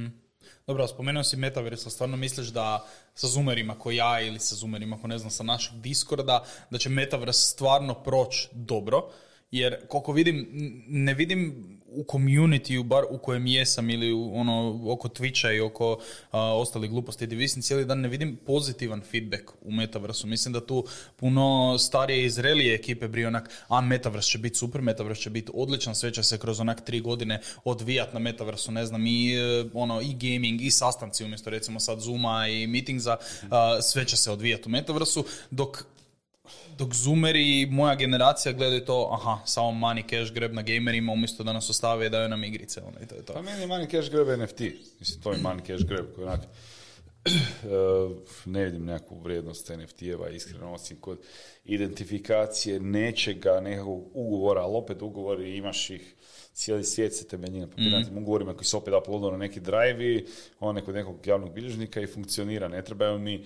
Dobro, 0.68 0.86
spomenuo 0.86 1.24
si 1.24 1.36
Metaverse, 1.36 1.88
a 1.88 1.90
stvarno 1.90 2.16
misliš 2.16 2.48
da 2.48 2.86
sa 3.14 3.26
zoomerima 3.26 3.74
ko 3.78 3.90
ja 3.90 4.20
ili 4.20 4.38
sa 4.38 4.54
zoomerima 4.54 4.98
ko 5.00 5.06
ne 5.06 5.18
znam 5.18 5.30
sa 5.30 5.42
našeg 5.42 5.80
Discorda, 5.80 6.44
da 6.70 6.78
će 6.78 6.88
Metaverse 6.88 7.40
stvarno 7.40 7.94
proći 7.94 8.48
dobro, 8.52 9.08
jer 9.50 9.86
koliko 9.88 10.12
vidim, 10.12 10.48
ne 10.88 11.14
vidim 11.14 11.77
u 11.90 12.04
community 12.04 12.82
bar 12.82 13.04
u 13.10 13.18
kojem 13.18 13.46
jesam 13.46 13.90
ili 13.90 14.12
u, 14.12 14.30
ono, 14.34 14.80
oko 14.86 15.08
Twitcha 15.08 15.56
i 15.56 15.60
oko 15.60 15.98
ostalih 16.32 16.90
gluposti 16.90 17.26
gdje 17.26 17.36
visim 17.36 17.62
cijeli 17.62 17.84
dan, 17.84 18.00
ne 18.00 18.08
vidim 18.08 18.36
pozitivan 18.46 19.00
feedback 19.10 19.50
u 19.62 19.72
Metaversu. 19.72 20.26
Mislim 20.26 20.52
da 20.52 20.66
tu 20.66 20.84
puno 21.16 21.78
starije 21.78 22.24
i 22.24 22.30
zrelije 22.30 22.74
ekipe 22.74 23.08
briju 23.08 23.28
onak, 23.28 23.50
a 23.68 23.80
Metaverse 23.80 24.30
će 24.30 24.38
biti 24.38 24.58
super, 24.58 24.80
Metaverse 24.80 25.22
će 25.22 25.30
biti 25.30 25.52
odličan, 25.54 25.94
sve 25.94 26.12
će 26.12 26.22
se 26.22 26.38
kroz 26.38 26.60
onak 26.60 26.84
tri 26.84 27.00
godine 27.00 27.40
odvijat 27.64 28.12
na 28.12 28.18
Metaversu, 28.18 28.72
ne 28.72 28.86
znam, 28.86 29.06
i 29.06 29.34
e, 29.34 29.64
ono, 29.74 30.00
i 30.00 30.14
gaming, 30.14 30.60
i 30.60 30.70
sastanci 30.70 31.24
umjesto 31.24 31.50
recimo 31.50 31.80
sad 31.80 32.00
Zooma 32.00 32.48
i 32.48 32.66
meetingza, 32.66 33.16
a, 33.50 33.82
sve 33.82 34.04
će 34.04 34.16
se 34.16 34.30
odvijati 34.30 34.62
u 34.66 34.70
Metaversu, 34.70 35.24
dok 35.50 35.84
dok 36.78 36.94
zoomeri 36.94 37.60
i 37.60 37.66
moja 37.66 37.94
generacija 37.94 38.52
gledaju 38.52 38.84
to, 38.84 39.08
aha, 39.12 39.38
samo 39.46 39.70
money 39.70 40.02
cash 40.10 40.32
grab 40.32 40.52
na 40.52 40.62
gamerima 40.62 41.12
umjesto 41.12 41.44
da 41.44 41.52
nas 41.52 41.70
ostave 41.70 42.06
i 42.06 42.10
daju 42.10 42.28
nam 42.28 42.44
igrice. 42.44 42.80
Ono, 42.80 42.96
i 43.02 43.06
to 43.06 43.14
je 43.14 43.24
to. 43.24 43.32
Pa 43.32 43.42
meni 43.42 43.60
je 43.60 43.68
money 43.68 43.90
cash 43.90 44.10
grab 44.10 44.40
NFT. 44.40 44.60
Mislim, 45.00 45.22
to 45.22 45.32
je 45.32 45.38
money 45.38 45.66
cash 45.66 45.84
grab 45.84 46.06
koji 46.14 46.26
onak, 46.26 46.40
ne 48.54 48.64
vidim 48.64 48.84
nekakvu 48.84 49.20
vrijednost 49.20 49.70
NFT-eva, 49.70 50.28
iskreno, 50.28 50.72
osim 50.72 50.96
kod 51.00 51.18
identifikacije 51.64 52.80
nečega, 52.80 53.60
nekakvog 53.60 54.16
ugovora, 54.16 54.62
ali 54.62 54.76
opet 54.76 55.02
ugovori 55.02 55.56
imaš 55.56 55.90
ih, 55.90 56.14
cijeli 56.52 56.84
svijet 56.84 57.14
se 57.14 57.28
temelji 57.28 57.60
na 57.60 57.66
papirnatim 57.66 58.14
mm 58.14 58.18
ugovorima 58.18 58.54
koji 58.54 58.64
se 58.64 58.76
opet 58.76 58.94
uploadaju 59.02 59.32
na 59.32 59.38
neki 59.38 59.60
drive 59.60 60.22
on 60.60 60.80
kod 60.84 60.94
nekog 60.94 61.26
javnog 61.26 61.54
bilježnika 61.54 62.00
i 62.00 62.06
funkcionira. 62.06 62.68
Ne 62.68 62.84
trebaju 62.84 63.18
mi 63.18 63.44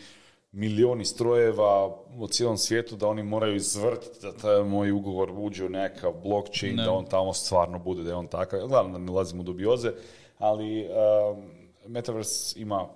milioni 0.52 1.04
strojeva 1.04 1.86
u 2.18 2.28
cijelom 2.28 2.56
svijetu 2.56 2.96
da 2.96 3.08
oni 3.08 3.22
moraju 3.22 3.56
izvrtiti 3.56 4.18
da 4.22 4.32
taj 4.32 4.62
moj 4.62 4.90
ugovor 4.90 5.32
uđe 5.36 5.64
u 5.64 5.68
nekakav 5.68 6.12
blockchain, 6.22 6.76
da 6.76 6.92
on 6.92 7.04
tamo 7.04 7.32
stvarno 7.32 7.78
bude, 7.78 8.02
da 8.02 8.10
je 8.10 8.16
on 8.16 8.26
takav. 8.26 8.68
Glavno 8.68 8.92
da 8.92 9.04
ne 9.04 9.12
ulazim 9.12 9.40
u 9.40 9.42
dubioze, 9.42 9.92
ali 10.38 10.88
um, 10.88 11.50
Metaverse 11.86 12.60
ima 12.60 12.88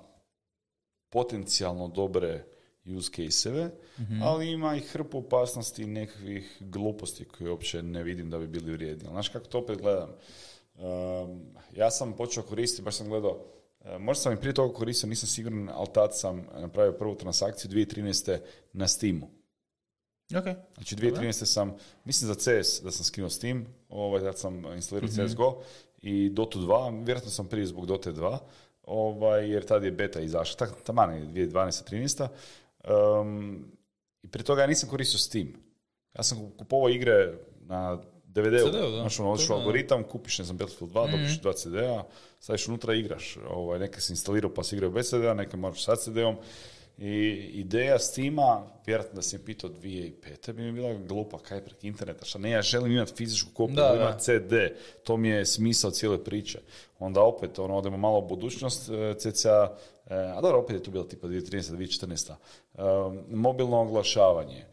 potencijalno 1.09 1.89
dobre 1.89 2.45
use 2.97 3.11
case-eve, 3.11 3.71
mhm. 4.01 4.23
ali 4.23 4.51
ima 4.51 4.77
i 4.77 4.81
hrpu 4.81 5.19
opasnosti 5.19 5.83
i 5.83 5.87
nekakvih 5.87 6.57
gluposti 6.61 7.25
koje 7.25 7.51
uopće 7.51 7.83
ne 7.83 8.03
vidim 8.03 8.31
da 8.31 8.39
bi 8.39 8.47
bili 8.47 8.73
vrijedni. 8.73 9.09
Znaš 9.09 9.29
kako 9.29 9.47
to 9.47 9.59
opet 9.59 9.79
gledam? 9.79 10.11
Um, 10.75 11.41
ja 11.73 11.91
sam 11.91 12.13
počeo 12.13 12.43
koristiti, 12.43 12.83
baš 12.83 12.97
sam 12.97 13.09
gledao, 13.09 13.31
uh, 13.31 13.56
možda 13.99 14.23
sam 14.23 14.33
i 14.33 14.37
prije 14.37 14.55
toga 14.55 14.75
koristio, 14.75 15.09
nisam 15.09 15.29
siguran, 15.29 15.71
ali 15.75 15.89
tad 15.95 16.19
sam 16.19 16.47
napravio 16.61 16.93
prvu 16.93 17.15
transakciju 17.15 17.71
2013. 17.71 18.39
na 18.73 18.89
Steamu. 18.89 19.31
Okay. 20.31 20.55
Znači 20.75 20.97
2013. 20.97 21.45
sam, 21.45 21.77
mislim 22.05 22.29
za 22.29 22.35
CS 22.35 22.83
da 22.83 22.91
sam 22.91 23.05
skinuo 23.05 23.31
Steam, 23.31 23.67
ovaj, 23.89 24.21
tad 24.21 24.39
sam 24.39 24.65
instalirao 24.75 25.09
mm 25.09 25.29
CSGO 25.29 25.63
i 26.03 26.31
Dota 26.31 26.59
2, 26.59 27.05
vjerojatno 27.05 27.31
sam 27.31 27.49
prije 27.49 27.67
zbog 27.67 27.87
Dota 27.87 28.13
2, 28.13 28.39
ovaj, 28.83 29.51
jer 29.51 29.65
tad 29.65 29.85
je 29.85 29.91
beta 29.91 30.21
izašla, 30.21 30.67
taman 30.85 31.15
je 31.15 31.27
2012. 31.27 32.29
13. 32.87 33.21
Um, 33.21 33.73
I 34.23 34.29
prije 34.29 34.45
toga 34.45 34.61
ja 34.61 34.67
nisam 34.67 34.89
koristio 34.89 35.19
Steam. 35.19 35.49
Ja 36.15 36.23
sam 36.23 36.51
kupovao 36.59 36.89
igre 36.89 37.35
na 37.61 38.03
DVD-u, 38.37 38.91
znaš 39.01 39.21
ono, 39.21 39.33
odšao 39.33 39.57
algoritam, 39.57 40.05
kupiš, 40.05 40.39
ne 40.39 40.45
znam, 40.45 40.57
Battlefield 40.57 40.93
2, 40.93 41.09
mm 41.09 41.13
dobiš 41.13 41.41
dva 41.41 41.53
CD-a, 41.53 42.05
staviš 42.41 42.69
unutra 42.69 42.95
igraš. 42.95 43.39
Ovaj, 43.51 43.79
neke 43.79 44.01
se 44.01 44.13
instalirao 44.13 44.55
pa 44.55 44.63
se 44.63 44.77
igraju 44.77 44.93
bez 44.93 45.11
CD-a, 45.11 45.35
neke 45.35 45.57
moraš 45.57 45.85
sa 45.85 45.97
CD-om. 45.97 46.37
I 46.99 47.51
ideja 47.53 47.99
Steama, 47.99 48.63
vjerojatno 48.87 49.17
da 49.17 49.23
sam 49.23 49.41
pitao 49.45 49.71
2005. 49.71 50.53
bi 50.53 50.63
mi 50.63 50.73
bila 50.73 50.95
glupa, 50.95 51.39
kaj 51.39 51.65
prek 51.65 51.85
interneta, 51.85 52.25
šta 52.25 52.39
ne, 52.39 52.51
ja 52.51 52.63
želim 52.63 52.93
imati 52.93 53.13
fizičku 53.17 53.51
kopiju, 53.55 53.77
da, 53.77 53.95
imati 53.97 54.25
CD, 54.25 54.53
to 55.05 55.17
mi 55.17 55.29
je 55.29 55.47
smisao 55.47 55.91
cijele 55.91 56.25
priče. 56.25 56.59
Onda 56.99 57.23
opet, 57.23 57.59
ono, 57.59 57.77
odemo 57.77 57.97
malo 57.97 58.19
u 58.19 58.29
budućnost, 58.29 58.89
e, 58.89 59.15
cca, 59.19 59.71
e, 60.07 60.15
a 60.15 60.41
dobro, 60.41 60.59
opet 60.59 60.77
je 60.77 60.83
tu 60.83 60.91
bilo 60.91 61.05
tipa 61.05 61.27
2013. 61.27 61.77
2014. 61.77 62.33
E, 62.33 62.83
mobilno 63.31 63.81
oglašavanje, 63.81 64.65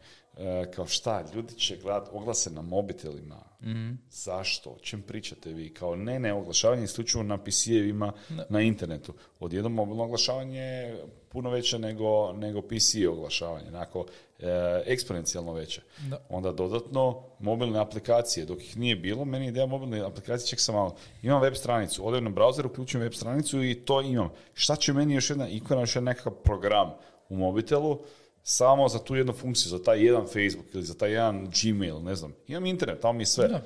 kao 0.74 0.86
šta, 0.86 1.24
ljudi 1.34 1.54
će 1.54 1.76
gledati 1.76 2.10
oglase 2.12 2.50
na 2.50 2.62
mobitelima. 2.62 3.40
mm 3.60 3.98
Zašto? 4.10 4.70
O 4.70 4.78
čem 4.78 5.02
pričate 5.02 5.52
vi? 5.52 5.74
Kao 5.74 5.96
ne, 5.96 6.18
ne, 6.18 6.32
oglašavanje 6.32 6.84
isključivo 6.84 7.22
na 7.22 7.38
PC-evima 7.38 8.12
na 8.48 8.60
internetu. 8.60 9.14
Odjednom 9.40 9.72
mobilno 9.72 10.04
oglašavanje 10.04 10.94
puno 11.28 11.50
veće 11.50 11.78
nego, 11.78 12.32
nego 12.32 12.62
PC 12.62 12.94
oglašavanje, 13.10 13.68
onako 13.68 14.06
e, 14.38 14.82
eksponencijalno 14.86 15.52
veće. 15.52 15.82
Da. 16.10 16.26
Onda 16.28 16.52
dodatno 16.52 17.22
mobilne 17.38 17.78
aplikacije, 17.78 18.46
dok 18.46 18.62
ih 18.62 18.76
nije 18.76 18.96
bilo, 18.96 19.24
meni 19.24 19.46
ideja 19.46 19.66
mobilne 19.66 20.00
aplikacije, 20.00 20.48
ček 20.48 20.60
sam 20.60 20.74
malo, 20.74 20.96
imam 21.22 21.42
web 21.42 21.54
stranicu, 21.54 22.06
odem 22.06 22.24
na 22.24 22.30
browser, 22.30 22.66
uključujem 22.66 23.02
web 23.02 23.12
stranicu 23.12 23.64
i 23.64 23.74
to 23.74 24.00
imam. 24.00 24.30
Šta 24.54 24.76
će 24.76 24.92
meni 24.92 25.14
još 25.14 25.30
jedna 25.30 25.48
ikona, 25.48 25.80
još 25.80 25.96
jedan 25.96 26.04
nekakav 26.04 26.32
program 26.32 26.90
u 27.28 27.36
mobitelu, 27.36 27.98
samo 28.46 28.88
za 28.88 28.98
tu 28.98 29.16
jednu 29.16 29.32
funkciju, 29.32 29.70
za 29.70 29.82
taj 29.82 30.04
jedan 30.04 30.26
Facebook 30.26 30.74
ili 30.74 30.82
za 30.82 30.94
taj 30.94 31.12
jedan 31.12 31.50
Gmail, 31.62 32.02
ne 32.02 32.14
znam. 32.14 32.34
Imam 32.46 32.66
internet, 32.66 33.00
tamo 33.00 33.12
mi 33.12 33.22
je 33.22 33.26
sve. 33.26 33.48
Da. 33.48 33.62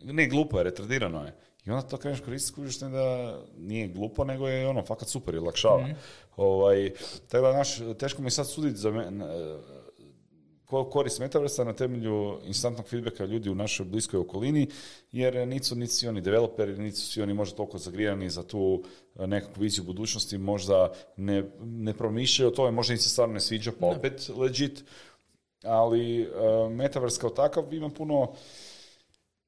Ne, 0.00 0.28
glupo 0.28 0.58
je, 0.58 0.64
retardirano 0.64 1.24
je. 1.24 1.34
I 1.66 1.70
onda 1.70 1.88
to 1.88 1.96
kreneš 1.96 2.20
koristiti, 2.20 2.52
skužiš 2.52 2.78
da 2.78 3.38
nije 3.56 3.88
glupo, 3.88 4.24
nego 4.24 4.48
je 4.48 4.68
ono, 4.68 4.82
fakat 4.82 5.08
super 5.08 5.34
i 5.34 5.38
lakšava. 5.38 5.82
Mm-hmm. 5.82 5.96
Ovaj, 6.36 6.92
tako 7.28 7.46
da, 7.46 7.52
naš, 7.52 7.78
teško 7.98 8.22
mi 8.22 8.30
sad 8.30 8.48
suditi 8.48 8.76
za 8.76 8.90
me, 8.90 9.10
korist 10.70 11.20
metaversa 11.20 11.64
na 11.64 11.72
temelju 11.72 12.38
instantnog 12.44 12.86
feedbacka 12.86 13.24
ljudi 13.24 13.50
u 13.50 13.54
našoj 13.54 13.86
bliskoj 13.86 14.20
okolini, 14.20 14.66
jer 15.12 15.48
nisu 15.48 15.76
niti 15.76 15.92
svi 15.92 16.08
oni 16.08 16.20
developeri, 16.20 16.78
niti 16.78 16.96
su 16.96 17.12
svi 17.12 17.22
oni 17.22 17.34
možda 17.34 17.56
toliko 17.56 17.78
zagrijani 17.78 18.30
za 18.30 18.42
tu 18.42 18.82
eh, 19.18 19.26
nekakvu 19.26 19.62
viziju 19.62 19.84
budućnosti, 19.84 20.38
možda 20.38 20.92
ne, 21.16 21.44
ne 21.60 21.94
promišljaju 21.94 22.48
o 22.48 22.54
tome, 22.54 22.70
možda 22.70 22.94
im 22.94 22.98
se 22.98 23.08
stvarno 23.08 23.34
ne 23.34 23.40
sviđa, 23.40 23.72
pa 23.80 23.86
opet 23.86 24.30
legit, 24.36 24.84
ali 25.64 26.28
uh, 26.28 26.72
Metaverse 26.72 27.20
kao 27.20 27.30
takav 27.30 27.74
ima 27.74 27.88
puno 27.88 28.32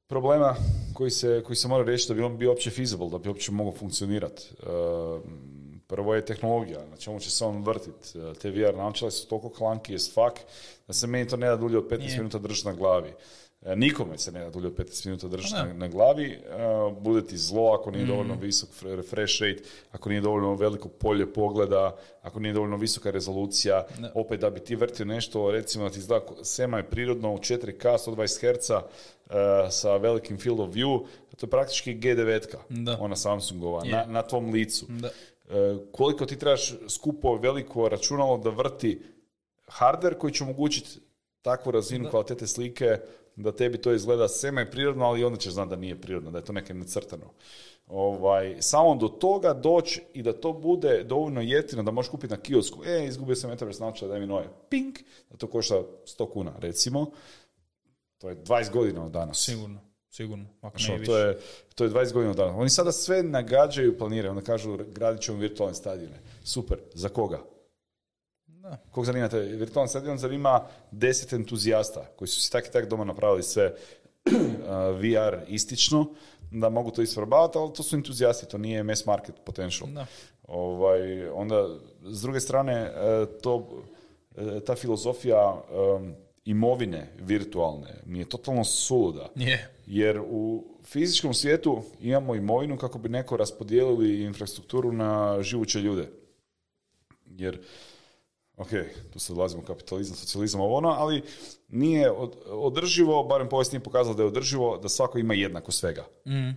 problema 0.07 0.57
koji 0.95 1.11
se, 1.11 1.43
koji 1.47 1.57
se 1.57 1.69
mora 1.69 1.85
riješiti 1.85 2.13
da 2.13 2.15
bi 2.15 2.23
on 2.23 2.39
bio 2.39 2.51
uopće 2.51 2.71
feasible, 2.71 3.11
da 3.11 3.19
bi 3.19 3.29
uopće 3.29 3.53
mogao 3.53 3.73
funkcionirati. 3.73 4.51
Uh, 4.63 5.23
prvo 5.93 6.15
je 6.15 6.25
tehnologija, 6.25 6.81
na 6.91 6.97
čemu 6.97 7.21
će 7.21 7.31
se 7.31 7.45
on 7.45 7.63
vrtit. 7.65 8.15
Uh, 8.15 8.37
te 8.37 8.51
VR 8.51 8.77
naočale 8.77 9.11
su 9.11 9.29
toliko 9.29 9.49
klanki 9.49 9.95
as 9.95 10.15
fuck 10.15 10.41
da 10.87 10.93
se 10.93 11.07
meni 11.07 11.29
to 11.29 11.37
ne 11.37 11.49
da 11.49 11.57
dulje 11.57 11.79
od 11.79 11.89
15 11.91 12.17
minuta 12.17 12.39
držati 12.39 12.69
na 12.69 12.75
glavi. 12.75 13.09
Uh, 13.61 13.77
nikome 13.77 14.19
se 14.19 14.33
ne 14.33 14.41
da 14.45 14.51
dulje 14.51 14.67
od 14.67 14.77
15 14.77 15.07
minuta 15.07 15.29
držati 15.29 15.55
na, 15.55 15.75
na, 15.75 15.89
glavi. 15.89 16.39
Bude 17.01 17.27
ti 17.27 17.37
zlo 17.37 17.73
ako 17.81 17.91
nije 17.91 18.05
mm. 18.05 18.09
dovoljno 18.09 18.35
visok 18.35 18.69
refresh 18.83 19.43
rate, 19.43 19.63
ako 19.93 20.09
nije 20.09 20.21
dovoljno 20.21 20.55
veliko 20.55 20.89
polje 20.89 21.33
pogleda, 21.33 21.97
ako 22.23 22.41
nije 22.41 22.55
dovoljno 22.55 22.77
visoka 22.77 23.11
rezolucija. 23.11 23.87
Opet 24.15 24.41
da 24.41 24.51
bi 24.51 24.61
ti 24.61 24.77
vrtio 24.77 25.07
nešto, 25.07 25.51
recimo 25.51 25.85
da 25.85 25.91
ti 25.91 25.99
izgleda 25.99 26.27
sema 26.43 26.77
je 26.77 26.91
prirodno 26.91 27.35
u 27.35 27.39
4K 27.39 27.99
120 28.07 28.57
Hz, 28.57 28.71
sa 29.71 29.97
velikim 29.97 30.39
field 30.39 30.61
of 30.61 30.71
view, 30.75 31.05
to 31.37 31.47
je 31.47 31.51
praktički 31.51 31.95
G9, 31.95 32.57
da. 32.69 32.97
ona 33.01 33.17
Samsungova, 33.17 33.85
na, 33.85 34.05
na 34.05 34.23
tvom 34.23 34.53
licu. 34.53 34.87
Da. 34.89 35.11
Eh, 35.53 35.79
koliko 35.93 36.27
ti 36.27 36.39
trebaš 36.39 36.75
skupo 36.89 37.35
veliko 37.37 37.89
računalo 37.89 38.39
da 38.39 38.51
vrti 38.51 39.03
hardware 39.67 40.19
koji 40.19 40.33
će 40.33 40.45
omogućiti 40.45 41.01
takvu 41.43 41.73
razinu 41.73 42.11
kvalitete 42.11 42.47
slike 42.47 42.99
da 43.37 43.53
tebi 43.53 43.79
to 43.79 43.93
izgleda 43.93 44.29
sema 44.29 44.63
i 44.63 44.71
prirodno, 44.71 45.05
ali 45.05 45.25
onda 45.25 45.39
ćeš 45.39 45.53
znati 45.53 45.71
da 45.71 45.77
nije 45.77 46.01
prirodno, 46.01 46.31
da 46.31 46.39
je 46.39 46.45
to 46.45 46.53
nekaj 46.53 46.77
necrtano. 46.77 47.31
Ovaj, 47.87 48.57
samo 48.61 48.95
do 48.95 49.09
toga 49.09 49.53
doći 49.53 50.03
i 50.15 50.23
da 50.23 50.33
to 50.33 50.53
bude 50.53 51.05
dovoljno 51.05 51.41
jeftino 51.41 51.83
da 51.83 51.91
možeš 51.91 52.11
kupiti 52.11 52.35
na 52.35 52.41
kiosku. 52.41 52.85
E, 52.85 53.05
izgubio 53.07 53.37
sam 53.37 53.51
Metaverse 53.51 54.07
da 54.09 54.19
mi 54.19 54.27
nove. 54.27 54.49
Pink, 54.69 54.99
da 55.31 55.37
to 55.37 55.47
košta 55.47 55.83
100 56.05 56.33
kuna, 56.33 56.53
recimo. 56.59 57.07
To 58.19 58.29
je 58.29 58.37
20 58.37 58.73
godina 58.73 59.05
od 59.05 59.13
danas. 59.13 59.45
Sigurno, 59.45 59.81
sigurno. 60.13 60.45
Ako 60.61 60.79
ne 60.89 61.05
to, 61.05 61.19
je, 61.19 61.39
to 61.75 61.85
je 61.85 61.91
20 61.91 62.13
godina 62.13 62.31
od 62.31 62.37
danas. 62.37 62.55
Oni 62.57 62.71
sada 62.71 62.93
sve 62.93 63.23
nagađaju 63.23 63.93
i 63.93 63.99
planiraju. 63.99 64.31
Onda 64.31 64.45
kažu, 64.45 64.79
gradit 64.93 65.23
ćemo 65.23 65.39
virtualne 65.39 65.75
stadione. 65.75 66.19
Super. 66.45 66.79
Za 66.95 67.09
koga? 67.09 67.41
Da. 68.47 68.77
Kog 68.91 69.05
zanimate? 69.05 69.39
Virtualni 69.41 69.89
stadion 69.89 70.19
zanima 70.19 70.67
deset 70.91 71.33
entuzijasta 71.33 72.07
koji 72.17 72.29
su 72.29 72.41
si 72.41 72.53
tak 72.53 72.67
i 72.67 72.71
tak 72.71 72.89
doma 72.89 73.05
napravili 73.05 73.43
sve 73.43 73.75
VR 75.01 75.37
istično, 75.49 76.07
da 76.51 76.69
mogu 76.69 76.91
to 76.91 77.03
isprobavati, 77.03 77.59
ali 77.59 77.73
to 77.73 77.83
su 77.83 77.97
entuzijasti, 77.97 78.49
to 78.49 78.59
nije 78.59 78.83
mass 78.83 79.07
market 79.07 79.35
potential. 79.45 79.89
Da. 79.91 80.07
Ovaj, 80.43 81.29
onda, 81.29 81.69
s 82.03 82.23
druge 82.23 82.41
strane, 82.41 82.73
e, 82.75 83.27
to, 83.43 83.83
e, 84.37 84.61
ta 84.61 84.75
filozofija 84.75 85.63
imovine 86.45 87.13
virtualne 87.19 88.03
mi 88.07 88.19
je 88.19 88.29
totalno 88.29 88.65
suluda. 88.65 89.29
Jer 89.87 90.21
u 90.27 90.65
fizičkom 90.85 91.35
svijetu 91.35 91.83
imamo 92.01 92.35
imovinu 92.35 92.77
kako 92.77 92.99
bi 92.99 93.09
neko 93.09 93.37
raspodijelili 93.37 94.23
infrastrukturu 94.23 94.93
na 94.93 95.43
živuće 95.43 95.81
ljude. 95.81 96.09
Jer, 97.27 97.61
ok, 98.57 98.69
tu 99.13 99.19
se 99.19 99.33
odlazimo 99.33 99.63
kapitalizam, 99.63 100.17
socijalizam, 100.17 100.61
ovo 100.61 100.77
ono, 100.77 100.89
ali 100.89 101.23
nije 101.69 102.11
održivo, 102.47 103.25
barem 103.25 103.49
povijest 103.49 103.73
nije 103.73 103.83
pokazala 103.83 104.17
da 104.17 104.23
je 104.23 104.27
održivo, 104.27 104.79
da 104.79 104.89
svako 104.89 105.19
ima 105.19 105.35
jednako 105.35 105.73
svega. 105.73 106.07
Mm. 106.27 106.51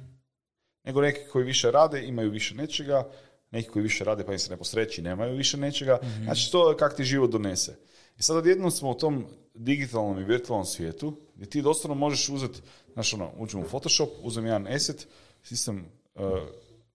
Nego 0.83 1.01
neki 1.01 1.19
koji 1.31 1.45
više 1.45 1.71
rade 1.71 2.05
imaju 2.05 2.29
više 2.29 2.55
nečega, 2.55 3.09
neki 3.51 3.69
koji 3.69 3.83
više 3.83 4.03
rade 4.03 4.23
pa 4.25 4.33
im 4.33 4.39
se 4.39 4.51
ne 4.51 4.57
posreći 4.57 5.01
nemaju 5.01 5.35
više 5.35 5.57
nečega. 5.57 5.99
mm 6.03 6.23
Znači 6.23 6.51
to 6.51 6.69
je 6.69 6.77
kak 6.77 6.95
ti 6.95 7.03
život 7.03 7.31
donese. 7.31 7.75
I 8.17 8.23
sad 8.23 8.37
odjednom 8.37 8.71
smo 8.71 8.91
u 8.91 8.93
tom 8.93 9.25
digitalnom 9.53 10.19
i 10.19 10.23
virtualnom 10.23 10.65
svijetu 10.65 11.13
gdje 11.35 11.49
ti 11.49 11.61
doslovno 11.61 11.95
možeš 11.95 12.29
uzeti, 12.29 12.61
znaš 12.93 13.13
ono, 13.13 13.31
uđem 13.37 13.59
u 13.61 13.67
Photoshop, 13.67 14.09
uzem 14.21 14.45
jedan 14.45 14.67
asset, 14.67 15.07
sistem 15.43 15.85
uh, 16.15 16.21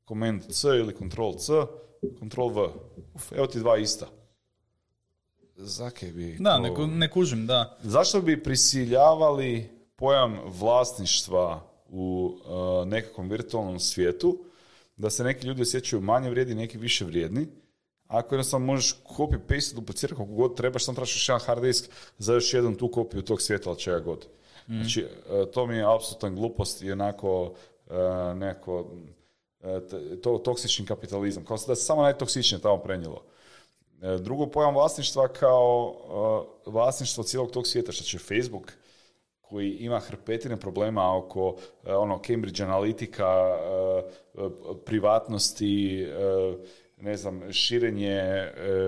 command 0.08 0.42
C 0.50 0.68
ili 0.68 0.96
control 0.98 1.34
C, 1.34 1.52
control 2.18 2.48
V. 2.48 2.68
Uf, 3.14 3.32
evo 3.32 3.46
ti 3.46 3.58
dva 3.58 3.78
ista. 3.78 4.06
zake 5.56 6.06
bi... 6.06 6.36
Da, 6.40 6.56
to- 6.56 6.62
ne, 6.62 6.74
ku- 6.74 6.86
ne 6.86 7.10
kužim, 7.10 7.46
da. 7.46 7.78
Zašto 7.82 8.20
bi 8.20 8.42
prisiljavali 8.42 9.68
pojam 9.96 10.38
vlasništva 10.44 11.66
u 11.88 12.32
uh, 12.44 12.88
nekakvom 12.88 13.28
virtualnom 13.28 13.80
svijetu 13.80 14.44
da 14.96 15.10
se 15.10 15.24
neki 15.24 15.46
ljudi 15.46 15.62
osjećaju 15.62 16.02
manje 16.02 16.30
vrijedni, 16.30 16.54
neki 16.54 16.78
više 16.78 17.04
vrijedni? 17.04 17.46
Ako 18.10 18.34
jednostavno 18.34 18.66
možeš 18.66 18.96
copy 19.16 19.38
paste 19.48 19.74
duplicirati 19.74 20.16
koliko 20.16 20.34
god 20.34 20.56
trebaš, 20.56 20.84
samo 20.84 21.00
još 21.00 21.28
jedan 21.28 21.40
hard 21.40 21.62
disk 21.62 21.90
za 22.18 22.34
još 22.34 22.54
jednu 22.54 22.76
tu 22.76 22.88
kopiju 22.88 23.22
tog 23.22 23.42
svijeta 23.42 23.70
ili 23.70 23.78
čega 23.78 23.98
god. 23.98 24.26
Znači, 24.66 25.04
uh, 25.04 25.50
to 25.52 25.66
mi 25.66 25.76
je 25.76 25.94
apsolutna 25.94 26.30
glupost 26.30 26.82
i 26.82 26.92
onako 26.92 27.42
uh, 27.42 28.36
neko 28.36 28.86
t- 29.90 30.20
to, 30.22 30.38
toksični 30.38 30.86
kapitalizam. 30.86 31.44
Kao 31.44 31.56
da 31.66 31.74
se 31.74 31.84
samo 31.84 32.02
najtoksičnije 32.02 32.60
tamo 32.60 32.78
prenijelo. 32.78 33.22
E, 34.02 34.18
Drugo 34.18 34.46
pojam 34.46 34.74
vlasništva 34.74 35.28
kao 35.28 35.94
vlasništvo 36.66 37.24
cijelog 37.24 37.50
tog 37.50 37.66
svijeta, 37.66 37.92
što 37.92 38.04
će 38.04 38.18
Facebook 38.18 38.72
koji 39.40 39.70
ima 39.70 40.00
hrpetine 40.00 40.56
problema 40.56 41.16
oko 41.16 41.56
ono 41.84 42.20
Cambridge 42.26 42.62
analitika, 42.62 43.58
privatnosti, 44.84 46.06
ne 47.00 47.16
znam, 47.16 47.52
širenje 47.52 48.22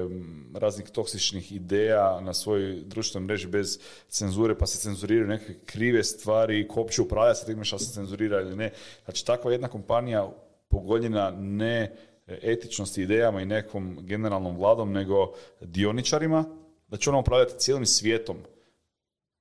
um, 0.04 0.54
raznih 0.54 0.90
toksičnih 0.90 1.52
ideja 1.52 2.20
na 2.20 2.34
svojoj 2.34 2.80
društvenoj 2.84 3.26
mreži 3.26 3.46
bez 3.46 3.78
cenzure, 4.08 4.58
pa 4.58 4.66
se 4.66 4.78
cenzuriraju 4.78 5.28
neke 5.28 5.54
krive 5.66 6.04
stvari, 6.04 6.68
ko 6.68 6.80
uopće 6.80 7.02
upravlja 7.02 7.34
sa 7.34 7.46
time 7.46 7.64
što 7.64 7.78
se 7.78 7.92
cenzurira 7.92 8.40
ili 8.40 8.56
ne. 8.56 8.72
Znači, 9.04 9.26
takva 9.26 9.52
jedna 9.52 9.68
kompanija 9.68 10.30
pogoljena 10.68 11.30
ne 11.30 11.96
etičnosti, 12.26 13.02
idejama 13.02 13.42
i 13.42 13.46
nekom 13.46 13.98
generalnom 14.00 14.56
vladom, 14.56 14.92
nego 14.92 15.32
dioničarima, 15.60 16.44
da 16.88 16.96
će 16.96 17.10
ona 17.10 17.18
upravljati 17.18 17.58
cijelim 17.58 17.86
svijetom 17.86 18.36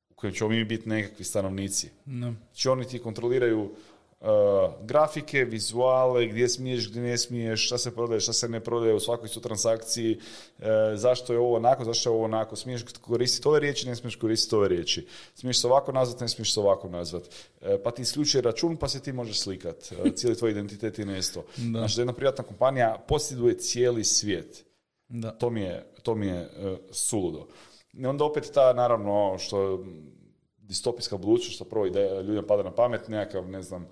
u 0.10 0.14
kojem 0.16 0.34
ćemo 0.34 0.50
mi 0.50 0.64
biti 0.64 0.90
nekakvi 0.90 1.26
stanovnici. 1.26 1.90
No. 2.06 2.36
Znači 2.52 2.70
oni 2.70 2.86
ti 2.86 3.00
kontroliraju 3.00 3.72
uh, 4.22 4.28
grafike, 4.82 5.46
vizuale, 5.46 6.26
gdje 6.28 6.50
smiješ, 6.50 6.90
gdje 6.90 7.02
ne 7.02 7.18
smiješ, 7.18 7.66
šta 7.66 7.78
se 7.78 7.96
prodaje, 7.96 8.20
šta 8.20 8.34
se 8.34 8.50
ne 8.50 8.60
prodaje 8.60 8.94
u 8.94 9.00
svakoj 9.00 9.30
su 9.30 9.42
transakciji, 9.42 10.20
uh, 10.60 10.66
zašto 10.96 11.34
je 11.34 11.40
ovo 11.40 11.56
onako, 11.56 11.84
zašto 11.86 12.10
je 12.10 12.14
ovo 12.14 12.24
onako, 12.26 12.56
smiješ 12.56 12.84
koristiti 13.02 13.48
ove 13.48 13.60
riječi, 13.60 13.88
ne 13.88 13.96
smiješ 13.96 14.16
koristiti 14.16 14.56
ove 14.56 14.68
riječi, 14.68 15.08
smiješ 15.36 15.62
se 15.62 15.68
ovako 15.68 15.92
nazvat, 15.92 16.22
ne 16.22 16.28
smiješ 16.28 16.54
se 16.54 16.60
ovako 16.60 16.90
nazvat, 16.90 17.24
Uh, 17.62 17.68
pa 17.84 17.92
ti 17.92 18.02
isključuje 18.02 18.42
račun, 18.42 18.78
pa 18.78 18.88
se 18.88 19.00
ti 19.00 19.14
možeš 19.14 19.40
slikat, 19.40 19.94
cijeli 20.16 20.38
tvoj 20.38 20.52
identitet 20.52 21.00
je 21.00 21.06
nesto. 21.06 21.44
Da. 21.58 21.80
Znači 21.80 21.96
da 21.96 22.02
jedna 22.02 22.14
privatna 22.14 22.44
kompanija 22.44 23.06
posjeduje 23.08 23.58
cijeli 23.58 24.04
svijet. 24.04 24.66
Da. 25.08 25.32
To 25.32 25.50
mi 25.50 25.62
je, 25.62 25.86
to 26.04 26.16
mi 26.16 26.28
je 26.28 26.50
suludo. 26.92 27.48
I 27.94 28.06
onda 28.06 28.26
opet 28.26 28.52
ta, 28.54 28.74
naravno, 28.74 29.12
ovo 29.12 29.38
što 29.38 29.84
distopijska 30.72 31.18
budućnost, 31.18 31.56
što 31.56 31.66
prvo 31.66 31.86
ideja 31.86 32.22
ljudima 32.22 32.48
pada 32.48 32.64
na 32.64 32.72
pamet, 32.72 33.08
nekakav, 33.08 33.50
ne 33.50 33.62
znam, 33.62 33.88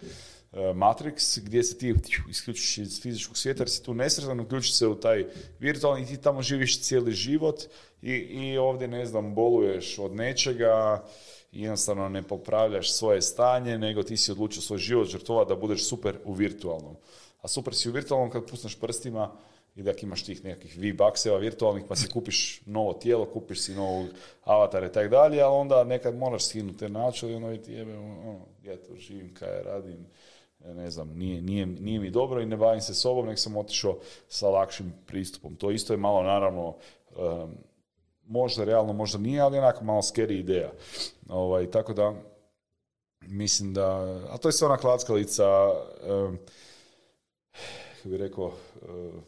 e, 0.53 0.57
Matrix, 0.57 1.39
gdje 1.43 1.63
se 1.63 1.77
ti 1.77 1.93
isključiš 2.29 2.77
iz 2.77 3.01
fizičkog 3.01 3.37
svijeta, 3.37 3.61
jer 3.63 3.69
si 3.69 3.83
tu 3.83 3.93
nesretan, 3.93 4.39
uključiš 4.39 4.77
se 4.77 4.87
u 4.87 4.95
taj 4.95 5.25
virtualni 5.59 6.05
ti 6.05 6.17
tamo 6.17 6.41
živiš 6.41 6.81
cijeli 6.81 7.11
život 7.11 7.63
i, 8.01 8.11
i 8.11 8.57
ovdje, 8.57 8.87
ne 8.87 9.05
znam, 9.05 9.35
boluješ 9.35 9.99
od 9.99 10.15
nečega, 10.15 11.03
jednostavno 11.51 12.09
ne 12.09 12.23
popravljaš 12.23 12.93
svoje 12.93 13.21
stanje, 13.21 13.77
nego 13.77 14.03
ti 14.03 14.17
si 14.17 14.31
odlučio 14.31 14.61
svoj 14.61 14.79
život 14.79 15.07
žrtvovati 15.07 15.49
da 15.49 15.55
budeš 15.55 15.87
super 15.87 16.17
u 16.25 16.33
virtualnom. 16.33 16.95
A 17.41 17.47
super 17.47 17.75
si 17.75 17.89
u 17.89 17.91
virtualnom 17.91 18.29
kad 18.29 18.49
pusneš 18.49 18.79
prstima 18.79 19.31
i 19.79 19.83
da 19.83 19.93
imaš 20.01 20.23
tih 20.23 20.43
nekakvih 20.43 20.77
V-buckseva 20.77 21.37
virtualnih 21.37 21.83
pa 21.87 21.95
si 21.95 22.09
kupiš 22.09 22.61
novo 22.65 22.93
tijelo, 22.93 23.25
kupiš 23.25 23.61
si 23.61 23.75
novog 23.75 24.07
avatara 24.43 24.87
i 24.87 24.91
tak 24.91 25.09
dalje, 25.09 25.41
ali 25.41 25.55
onda 25.55 25.83
nekad 25.83 26.15
moraš 26.15 26.47
skinuti 26.47 26.77
te 26.77 26.89
naočale 26.89 27.31
i 27.31 27.35
ono 27.35 27.57
ti 27.57 27.73
jebe, 27.73 27.97
ono, 27.97 28.45
ja 28.63 28.77
to 28.77 28.95
živim, 28.95 29.33
kaj 29.33 29.63
radim, 29.63 30.05
ne 30.59 30.89
znam, 30.89 31.09
nije, 31.09 31.41
nije, 31.41 31.65
nije 31.65 31.99
mi 31.99 32.09
dobro 32.09 32.41
i 32.41 32.45
ne 32.45 32.57
bavim 32.57 32.81
se 32.81 32.93
sobom, 32.93 33.25
nek 33.25 33.39
sam 33.39 33.57
otišao 33.57 33.97
sa 34.27 34.49
lakšim 34.49 34.93
pristupom. 35.05 35.55
To 35.55 35.71
isto 35.71 35.93
je 35.93 35.97
malo, 35.97 36.23
naravno, 36.23 36.75
um, 37.15 37.57
možda 38.25 38.63
realno, 38.63 38.93
možda 38.93 39.17
nije, 39.17 39.41
ali 39.41 39.57
onako 39.57 39.83
malo 39.83 40.01
scary 40.01 40.39
ideja. 40.39 40.71
Ovaj, 41.29 41.71
tako 41.71 41.93
da, 41.93 42.13
mislim 43.21 43.73
da, 43.73 43.87
a 44.29 44.37
to 44.37 44.47
je 44.47 44.53
sve 44.53 44.67
ona 44.67 44.77
klackalica, 44.77 45.47
um, 46.09 46.37
kako 47.97 48.09
bi 48.09 48.17
rekao, 48.17 48.45
um, 48.81 49.23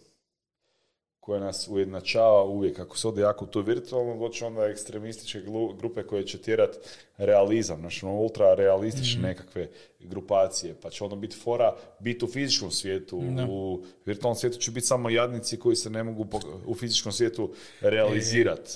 koja 1.21 1.39
nas 1.39 1.67
ujednačava 1.67 2.43
uvijek. 2.43 2.79
Ako 2.79 2.97
se 2.97 3.07
ode 3.07 3.21
jako 3.21 3.45
u 3.45 3.47
to 3.47 3.61
virtualno, 3.61 4.17
doće 4.17 4.45
onda 4.45 4.65
ekstremističke 4.65 5.41
grupe 5.77 6.03
koje 6.03 6.25
će 6.25 6.37
tjerat 6.37 6.77
realizam, 7.17 7.79
znači 7.79 8.05
ono 8.05 8.15
ultra 8.15 8.53
realistične 8.53 9.21
nekakve 9.21 9.67
grupacije, 9.99 10.75
pa 10.81 10.89
će 10.89 11.03
onda 11.03 11.15
biti 11.15 11.35
fora 11.35 11.75
biti 11.99 12.25
u 12.25 12.27
fizičkom 12.27 12.71
svijetu, 12.71 13.21
u 13.49 13.83
virtualnom 14.05 14.35
svijetu 14.35 14.57
će 14.57 14.71
biti 14.71 14.87
samo 14.87 15.09
jadnici 15.09 15.59
koji 15.59 15.75
se 15.75 15.89
ne 15.89 16.03
mogu 16.03 16.27
u 16.65 16.75
fizičkom 16.75 17.11
svijetu 17.11 17.53
realizirati. 17.81 18.71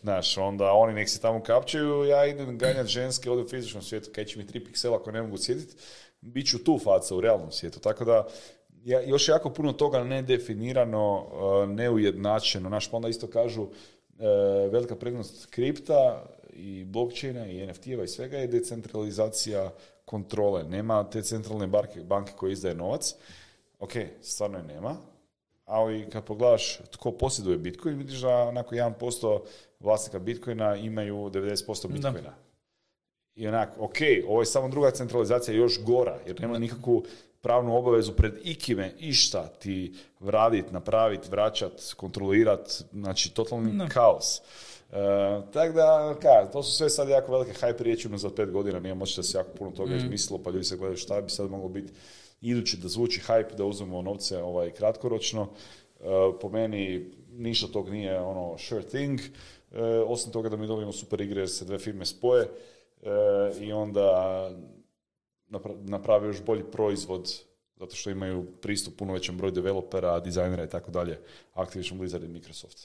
znaš, 0.00 0.38
onda 0.38 0.72
oni 0.72 0.94
nek 0.94 1.08
se 1.08 1.20
tamo 1.20 1.42
kapčaju, 1.42 2.04
ja 2.04 2.26
idem 2.26 2.58
ganjati 2.58 2.88
ženske 2.88 3.30
ovdje 3.30 3.44
u 3.44 3.48
fizičkom 3.48 3.82
svijetu, 3.82 4.10
kaj 4.14 4.24
će 4.24 4.38
mi 4.38 4.46
tri 4.46 4.64
piksela 4.64 5.02
koje 5.02 5.14
ne 5.14 5.22
mogu 5.22 5.38
sjediti, 5.38 5.74
bit 6.20 6.46
ću 6.46 6.64
tu 6.64 6.78
faca 6.78 7.16
u 7.16 7.20
realnom 7.20 7.52
svijetu. 7.52 7.80
Tako 7.80 8.04
da, 8.04 8.28
još 8.84 9.28
jako 9.28 9.50
puno 9.50 9.72
toga 9.72 10.04
nedefinirano, 10.04 11.16
uh, 11.16 11.68
neujednačeno. 11.70 12.68
Naš 12.68 12.90
pa 12.90 12.96
onda 12.96 13.08
isto 13.08 13.26
kažu 13.26 13.62
uh, 13.62 13.70
velika 14.72 14.96
prednost 14.96 15.46
kripta 15.46 16.26
i 16.52 16.84
blockchaina 16.84 17.46
i 17.46 17.66
NFT-eva 17.66 18.04
i 18.04 18.08
svega 18.08 18.38
je 18.38 18.46
decentralizacija 18.46 19.70
kontrole. 20.04 20.64
Nema 20.64 21.10
te 21.10 21.22
centralne 21.22 21.66
banke, 21.66 22.00
banke 22.00 22.32
koje 22.36 22.52
izdaje 22.52 22.74
novac. 22.74 23.14
Ok, 23.78 23.92
stvarno 24.20 24.58
je 24.58 24.64
nema, 24.64 24.96
ali 25.64 26.10
kad 26.10 26.24
pogledaš 26.24 26.78
tko 26.90 27.10
posjeduje 27.10 27.58
Bitcoin, 27.58 27.98
vidiš 27.98 28.20
da 28.20 28.36
onako 28.36 28.74
1% 28.74 29.40
vlasnika 29.80 30.18
Bitcoina 30.18 30.76
imaju 30.76 31.16
90% 31.16 31.88
Bitcoina. 31.88 32.34
I 33.34 33.48
onak, 33.48 33.68
ok, 33.78 33.96
ovo 34.28 34.42
je 34.42 34.46
samo 34.46 34.68
druga 34.68 34.90
centralizacija 34.90 35.56
još 35.56 35.84
gora, 35.84 36.18
jer 36.26 36.40
nema 36.40 36.58
nikakvu 36.58 37.04
pravnu 37.42 37.76
obavezu 37.76 38.12
pred 38.12 38.32
ikime 38.42 38.92
išta 38.98 39.46
ti 39.46 39.94
radit, 40.20 40.72
napravit, 40.72 41.28
vraćat, 41.30 41.92
kontrolirat, 41.96 42.82
znači 42.92 43.34
totalni 43.34 43.88
kaos. 43.88 44.38
E, 44.38 44.42
tako 45.52 45.72
da, 45.72 46.14
ka, 46.22 46.50
to 46.52 46.62
su 46.62 46.72
sve 46.72 46.90
sad 46.90 47.08
jako 47.08 47.32
velike 47.32 47.52
hype 47.52 47.82
riječi 47.82 48.08
za 48.14 48.30
pet 48.30 48.50
godina, 48.50 48.80
nije 48.80 48.94
moći 48.94 49.16
da 49.16 49.22
se 49.22 49.38
jako 49.38 49.50
puno 49.50 49.70
toga 49.70 49.94
izmislilo, 49.94 50.42
pa 50.42 50.50
ljudi 50.50 50.64
se 50.64 50.76
gledaju 50.76 50.96
šta 50.96 51.20
bi 51.20 51.30
sad 51.30 51.50
moglo 51.50 51.68
biti 51.68 51.92
idući 52.40 52.76
da 52.76 52.88
zvuči 52.88 53.20
hype, 53.28 53.54
da 53.54 53.64
uzmemo 53.64 54.02
novce 54.02 54.42
ovaj, 54.42 54.70
kratkoročno. 54.70 55.48
E, 56.00 56.04
po 56.40 56.48
meni 56.48 57.10
ništa 57.32 57.66
tog 57.66 57.90
nije 57.90 58.20
ono 58.20 58.58
sure 58.58 58.82
thing, 58.82 59.20
E, 59.74 59.82
osim 60.06 60.32
toga 60.32 60.48
da 60.48 60.56
mi 60.56 60.66
dobijemo 60.66 60.92
super 60.92 61.20
igre 61.20 61.40
jer 61.40 61.50
se 61.50 61.64
dve 61.64 61.78
firme 61.78 62.06
spoje 62.06 62.42
e, 62.42 63.08
i 63.60 63.72
onda 63.72 64.50
naprave 65.80 66.26
još 66.26 66.42
bolji 66.42 66.64
proizvod 66.64 67.32
zato 67.76 67.96
što 67.96 68.10
imaju 68.10 68.46
pristup 68.52 68.96
puno 68.96 69.12
većem 69.12 69.36
broju 69.36 69.50
developera, 69.52 70.20
dizajnera 70.20 70.64
i 70.64 70.68
tako 70.68 70.90
dalje, 70.90 71.18
Activision 71.54 71.98
Blizzard 71.98 72.24
i 72.24 72.28
Microsoft. 72.28 72.78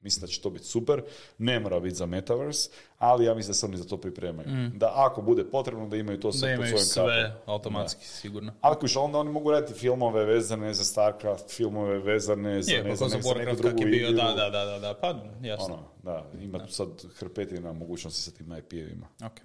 Mislim 0.00 0.20
da 0.20 0.26
će 0.26 0.40
to 0.40 0.50
biti 0.50 0.64
super, 0.64 1.02
ne 1.38 1.60
mora 1.60 1.80
biti 1.80 1.94
za 1.94 2.06
Metaverse, 2.06 2.70
ali 2.98 3.24
ja 3.24 3.34
mislim 3.34 3.50
da 3.50 3.54
se 3.54 3.66
oni 3.66 3.76
za 3.76 3.84
to 3.84 3.96
pripremaju. 3.96 4.48
Da 4.74 4.92
ako 4.96 5.22
bude 5.22 5.44
potrebno 5.44 5.88
da 5.88 5.96
imaju 5.96 6.20
to 6.20 6.28
Da 6.28 6.32
sve 6.32 6.48
pod 6.48 6.66
imaju 6.66 6.78
svojim 6.78 6.88
kapom. 7.08 7.10
sve 7.32 7.42
automatski, 7.46 8.04
sigurno. 8.06 8.52
Ali 8.60 8.76
kuš, 8.76 8.96
onda 8.96 9.18
oni 9.18 9.30
mogu 9.30 9.50
raditi 9.50 9.74
filmove 9.74 10.24
vezane 10.24 10.74
za 10.74 10.84
StarCraft, 10.84 11.50
filmove 11.50 11.98
vezane 11.98 12.62
za, 12.62 12.72
Je, 12.72 12.82
ne 12.84 12.90
pa 12.90 12.96
znam, 12.96 13.10
za 13.10 13.16
nek- 13.16 13.22
za 13.24 13.34
neku 13.34 13.56
drugu 13.56 13.80
je 13.80 13.86
bio, 13.88 14.08
igru. 14.08 14.16
da, 14.16 14.32
da, 14.32 14.50
da, 14.50 14.64
da, 14.64 14.78
da, 14.78 14.94
pa 14.94 15.08
jasno. 15.42 15.64
Ono, 15.66 15.84
da, 16.02 16.30
ima 16.40 16.66
sad 16.68 16.88
hrpetina 17.14 17.72
mogućnosti 17.72 18.20
sa 18.20 18.30
tim 18.30 18.46
IP-evima. 18.48 19.06
Ok. 19.24 19.40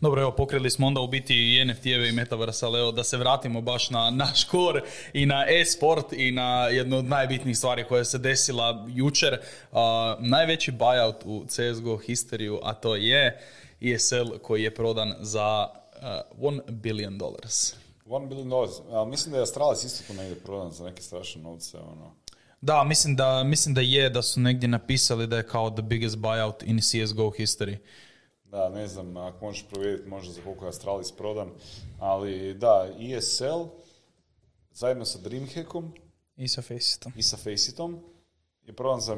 Dobro, 0.00 0.22
evo, 0.22 0.30
pokrili 0.30 0.70
smo 0.70 0.86
onda 0.86 1.00
u 1.00 1.06
biti 1.06 1.34
i 1.34 1.64
NFT-eve 1.64 2.08
i 2.08 2.12
Metaverse, 2.12 2.66
ali 2.66 2.80
evo, 2.80 2.92
da 2.92 3.04
se 3.04 3.16
vratimo 3.16 3.60
baš 3.60 3.90
na 3.90 4.10
naš 4.10 4.46
core 4.46 4.82
i 5.12 5.26
na 5.26 5.44
e-sport 5.48 6.12
i 6.12 6.30
na 6.32 6.68
jednu 6.68 6.98
od 6.98 7.04
najbitnijih 7.04 7.58
stvari 7.58 7.84
koja 7.84 8.04
se 8.04 8.18
desila 8.18 8.86
jučer. 8.88 9.38
A, 9.72 10.16
najveći 10.20 10.72
buyout 10.72 11.14
u 11.24 11.44
CSGO 11.46 11.96
historiju, 11.96 12.60
a 12.62 12.74
to 12.74 12.96
je 12.96 13.40
ESL 13.80 14.38
koji 14.42 14.62
je 14.62 14.74
prodan 14.74 15.14
za 15.20 15.68
uh, 16.38 16.52
1 16.52 16.70
billion 16.70 17.18
dollars. 17.18 17.74
One 18.06 18.26
billion 18.26 18.48
dollars, 18.48 18.72
ali 18.90 19.10
mislim 19.10 19.32
da 19.32 19.38
je 19.38 19.42
Astralis 19.42 19.84
isto 19.84 20.04
tu 20.06 20.14
negdje 20.14 20.36
prodan 20.36 20.70
za 20.70 20.84
neke 20.84 21.02
strašne 21.02 21.42
novce, 21.42 21.78
ono. 21.78 22.14
Da, 22.60 22.84
mislim 22.84 23.16
da, 23.16 23.44
mislim 23.44 23.74
da 23.74 23.80
je, 23.80 24.10
da 24.10 24.22
su 24.22 24.40
negdje 24.40 24.68
napisali 24.68 25.26
da 25.26 25.36
je 25.36 25.46
kao 25.46 25.70
the 25.70 25.82
biggest 25.82 26.16
buyout 26.16 26.62
in 26.64 26.80
CSGO 26.80 27.30
history. 27.30 27.76
Da, 28.50 28.68
ne 28.68 28.88
znam, 28.88 29.16
ako 29.16 29.44
možeš 29.44 29.64
provjeriti 29.70 30.08
možda 30.08 30.32
za 30.32 30.42
koliko 30.42 30.64
je 30.64 30.68
Astralis 30.68 31.12
prodan, 31.12 31.50
ali 31.98 32.54
da, 32.54 32.88
ESL 33.00 33.64
zajedno 34.70 35.04
sa 35.04 35.18
Dreamhackom 35.18 35.94
I 36.36 36.48
sa 36.48 36.62
Faceitom. 36.62 37.12
i 37.16 37.22
sa 37.22 37.36
Faceitom 37.36 38.00
je 38.62 38.72
prodan 38.72 39.00
za, 39.00 39.16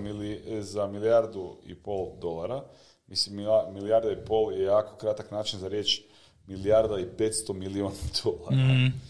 za 0.60 0.86
milijardu 0.86 1.56
i 1.66 1.74
pol 1.74 2.18
dolara. 2.20 2.64
Mislim, 3.06 3.36
milijarda 3.72 4.12
i 4.12 4.24
pol 4.24 4.52
je 4.52 4.62
jako 4.62 4.96
kratak 4.96 5.30
način 5.30 5.58
za 5.58 5.68
riječ 5.68 6.02
milijarda 6.46 6.98
i 6.98 7.06
500 7.18 7.52
milijuna 7.52 7.94
dolara. 8.24 8.56
Mm. 8.56 9.00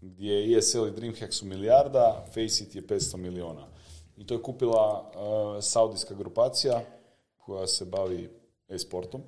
Gdje 0.00 0.32
je 0.32 0.58
ESL 0.58 0.86
i 0.86 0.90
Dreamhack 0.90 1.32
su 1.32 1.46
milijarda, 1.46 2.24
Faceit 2.26 2.74
je 2.74 2.86
500 2.86 3.16
milijuna. 3.16 3.66
I 4.16 4.26
to 4.26 4.34
je 4.34 4.42
kupila 4.42 5.12
uh, 5.14 5.62
saudijska 5.62 6.14
grupacija 6.14 6.80
koja 7.36 7.66
se 7.66 7.84
bavi 7.84 8.30
e-sportom, 8.68 9.22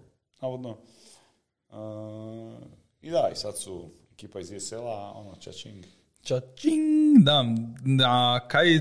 navodno. 0.45 0.77
Uh, 1.69 2.63
I 3.01 3.11
da, 3.11 3.31
i 3.33 3.37
sad 3.37 3.59
su 3.59 3.91
ekipa 4.13 4.41
iz 4.41 4.53
ESL-a, 4.53 5.13
ono, 5.15 5.37
čačing, 5.37 5.85
Čačing, 6.25 7.19
da, 7.25 7.45
da 7.85 8.41
kaj, 8.49 8.81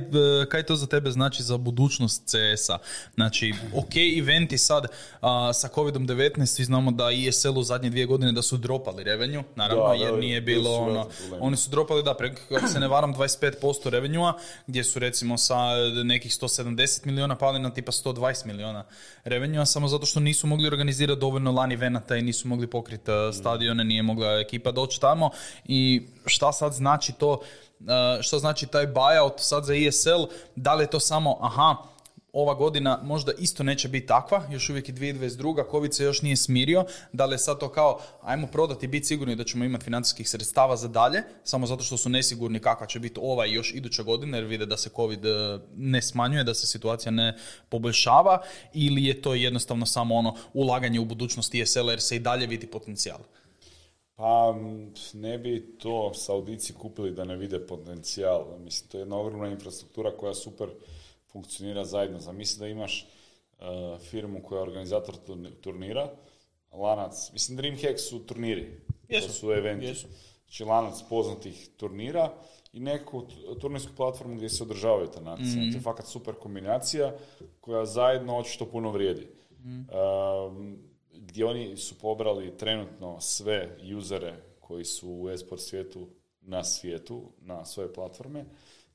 kaj 0.50 0.64
to 0.64 0.76
za 0.76 0.88
tebe 0.88 1.12
znači 1.12 1.44
za 1.44 1.58
budućnost 1.58 2.24
CS-a? 2.26 2.78
Znači, 3.16 3.54
ok, 3.76 3.96
eventi 4.20 4.58
sad 4.58 4.86
a, 5.22 5.54
sa 5.54 5.70
COVID-19, 5.76 6.46
svi 6.46 6.64
znamo 6.64 6.92
da 6.92 7.10
ESL 7.28 7.60
u 7.60 7.64
zadnje 7.64 7.90
dvije 7.90 8.06
godine 8.06 8.32
da 8.32 8.42
su 8.42 8.58
dropali 8.58 9.04
revenju, 9.04 9.44
naravno, 9.56 9.88
da, 9.88 9.94
jer 9.94 10.14
nije 10.14 10.42
bilo 10.42 10.72
ono, 10.76 11.10
oni 11.40 11.58
su 11.58 11.70
dropali, 11.70 12.04
da, 12.04 12.14
preko, 12.14 12.56
ako 12.56 12.68
se 12.68 12.80
ne 12.80 12.88
varam, 12.88 13.16
25% 13.16 13.90
revenjua, 13.90 14.34
gdje 14.68 14.84
su 14.84 15.00
recimo 15.00 15.38
sa 15.38 15.58
nekih 16.04 16.32
170 16.32 17.06
miliona 17.06 17.36
pali 17.36 17.60
na 17.60 17.70
tipa 17.70 17.92
120 17.92 18.46
miliona 18.46 18.84
revenjua, 19.24 19.66
samo 19.66 19.88
zato 19.88 20.06
što 20.06 20.20
nisu 20.20 20.48
mogli 20.48 20.68
organizirati 20.68 21.20
dovoljno 21.20 21.52
lani 21.52 21.76
venata 21.76 22.16
i 22.18 22.22
nisu 22.22 22.48
mogli 22.48 22.68
pokriti 22.68 23.12
stadione, 23.34 23.84
nije 23.84 24.04
mogla 24.04 24.40
ekipa 24.40 24.72
doći 24.72 25.02
tamo. 25.02 25.30
I 25.66 26.02
šta 26.26 26.52
sad 26.52 26.74
znači 26.74 27.14
to, 27.14 27.33
što 28.22 28.40
znači 28.40 28.68
taj 28.68 28.88
buyout 28.88 29.34
sad 29.38 29.66
za 29.66 29.74
ESL, 29.76 30.24
da 30.56 30.74
li 30.74 30.84
je 30.84 30.90
to 30.90 31.00
samo, 31.00 31.38
aha, 31.42 31.76
ova 32.34 32.54
godina 32.54 33.00
možda 33.04 33.32
isto 33.38 33.64
neće 33.64 33.88
biti 33.88 34.08
takva, 34.08 34.48
još 34.52 34.70
uvijek 34.70 34.90
je 34.90 34.96
2022. 34.96 35.72
Covid 35.72 35.94
se 35.94 36.04
još 36.04 36.22
nije 36.22 36.38
smirio, 36.38 36.86
da 37.12 37.26
li 37.26 37.34
je 37.34 37.40
sad 37.40 37.60
to 37.60 37.70
kao, 37.70 38.00
ajmo 38.22 38.48
prodati 38.48 38.86
i 38.86 38.90
biti 38.90 39.06
sigurni 39.06 39.36
da 39.36 39.44
ćemo 39.44 39.66
imati 39.66 39.84
financijskih 39.84 40.30
sredstava 40.30 40.76
za 40.76 40.88
dalje, 40.88 41.24
samo 41.44 41.68
zato 41.68 41.84
što 41.84 41.98
su 41.98 42.10
nesigurni 42.10 42.60
kakva 42.60 42.88
će 42.88 43.00
biti 43.00 43.20
ova 43.24 43.46
i 43.46 43.54
još 43.54 43.74
iduća 43.74 44.04
godina, 44.04 44.38
jer 44.38 44.46
vide 44.46 44.66
da 44.66 44.78
se 44.78 44.90
Covid 44.96 45.26
uh, 45.26 45.62
ne 45.76 46.02
smanjuje, 46.02 46.44
da 46.44 46.54
se 46.54 46.68
situacija 46.68 47.12
ne 47.12 47.38
poboljšava, 47.70 48.42
ili 48.74 49.06
je 49.06 49.22
to 49.22 49.34
jednostavno 49.34 49.86
samo 49.86 50.16
ono 50.16 50.36
ulaganje 50.54 51.00
u 51.00 51.06
budućnost 51.06 51.56
ESL 51.56 51.90
jer 51.90 52.02
se 52.02 52.16
i 52.16 52.20
dalje 52.20 52.48
vidi 52.48 52.68
potencijal. 52.68 53.20
Pa 54.24 54.56
ne 55.14 55.38
bi 55.38 55.78
to 55.78 56.14
Saudici 56.14 56.74
kupili 56.74 57.12
da 57.12 57.26
ne 57.26 57.36
vide 57.36 57.68
potencijal. 57.68 58.46
Mislim, 58.60 58.90
to 58.90 58.98
je 58.98 59.02
jedna 59.02 59.18
ogromna 59.18 59.48
infrastruktura 59.48 60.12
koja 60.18 60.34
super 60.34 60.70
funkcionira 61.32 61.86
zajedno. 61.86 62.20
Zamisli 62.20 62.60
da 62.60 62.68
imaš 62.68 63.08
uh, 63.60 63.66
firmu 64.00 64.44
koja 64.44 64.60
je 64.60 64.64
organizator 64.64 65.16
turnira, 65.62 66.10
lanac, 66.72 67.32
mislim 67.34 67.58
Dreamhack 67.58 68.00
su 68.00 68.20
turniri, 68.26 68.82
to 69.10 69.30
su 69.30 69.52
eventi. 69.52 69.86
Jesu. 69.86 70.08
Znači 70.44 70.64
lanac 70.64 71.04
poznatih 71.10 71.70
turnira 71.78 72.34
i 72.74 72.80
neku 72.80 73.24
turnirsku 73.62 73.92
platformu 73.98 74.36
gdje 74.36 74.50
se 74.50 74.64
održavaju 74.64 75.08
te 75.08 75.22
natjecanja. 75.22 75.66
Mm. 75.66 75.72
To 75.72 75.78
je 75.78 75.82
fakat 75.82 76.08
super 76.08 76.36
kombinacija 76.36 77.14
koja 77.62 77.86
zajedno 77.86 78.38
očito 78.38 78.66
puno 78.66 78.92
vrijedi. 78.92 79.28
Mm 79.64 80.93
gdje 81.34 81.46
oni 81.46 81.78
su 81.78 82.00
pobrali 82.00 82.58
trenutno 82.58 83.20
sve 83.20 83.78
usere 83.98 84.34
koji 84.60 84.86
su 84.86 85.10
u 85.12 85.30
esport 85.30 85.62
svijetu 85.62 86.08
na 86.42 86.64
svijetu, 86.64 87.32
na 87.42 87.66
svoje 87.66 87.94
platforme 87.94 88.46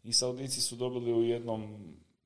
i 0.03 0.13
Saudici 0.13 0.61
su 0.61 0.77
dobili 0.77 1.13
u 1.13 1.23
jednom 1.23 1.79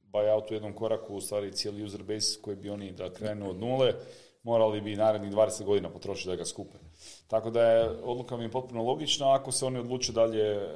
buyoutu, 0.02 0.50
u 0.50 0.54
jednom 0.54 0.72
koraku 0.72 1.14
u 1.14 1.20
stvari 1.20 1.52
cijeli 1.52 1.84
user 1.84 2.02
base 2.02 2.40
koji 2.42 2.56
bi 2.56 2.70
oni 2.70 2.92
da 2.92 3.12
krenu 3.12 3.50
od 3.50 3.60
nule, 3.60 3.94
morali 4.42 4.80
bi 4.80 4.96
narednih 4.96 5.32
20 5.32 5.64
godina 5.64 5.90
potrošiti 5.90 6.28
da 6.28 6.36
ga 6.36 6.44
skupe. 6.44 6.78
Tako 7.26 7.50
da 7.50 7.62
je 7.62 7.90
odluka 8.02 8.36
mi 8.36 8.44
je 8.44 8.50
potpuno 8.50 8.82
logična 8.82 9.34
ako 9.34 9.52
se 9.52 9.66
oni 9.66 9.78
odluče 9.78 10.12
dalje 10.12 10.56
uh, 10.56 10.66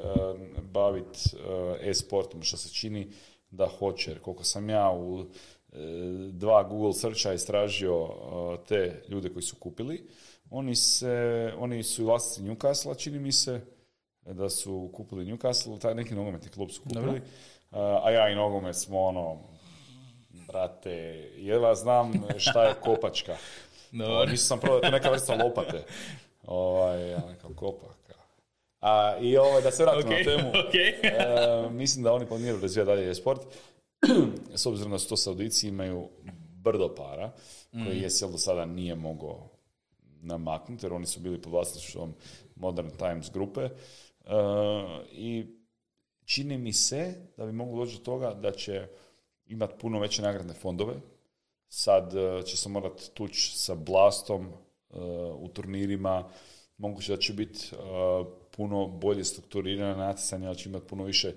baviti 0.63 1.21
uh, 1.35 1.41
e-sportom, 1.81 2.43
što 2.43 2.57
se 2.57 2.75
čini 2.75 3.11
da 3.51 3.69
hoće. 3.79 4.11
Jer 4.11 4.21
koliko 4.21 4.45
sam 4.45 4.71
ja 4.71 4.91
u 4.91 5.27
dva 6.33 6.63
Google 6.63 6.93
searcha 6.93 7.33
istražio 7.33 8.05
uh, 8.05 8.67
te 8.69 9.03
ljude 9.09 9.33
koji 9.33 9.43
su 9.43 9.57
kupili. 9.57 10.09
Oni, 10.51 10.75
se, 10.75 11.53
oni 11.59 11.83
su 11.83 12.05
vlasnici 12.05 12.51
Newcastle, 12.51 12.99
čini 12.99 13.19
mi 13.19 13.33
se, 13.33 13.61
da 14.23 14.51
su 14.51 14.91
kupili 14.93 15.25
Newcastle, 15.25 15.81
taj 15.81 15.95
neki 15.95 16.15
nogometni 16.15 16.51
klub 16.51 16.71
su 16.71 16.83
kupili. 16.83 17.21
Uh, 17.71 17.79
a 17.79 18.11
ja 18.11 18.29
i 18.29 18.35
nogomet 18.35 18.77
smo 18.77 19.01
ono, 19.01 19.39
brate, 20.49 20.91
jedva 21.37 21.75
znam 21.75 22.13
šta 22.39 22.65
je 22.65 22.75
kopačka. 22.75 23.37
Dobro. 23.93 24.21
Mislim 24.21 24.37
sam 24.37 24.61
probao, 24.61 24.81
to 24.81 24.91
neka 24.91 25.11
vrsta 25.11 25.45
lopate. 25.45 25.85
Ovaj, 26.47 27.11
ja 27.11 27.23
neka 27.29 27.49
kopaka. 27.57 28.15
A, 28.81 29.17
I 29.21 29.37
ovo, 29.37 29.49
ovaj, 29.49 29.63
da 29.63 29.71
se 29.71 29.85
vratimo 29.85 30.13
okay, 30.13 30.27
na 30.27 30.37
temu, 30.37 30.53
okay. 30.63 31.67
uh, 31.67 31.73
mislim 31.73 32.05
da 32.05 32.13
oni 32.13 32.27
planiraju 32.27 32.61
razvijati 32.61 32.87
dalje 32.87 33.15
sport. 33.15 33.41
S 34.55 34.67
obzirom 34.67 34.93
da 34.93 34.99
su 34.99 35.09
to 35.09 35.17
Saudici 35.17 35.69
imaju 35.69 36.09
brdo 36.63 36.95
para, 36.95 37.33
koji 37.71 37.99
mm. 37.99 38.03
je 38.03 38.09
do 38.33 38.39
sada 38.39 38.65
nije 38.65 38.95
mogao 38.95 39.49
namaknuti, 40.23 40.87
jer 40.87 40.93
oni 40.93 41.07
su 41.07 41.21
bili 41.21 41.43
pod 41.43 41.53
vlasništvom 41.53 42.15
Modern 42.57 42.91
Times 42.91 43.31
grupe. 43.33 43.65
Uh, 43.65 44.31
I 45.13 45.47
čini 46.25 46.59
mi 46.59 46.73
se 46.73 47.15
da 47.37 47.47
bi 47.47 47.53
moglo 47.53 47.85
doći 47.85 47.99
do 47.99 48.05
toga 48.05 48.35
da 48.35 48.53
će 48.53 48.89
imati 49.47 49.75
puno 49.81 50.01
veće 50.01 50.23
nagradne 50.23 50.55
fondove. 50.55 50.95
Sad 51.69 52.15
uh, 52.15 52.45
će 52.45 52.57
se 52.57 52.69
morati 52.69 53.11
tući 53.15 53.59
sa 53.59 53.75
Blastom 53.75 54.47
uh, 54.47 54.99
u 55.39 55.49
turnirima. 55.49 56.31
Moguće 56.79 57.13
da 57.13 57.19
će 57.19 57.33
biti 57.33 57.71
puno 58.57 58.87
bolje 58.87 59.25
strukturirana 59.25 59.97
natjecanja, 59.97 60.49
da 60.49 60.55
će 60.55 60.69
imati 60.69 60.87
puno 60.87 61.05
više 61.05 61.35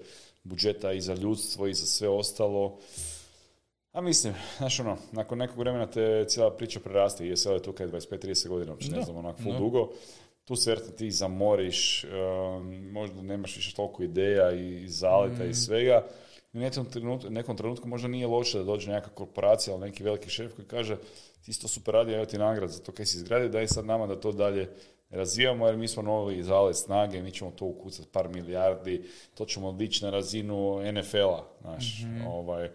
budžeta 0.50 0.94
i 0.94 1.02
za 1.02 1.14
ljudstvo 1.14 1.68
i 1.68 1.74
za 1.74 1.86
sve 1.86 2.10
ostalo. 2.10 2.78
A 3.92 4.02
mislim, 4.02 4.34
znaš 4.58 4.80
ono, 4.80 4.98
nakon 5.12 5.38
nekog 5.38 5.58
vremena 5.58 5.86
te 5.86 6.26
cijela 6.28 6.52
priča 6.52 6.80
preraste 6.80 7.26
i 7.26 7.30
je 7.30 7.38
sve 7.38 7.62
tu 7.62 7.74
kad 7.74 7.92
25-30 7.92 8.48
godina, 8.48 8.72
uopće 8.72 8.92
ne 8.92 9.02
znam, 9.02 9.18
onak 9.18 9.38
full 9.44 9.58
dugo. 9.58 9.90
Tu 10.46 10.56
se 10.56 10.70
vjerojatno 10.70 10.98
ti 10.98 11.12
zamoriš, 11.12 12.04
um, 12.04 12.92
možda 12.92 13.22
nemaš 13.22 13.56
više 13.56 13.76
toliko 13.76 14.04
ideja 14.04 14.52
i 14.52 14.88
zaleta 14.88 15.46
i 15.46 15.50
mm. 15.50 15.54
svega. 15.54 16.06
U 16.54 16.58
nekom 16.58 16.86
trenutku, 16.86 17.30
nekom 17.30 17.58
trenutku 17.58 17.88
možda 17.88 18.08
nije 18.08 18.28
loše 18.28 18.58
da 18.58 18.64
dođe 18.64 18.92
neka 18.92 19.10
korporacija 19.10 19.74
ili 19.74 19.86
neki 19.86 20.04
veliki 20.04 20.30
šef 20.30 20.56
koji 20.56 20.68
kaže 20.68 20.98
ti 21.46 21.54
si 21.54 21.62
to 21.62 21.68
super 21.68 21.94
radi, 21.94 22.14
evo 22.14 22.26
ti 22.26 22.38
nagrad 22.38 22.70
za 22.70 22.80
to 22.80 22.92
kaj 22.92 23.06
si 23.06 23.18
izgradio, 23.18 23.50
daj 23.50 23.68
sad 23.68 23.86
nama 23.86 24.08
da 24.08 24.20
to 24.20 24.32
dalje 24.32 24.70
razvijamo 25.10 25.68
jer 25.68 25.78
mi 25.78 25.88
smo 25.88 26.04
novi 26.04 26.44
zale 26.44 26.74
snage, 26.74 27.22
mi 27.22 27.32
ćemo 27.32 27.52
to 27.52 27.66
ukucati 27.66 28.10
par 28.12 28.30
milijardi, 28.30 29.04
to 29.34 29.46
ćemo 29.46 29.72
dići 29.72 30.06
na 30.06 30.10
razinu 30.12 30.92
NFL-a, 30.92 31.44
znaš, 31.62 32.04
mm 32.04 32.28
ovaj, 32.28 32.70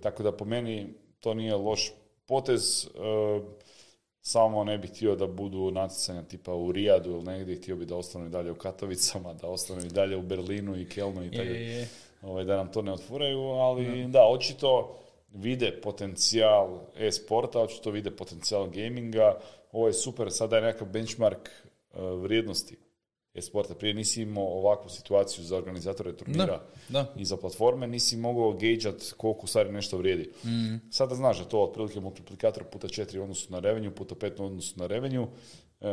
tako 0.00 0.22
da 0.22 0.32
po 0.32 0.44
meni 0.44 0.94
to 1.20 1.34
nije 1.34 1.54
loš 1.54 1.92
potez, 2.26 2.86
uh, 2.86 3.42
samo 4.20 4.64
ne 4.64 4.78
bih 4.78 4.90
htio 4.90 5.16
da 5.16 5.26
budu 5.26 5.70
natjecanja 5.70 6.22
tipa 6.22 6.54
u 6.54 6.72
Rijadu 6.72 7.10
ili 7.10 7.22
negdje, 7.22 7.56
htio 7.56 7.76
bih 7.76 7.88
da 7.88 7.96
ostanu 7.96 8.26
i 8.26 8.30
dalje 8.30 8.50
u 8.50 8.54
Katovicama, 8.54 9.34
da 9.34 9.48
ostanu 9.48 9.80
i 9.80 9.88
dalje 9.88 10.16
u 10.16 10.22
Berlinu 10.22 10.80
i 10.80 10.88
Kelnu 10.88 11.24
i 11.24 11.30
tako, 11.30 11.48
ovaj, 12.22 12.44
da 12.44 12.56
nam 12.56 12.72
to 12.72 12.82
ne 12.82 12.92
otvoraju, 12.92 13.40
ali 13.40 14.06
da, 14.06 14.26
očito 14.28 14.98
vide 15.34 15.80
potencijal 15.82 16.80
e-sporta, 16.96 17.60
očito 17.60 17.90
vide 17.90 18.10
potencijal 18.10 18.66
gaminga, 18.66 19.38
ovo 19.72 19.86
je 19.86 19.92
super, 19.92 20.30
sada 20.30 20.56
je 20.56 20.62
nekakav 20.62 20.88
benchmark 20.88 21.50
vrijednosti 21.94 22.76
e-sporta. 23.34 23.74
Prije 23.74 23.94
nisi 23.94 24.22
imao 24.22 24.44
ovakvu 24.44 24.88
situaciju 24.88 25.44
za 25.44 25.56
organizatore 25.56 26.16
turnira 26.16 26.60
da, 26.88 27.12
i 27.16 27.24
za 27.24 27.36
platforme, 27.36 27.86
nisi 27.86 28.16
mogao 28.16 28.52
gageat 28.52 29.12
koliko 29.16 29.46
stvari 29.46 29.72
nešto 29.72 29.98
vrijedi. 29.98 30.30
Mm. 30.44 30.90
Sada 30.90 31.14
znaš 31.14 31.38
da 31.38 31.44
to 31.44 31.62
otprilike 31.62 32.00
multiplikator 32.00 32.64
puta 32.64 32.88
četiri 32.88 33.18
u 33.18 33.22
odnosu 33.22 33.52
na 33.52 33.58
revenju, 33.58 33.94
puta 33.94 34.14
pet 34.14 34.40
u 34.40 34.44
odnosu 34.44 34.80
na 34.80 34.86
revenju, 34.86 35.28
e, 35.80 35.86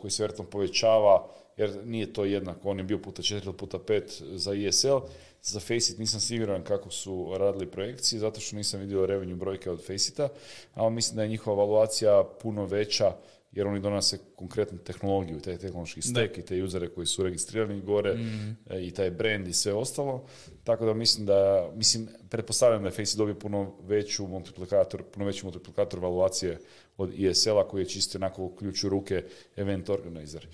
koji 0.00 0.10
se 0.10 0.22
vjerojatno 0.22 0.44
povećava, 0.44 1.28
jer 1.56 1.86
nije 1.86 2.12
to 2.12 2.24
jednako. 2.24 2.70
On 2.70 2.78
je 2.78 2.84
bio 2.84 2.98
puta 2.98 3.22
četiri 3.22 3.46
ili 3.46 3.56
puta 3.56 3.78
pet 3.78 4.22
za 4.32 4.52
ESL. 4.54 4.98
Za 5.42 5.60
Faceit 5.60 5.98
nisam 5.98 6.20
siguran 6.20 6.64
kako 6.64 6.90
su 6.90 7.34
radili 7.38 7.70
projekcije, 7.70 8.18
zato 8.18 8.40
što 8.40 8.56
nisam 8.56 8.80
vidio 8.80 9.06
revenju 9.06 9.36
brojke 9.36 9.70
od 9.70 9.86
Faceita, 9.86 10.28
ali 10.74 10.94
mislim 10.94 11.16
da 11.16 11.22
je 11.22 11.28
njihova 11.28 11.54
evaluacija 11.54 12.24
puno 12.42 12.64
veća 12.64 13.12
jer 13.56 13.66
oni 13.66 13.80
donose 13.80 14.18
konkretnu 14.36 14.78
tehnologiju, 14.78 15.40
taj 15.40 15.58
tehnološki 15.58 16.02
stek 16.02 16.38
i 16.38 16.42
te 16.42 16.62
usere 16.62 16.88
koji 16.88 17.06
su 17.06 17.22
registrirani 17.22 17.80
gore 17.80 18.14
mm. 18.14 18.56
e, 18.70 18.86
i 18.86 18.90
taj 18.90 19.10
brand 19.10 19.48
i 19.48 19.52
sve 19.52 19.72
ostalo. 19.72 20.24
Tako 20.64 20.86
da 20.86 20.94
mislim 20.94 21.26
da, 21.26 21.70
mislim, 21.74 22.08
pretpostavljam 22.28 22.82
da 22.82 22.88
je 22.88 22.92
Face 22.92 23.16
dobio 23.16 23.34
puno 23.34 23.72
veću 23.82 24.26
multiplikator, 24.26 25.02
puno 25.02 25.26
veći 25.26 25.44
multiplikator 25.44 25.98
evaluacije 25.98 26.58
od 26.96 27.10
ISL-a 27.14 27.68
koji 27.68 27.82
je 27.82 27.88
čisto 27.88 28.18
onako 28.18 28.44
u 28.44 28.56
ključu 28.56 28.88
ruke 28.88 29.24
event 29.56 29.88
organizer. 29.88 30.46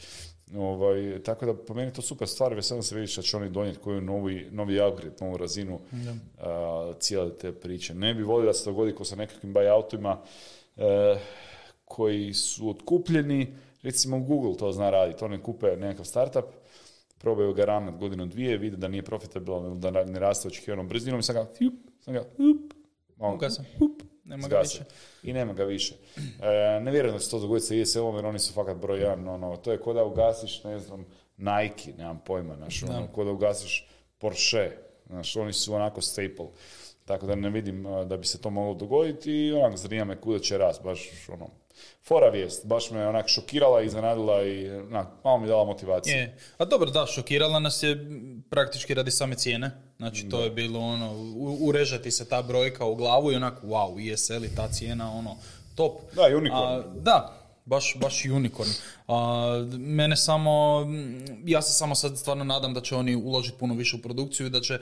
Ovaj, 0.57 1.23
tako 1.25 1.47
da 1.47 1.55
po 1.55 1.75
meni 1.75 1.93
to 1.93 2.03
super 2.03 2.29
stvar, 2.29 2.55
veselim 2.55 2.83
se 2.83 2.95
vidjeti 2.95 3.13
što 3.13 3.23
će 3.23 3.37
oni 3.37 3.51
donijeti 3.51 3.81
koju 3.81 4.01
novi, 4.01 4.49
novi 4.51 4.81
upgrade, 4.89 5.17
novu 5.21 5.37
razinu 5.37 5.81
a, 6.39 6.93
cijele 6.99 7.37
te 7.37 7.53
priče. 7.53 7.95
Ne 7.95 8.15
bi 8.15 8.23
volio 8.23 8.47
da 8.47 8.53
se 8.53 8.71
dogodi 8.71 8.95
ko 8.95 9.05
sa 9.05 9.17
nekakvim 9.17 9.55
buyoutima 9.55 10.17
e, 10.77 11.17
koji 11.93 12.35
su 12.35 12.71
otkupljeni, 12.71 13.55
recimo 13.83 14.19
Google 14.19 14.57
to 14.57 14.73
zna 14.73 14.91
raditi, 14.91 15.25
oni 15.25 15.43
kupe 15.43 15.77
nekakav 15.77 16.05
startup, 16.05 16.45
probaju 17.19 17.55
ga 17.55 17.65
ramet 17.65 17.97
godinu 17.97 18.27
dvije, 18.27 18.59
vide 18.59 18.77
da 18.77 18.89
nije 18.89 19.03
profitabilan, 19.03 19.81
da 19.81 19.91
ne 19.91 20.19
raste 20.19 20.49
očekivanom 20.49 20.89
brzinom 20.89 21.21
i 21.21 21.23
sad 21.23 21.37
ga, 21.37 21.47
jup, 21.61 21.75
sad 22.01 22.15
ga, 22.15 22.25
jup, 22.39 22.73
on, 23.19 23.39
hup, 23.79 24.03
nema 24.25 24.49
ga 24.49 24.59
više. 24.59 24.85
I 25.23 25.33
nema 25.33 25.53
ga 25.53 25.65
više. 25.65 25.95
E, 26.43 26.81
ne 26.81 26.91
vjerujem 26.91 27.17
da 27.17 27.21
se 27.21 27.31
to 27.31 27.39
dogoditi 27.39 27.67
sa 27.67 27.75
ISL-om 27.75 28.17
jer 28.17 28.27
oni 28.27 28.39
su 28.39 28.53
fakat 28.53 28.77
broj 28.77 29.01
jedan. 29.01 29.29
Ono, 29.29 29.57
to 29.57 29.73
je 29.73 29.81
kod 29.81 29.97
da 29.97 30.05
ugasiš, 30.05 30.65
ne 30.65 30.79
znam, 30.79 31.07
Nike, 31.37 31.93
nemam 31.99 32.21
pojma, 32.27 32.57
znaš, 32.57 32.83
ono, 32.83 33.09
kod 33.15 33.27
da 33.27 33.33
ugasiš 33.33 33.89
Porsche, 34.19 34.71
znaš, 35.07 35.37
oni 35.37 35.53
su 35.53 35.75
onako 35.75 36.01
staple. 36.01 36.47
Tako 37.05 37.27
da 37.27 37.35
ne 37.35 37.51
vidim 37.51 37.87
da 38.07 38.17
bi 38.17 38.27
se 38.27 38.41
to 38.41 38.51
moglo 38.51 38.75
dogoditi 38.75 39.33
i 39.33 39.53
onak 39.53 39.77
zanima 39.77 40.05
me 40.05 40.21
kuda 40.21 40.39
će 40.39 40.59
rast, 40.59 40.83
baš 40.83 41.11
ono, 41.29 41.49
fora 42.05 42.29
vijest, 42.29 42.67
baš 42.67 42.91
me 42.91 43.09
onak 43.09 43.29
šokirala, 43.29 43.83
iznenadila 43.83 44.45
i 44.45 44.69
na, 44.91 45.07
malo 45.25 45.39
mi 45.39 45.49
dala 45.49 45.65
motivacije. 45.65 46.17
Je. 46.17 46.39
A 46.59 46.65
dobro, 46.65 46.91
da, 46.91 47.07
šokirala 47.07 47.61
nas 47.61 47.83
je 47.83 48.07
praktički 48.51 48.95
radi 48.95 49.11
same 49.11 49.35
cijene. 49.35 49.71
Znači, 49.97 50.29
to 50.29 50.45
je 50.45 50.51
bilo 50.51 50.81
ono, 50.81 51.13
urežati 51.61 52.11
se 52.11 52.29
ta 52.29 52.43
brojka 52.43 52.85
u 52.85 52.95
glavu 52.95 53.33
i 53.33 53.37
onak, 53.37 53.63
wow, 53.63 54.13
ISL 54.13 54.45
i 54.45 54.55
ta 54.57 54.69
cijena, 54.69 55.13
ono, 55.13 55.37
top. 55.75 55.93
Da, 56.15 56.37
unicorn. 56.37 56.67
A, 56.67 56.83
da, 56.95 57.43
baš, 57.65 57.97
baš 58.01 58.25
unicorn. 58.25 58.71
A, 59.13 59.67
mene 59.79 60.17
samo, 60.17 60.87
ja 61.45 61.63
se 61.63 61.73
samo 61.73 61.95
sad 61.95 62.19
stvarno 62.19 62.45
nadam 62.45 62.75
da 62.75 62.81
će 62.81 62.97
oni 62.97 63.17
uložiti 63.17 63.59
puno 63.59 63.75
više 63.75 63.97
u 63.97 64.03
produkciju 64.03 64.47
i 64.47 64.51
da 64.51 64.61
će 64.61 64.79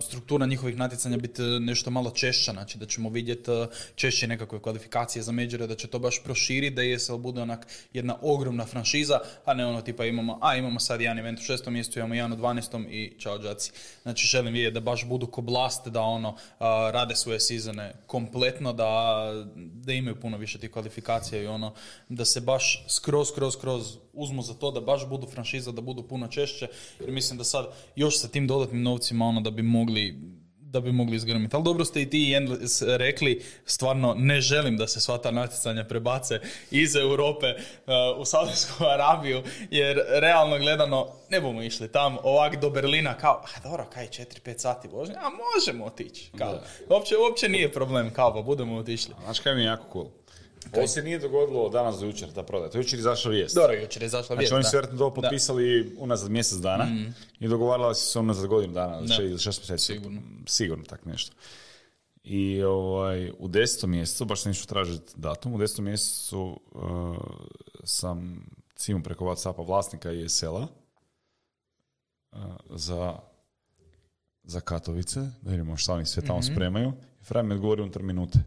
struktura 0.00 0.46
njihovih 0.46 0.76
natjecanja 0.76 1.16
biti 1.16 1.42
nešto 1.42 1.90
malo 1.90 2.10
češća, 2.10 2.52
znači 2.52 2.78
da 2.78 2.86
ćemo 2.86 3.08
vidjeti 3.08 3.50
češće 3.94 4.26
nekakve 4.26 4.60
kvalifikacije 4.60 5.22
za 5.22 5.32
međure, 5.32 5.66
da 5.66 5.74
će 5.74 5.86
to 5.86 5.98
baš 5.98 6.22
proširiti, 6.24 6.74
da 6.74 6.84
ESL 6.84 7.16
bude 7.16 7.42
onak 7.42 7.66
jedna 7.92 8.16
ogromna 8.22 8.66
franšiza, 8.66 9.18
a 9.44 9.54
ne 9.54 9.66
ono 9.66 9.82
tipa 9.82 10.04
imamo, 10.04 10.38
a 10.42 10.56
imamo 10.56 10.80
sad 10.80 11.00
jedan 11.00 11.18
event 11.18 11.38
u 11.38 11.42
šestom 11.42 11.72
mjestu, 11.72 11.98
imamo 11.98 12.14
jedan 12.14 12.32
u 12.32 12.36
dvanestom 12.36 12.86
i 12.90 13.12
čao 13.18 13.38
džaci. 13.38 13.72
Znači 14.02 14.26
želim 14.26 14.52
vidjeti 14.52 14.74
da 14.74 14.80
baš 14.80 15.04
budu 15.04 15.26
ko 15.26 15.40
blast, 15.40 15.88
da 15.88 16.00
ono 16.00 16.36
rade 16.92 17.16
svoje 17.16 17.40
sezone 17.40 17.92
kompletno, 18.06 18.72
da, 18.72 19.24
da 19.56 19.92
imaju 19.92 20.20
puno 20.20 20.36
više 20.36 20.58
tih 20.58 20.70
kvalifikacija 20.70 21.42
i 21.42 21.46
ono, 21.46 21.74
da 22.08 22.24
se 22.24 22.40
baš 22.40 22.84
skroz, 22.88 23.28
skroz 23.28 23.53
kroz, 23.56 23.96
uzmu 24.12 24.42
za 24.42 24.54
to 24.54 24.70
da 24.70 24.80
baš 24.80 25.08
budu 25.08 25.26
franšiza, 25.26 25.72
da 25.72 25.80
budu 25.80 26.02
puno 26.02 26.28
češće, 26.28 26.68
jer 27.00 27.10
mislim 27.10 27.38
da 27.38 27.44
sad 27.44 27.66
još 27.96 28.20
sa 28.20 28.28
tim 28.28 28.46
dodatnim 28.46 28.82
novcima 28.82 29.26
ono 29.26 29.40
da 29.40 29.50
bi 29.50 29.62
mogli 29.62 30.34
da 30.74 30.80
bi 30.80 30.92
mogli 30.92 31.16
izgrmiti. 31.16 31.56
Ali 31.56 31.64
dobro 31.64 31.84
ste 31.84 32.02
i 32.02 32.10
ti 32.10 32.34
rekli, 32.86 33.42
stvarno 33.64 34.14
ne 34.18 34.40
želim 34.40 34.76
da 34.76 34.86
se 34.86 35.00
sva 35.00 35.18
ta 35.18 35.30
natjecanja 35.30 35.84
prebace 35.84 36.40
iz 36.70 36.96
Europe 36.96 37.46
uh, 37.46 38.20
u 38.20 38.24
Saudijsku 38.24 38.84
Arabiju, 38.94 39.42
jer 39.70 40.00
realno 40.08 40.58
gledano 40.58 41.06
ne 41.30 41.40
bomo 41.40 41.62
išli 41.62 41.92
tam 41.92 42.16
ovak 42.22 42.60
do 42.60 42.70
Berlina 42.70 43.14
kao, 43.14 43.44
a 43.56 43.68
dobro, 43.68 43.86
kaj 43.92 44.08
4-5 44.08 44.58
sati 44.58 44.88
vožnje, 44.88 45.14
a 45.14 45.30
možemo 45.54 45.84
otići. 45.84 46.30
Kao, 46.38 46.60
uopće, 46.88 47.14
uopće 47.18 47.48
nije 47.48 47.72
problem, 47.72 48.10
kao 48.12 48.34
pa 48.34 48.42
budemo 48.42 48.76
otišli. 48.76 49.14
Znaš 49.24 49.40
kaj 49.40 49.54
mi 49.54 49.60
je 49.60 49.66
jako 49.66 49.84
cool? 49.92 50.23
Ovo 50.72 50.86
se 50.86 51.02
nije 51.02 51.18
dogodilo 51.18 51.68
danas 51.68 52.00
do 52.00 52.06
jučer, 52.06 52.32
ta 52.32 52.42
prodaja. 52.42 52.70
To 52.70 52.78
je 52.78 52.82
jučer 52.82 52.98
izašla 52.98 53.30
vijest. 53.30 53.54
Dobro, 53.54 53.76
jučer 53.76 54.02
je 54.02 54.06
izašla 54.06 54.36
vijest, 54.36 54.50
Znači 54.50 54.54
oni 54.54 54.64
su 54.64 54.70
vjerojatno 54.72 54.98
to 54.98 55.14
potpisali 55.14 55.96
unazad 55.98 56.30
mjesec 56.30 56.58
dana 56.58 56.84
mm. 56.84 57.14
i 57.40 57.48
dogovarali 57.48 57.94
su 57.94 58.10
se 58.10 58.18
unazad 58.18 58.46
godinu 58.46 58.74
dana, 58.74 59.00
da. 59.00 59.22
ili 59.22 59.38
šest 59.38 59.60
mjeseci. 59.60 59.92
Sigurno. 59.92 60.20
Sigurno 60.46 60.84
tak 60.84 61.04
nešto. 61.04 61.36
I 62.24 62.62
ovaj, 62.62 63.30
u 63.38 63.48
desetom 63.48 63.90
mjesecu, 63.90 64.24
baš 64.24 64.44
neću 64.44 64.66
tražiti 64.66 65.12
datum, 65.16 65.54
u 65.54 65.58
desetom 65.58 65.84
mjesecu 65.84 66.60
uh, 66.72 67.16
sam 67.84 68.46
cimom 68.76 69.02
preko 69.02 69.24
Whatsappa 69.24 69.66
vlasnika 69.66 70.12
ISL-a 70.12 70.66
uh, 72.32 72.38
za, 72.70 73.18
za 74.42 74.60
Katovice, 74.60 75.20
da 75.42 75.50
vidimo 75.50 75.76
šta 75.76 75.94
oni 75.94 76.06
sve 76.06 76.22
tamo 76.22 76.38
mm-hmm. 76.38 76.54
spremaju. 76.54 76.92
I 77.20 77.24
Fraj 77.24 77.42
mi 77.42 77.54
odgovori 77.54 77.82
unutar 77.82 78.02
minute. 78.02 78.38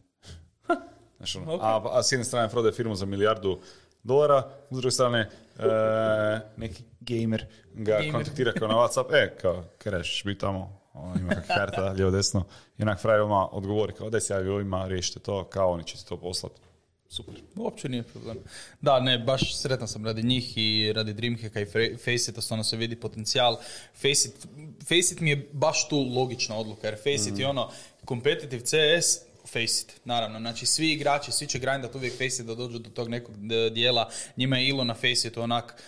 Znači, 1.17 1.37
ono, 1.37 1.57
a, 1.61 1.81
a 1.91 2.03
s 2.03 2.11
jedne 2.11 2.25
strane 2.25 2.49
prodaje 2.49 2.73
firmu 2.73 2.95
za 2.95 3.05
milijardu 3.05 3.59
dolara, 4.03 4.49
s 4.71 4.77
druge 4.77 4.91
strane 4.91 5.29
e, 5.59 6.39
neki 6.57 6.83
gamer 6.99 7.45
ga 7.73 7.97
gamer. 7.97 8.11
kontaktira 8.11 8.53
kao 8.53 8.67
na 8.67 8.73
Whatsapp, 8.73 9.13
e, 9.13 9.37
kao, 9.41 9.63
kreš, 9.77 10.23
bi 10.25 10.37
tamo, 10.37 10.79
ono, 10.93 11.15
ima 11.19 11.29
kakva 11.29 11.55
karta, 11.55 11.89
lijevo 11.97 12.11
desno, 12.11 12.45
i 12.77 12.83
onak 12.83 12.99
fraj 12.99 13.19
odgovori, 13.51 13.93
kao, 13.93 14.09
daj 14.09 14.21
se 14.21 14.33
javi 14.33 14.49
ovima, 14.49 14.87
riješite 14.87 15.19
to, 15.19 15.43
kao 15.43 15.71
oni 15.71 15.83
će 15.83 16.05
to 16.05 16.17
poslati. 16.17 16.61
Super. 17.09 17.35
Uopće 17.55 17.89
nije 17.89 18.03
problem. 18.03 18.37
Da, 18.81 18.99
ne, 18.99 19.19
baš 19.19 19.57
sretan 19.57 19.87
sam 19.87 20.05
radi 20.05 20.23
njih 20.23 20.53
i 20.57 20.93
radi 20.95 21.13
Dreamhacka 21.13 21.61
i 21.61 21.65
Faceit, 21.97 22.43
stvarno 22.43 22.63
se 22.63 22.77
vidi 22.77 22.95
potencijal. 22.95 23.57
Faceit, 23.93 24.47
Faceit 24.79 25.19
mi 25.19 25.29
je 25.29 25.49
baš 25.51 25.89
tu 25.89 25.99
logična 26.15 26.57
odluka, 26.57 26.87
jer 26.87 26.95
Faceit 26.95 27.35
mm. 27.35 27.39
je 27.39 27.47
ono, 27.47 27.69
competitive 28.07 28.61
CS, 28.61 29.26
Faceit, 29.57 30.01
naravno. 30.05 30.39
Znači, 30.39 30.65
svi 30.65 30.91
igrači, 30.91 31.31
svi 31.31 31.47
će 31.47 31.59
grindat 31.59 31.95
uvijek 31.95 32.13
Faceit 32.13 32.47
da 32.47 32.55
dođu 32.55 32.79
do 32.79 32.89
tog 32.89 33.09
nekog 33.09 33.35
dijela. 33.71 34.09
Njima 34.37 34.57
je 34.57 34.67
ilo 34.67 34.83
na 34.83 34.93
Faceitu 34.93 35.41
onak 35.41 35.83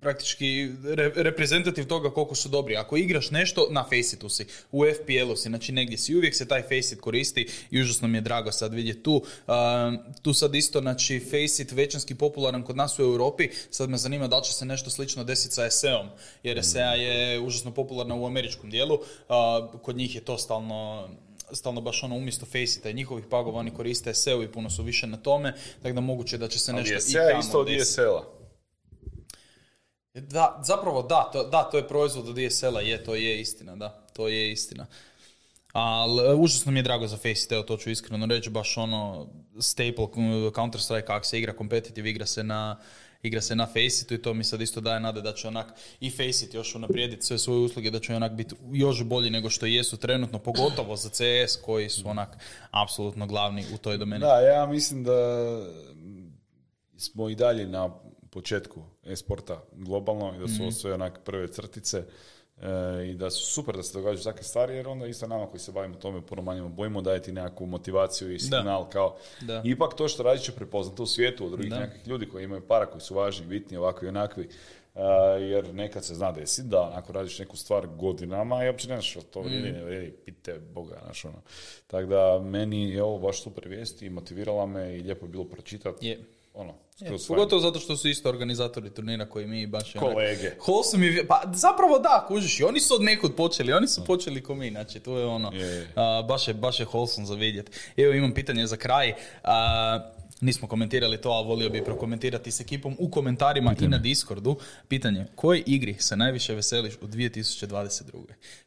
praktički 0.00 0.68
reprezentativ 1.14 1.86
toga 1.86 2.10
koliko 2.10 2.34
su 2.34 2.48
dobri. 2.48 2.76
Ako 2.76 2.96
igraš 2.96 3.30
nešto, 3.30 3.66
na 3.70 3.82
Faceitu 3.84 4.28
si, 4.28 4.46
u 4.72 4.84
FPL-u 4.84 5.36
si, 5.36 5.48
znači 5.48 5.72
negdje 5.72 5.98
si, 5.98 6.16
uvijek 6.16 6.34
se 6.34 6.48
taj 6.48 6.62
Faceit 6.62 7.00
koristi 7.00 7.48
i 7.70 7.80
užasno 7.80 8.08
mi 8.08 8.18
je 8.18 8.20
drago 8.20 8.52
sad 8.52 8.74
vidjeti 8.74 9.02
tu. 9.02 9.22
tu 10.22 10.34
sad 10.34 10.54
isto, 10.54 10.80
znači 10.80 11.20
Faceit 11.20 11.72
većinski 11.72 12.14
popularan 12.14 12.62
kod 12.62 12.76
nas 12.76 12.98
u 12.98 13.02
Europi, 13.02 13.48
sad 13.70 13.90
me 13.90 13.96
zanima 13.96 14.28
da 14.28 14.38
li 14.38 14.44
će 14.44 14.52
se 14.52 14.64
nešto 14.64 14.90
slično 14.90 15.24
desiti 15.24 15.54
sa 15.54 15.70
SEom, 15.70 16.08
jer 16.42 16.64
SEA 16.64 16.94
je 16.94 17.40
užasno 17.40 17.74
popularna 17.74 18.14
u 18.14 18.26
američkom 18.26 18.70
dijelu, 18.70 18.98
kod 19.82 19.96
njih 19.96 20.14
je 20.14 20.20
to 20.20 20.38
stalno 20.38 21.08
stalno 21.52 21.80
baš 21.80 22.02
ono 22.02 22.16
umjesto 22.16 22.46
Faceita 22.46 22.90
i 22.90 22.94
njihovih 22.94 23.24
pagova 23.30 23.58
oni 23.58 23.70
koriste 23.74 24.14
SEO 24.14 24.42
i 24.42 24.52
puno 24.52 24.70
su 24.70 24.82
više 24.82 25.06
na 25.06 25.16
tome, 25.16 25.54
tako 25.82 25.94
da 25.94 26.00
moguće 26.00 26.38
da 26.38 26.48
će 26.48 26.58
se 26.58 26.72
nešto 26.72 26.94
i 26.94 27.12
tamo 27.12 27.40
isto 27.40 27.60
od 27.60 27.68
DSL-a. 27.68 28.40
Da, 30.14 30.60
zapravo 30.64 31.02
da, 31.02 31.30
to, 31.32 31.48
da, 31.48 31.62
to 31.62 31.76
je 31.76 31.88
proizvod 31.88 32.28
od 32.28 32.36
DSL-a, 32.36 32.80
je, 32.80 33.04
to 33.04 33.14
je 33.14 33.40
istina, 33.40 33.76
da, 33.76 34.06
to 34.12 34.28
je 34.28 34.52
istina. 34.52 34.86
Ali 35.72 36.30
e, 36.30 36.34
užasno 36.34 36.72
mi 36.72 36.78
je 36.78 36.82
drago 36.82 37.06
za 37.06 37.16
Faceit, 37.16 37.52
evo 37.52 37.62
to 37.62 37.76
ću 37.76 37.90
iskreno 37.90 38.26
reći, 38.26 38.50
baš 38.50 38.76
ono 38.76 39.28
staple 39.58 40.04
Counter-Strike, 40.54 41.04
kako 41.04 41.26
se 41.26 41.38
igra 41.38 41.54
competitive, 41.58 42.10
igra 42.10 42.26
se 42.26 42.44
na 42.44 42.80
igra 43.22 43.40
se 43.40 43.56
na 43.56 43.66
Faceitu 43.66 44.14
i 44.14 44.22
to 44.22 44.34
mi 44.34 44.44
sad 44.44 44.60
isto 44.60 44.80
daje 44.80 45.00
nade 45.00 45.20
da 45.20 45.32
će 45.32 45.48
onak 45.48 45.66
i 46.00 46.10
Faceit 46.10 46.54
još 46.54 46.74
unaprijediti 46.74 47.26
sve 47.26 47.38
svoje 47.38 47.60
usluge, 47.60 47.90
da 47.90 48.00
će 48.00 48.14
onak 48.14 48.32
biti 48.32 48.54
još 48.72 49.04
bolji 49.04 49.30
nego 49.30 49.50
što 49.50 49.66
jesu 49.66 49.96
trenutno, 49.96 50.38
pogotovo 50.38 50.96
za 50.96 51.08
CS 51.08 51.56
koji 51.62 51.88
su 51.88 52.08
onak 52.08 52.36
apsolutno 52.70 53.26
glavni 53.26 53.64
u 53.74 53.78
toj 53.78 53.98
domeni. 53.98 54.20
Da, 54.20 54.40
ja 54.40 54.66
mislim 54.66 55.04
da 55.04 55.12
smo 56.96 57.28
i 57.28 57.34
dalje 57.34 57.66
na 57.66 57.90
početku 58.30 58.82
e-sporta 59.04 59.62
globalno 59.72 60.34
i 60.36 60.38
da 60.38 60.48
su 60.48 60.62
mm 60.62 60.72
sve 60.72 60.94
onak 60.94 61.20
prve 61.24 61.52
crtice 61.52 62.04
i 63.10 63.14
da 63.14 63.30
su 63.30 63.44
super 63.46 63.76
da 63.76 63.82
se 63.82 63.98
događaju 63.98 64.24
takve 64.24 64.42
stvari, 64.42 64.74
jer 64.74 64.88
onda 64.88 65.06
isto 65.06 65.26
nama 65.26 65.46
koji 65.46 65.60
se 65.60 65.72
bavimo 65.72 65.94
tome 65.94 66.26
puno 66.26 66.42
manje 66.42 66.62
bojimo 66.62 67.02
dajeti 67.02 67.32
nekakvu 67.32 67.66
motivaciju 67.66 68.32
i 68.32 68.38
signal 68.38 68.88
kao 68.88 69.16
da. 69.40 69.62
ipak 69.64 69.94
to 69.94 70.08
što 70.08 70.22
radiš 70.22 70.42
će 70.42 70.52
prepoznati 70.52 71.02
u 71.02 71.06
svijetu 71.06 71.44
od 71.44 71.50
drugih 71.50 71.70
nekakvih 71.70 72.08
ljudi 72.08 72.28
koji 72.28 72.44
imaju 72.44 72.66
para, 72.68 72.86
koji 72.86 73.00
su 73.00 73.14
važni, 73.14 73.46
bitni, 73.46 73.76
ovakvi 73.76 74.06
i 74.06 74.08
onakvi. 74.08 74.48
Uh, 74.94 75.00
jer 75.40 75.74
nekad 75.74 76.04
se 76.04 76.14
zna 76.14 76.32
desiti 76.32 76.68
da 76.68 76.92
ako 76.94 77.12
radiš 77.12 77.38
neku 77.38 77.56
stvar 77.56 77.86
godinama 77.86 78.64
i 78.64 78.68
uopće 78.68 78.88
ne 78.88 78.94
znaš 78.94 79.16
to 79.30 79.40
vrijedi, 79.40 79.70
mm. 79.70 79.72
ne 79.72 79.84
vrijedi, 79.84 80.12
pite 80.24 80.58
Boga, 80.58 80.98
znaš 81.04 81.24
ono. 81.24 81.42
Tako 81.86 82.06
da 82.06 82.38
meni 82.44 82.90
je 82.90 83.02
ovo 83.02 83.18
baš 83.18 83.42
super 83.42 83.68
vijest 83.68 84.02
i 84.02 84.10
motivirala 84.10 84.66
me 84.66 84.96
i 84.96 85.02
lijepo 85.02 85.26
je 85.26 85.30
bilo 85.30 85.44
pročitati. 85.44 86.06
Yeah 86.06 86.18
ono, 86.54 86.74
je, 87.00 87.16
pogotovo 87.28 87.62
zato 87.62 87.80
što 87.80 87.96
su 87.96 88.08
isto 88.08 88.28
organizatori 88.28 88.90
turnira 88.90 89.26
koji 89.26 89.46
mi 89.46 89.66
baš... 89.66 89.92
Kolege. 89.92 90.50
Wholesome 90.66 90.98
mi, 90.98 91.26
pa 91.26 91.42
zapravo 91.54 91.98
da, 91.98 92.24
kužiš, 92.28 92.60
i 92.60 92.64
oni 92.64 92.80
su 92.80 92.94
od 92.94 93.02
nekud 93.02 93.34
počeli, 93.34 93.72
oni 93.72 93.88
su 93.88 94.04
počeli 94.04 94.42
ko 94.42 94.54
mi, 94.54 94.70
znači 94.70 95.00
to 95.00 95.18
je 95.18 95.26
ono, 95.26 95.52
baš, 96.28 96.48
je, 96.48 96.54
baš 96.54 96.80
je 96.80 96.86
wholesome 96.86 97.24
za 97.24 97.34
vidjeti. 97.34 97.72
Evo 97.96 98.12
imam 98.12 98.32
pitanje 98.32 98.66
za 98.66 98.76
kraj, 98.76 99.14
nismo 100.40 100.68
komentirali 100.68 101.20
to, 101.20 101.30
ali 101.30 101.48
volio 101.48 101.70
bi 101.70 101.84
prokomentirati 101.84 102.50
s 102.50 102.60
ekipom 102.60 102.96
u 102.98 103.10
komentarima 103.10 103.74
i 103.80 103.88
na 103.88 103.98
Discordu. 103.98 104.56
Pitanje, 104.88 105.26
koje 105.34 105.62
igri 105.66 105.94
se 105.98 106.16
najviše 106.16 106.54
veseliš 106.54 106.94
u 107.00 107.06
2022. 107.06 108.02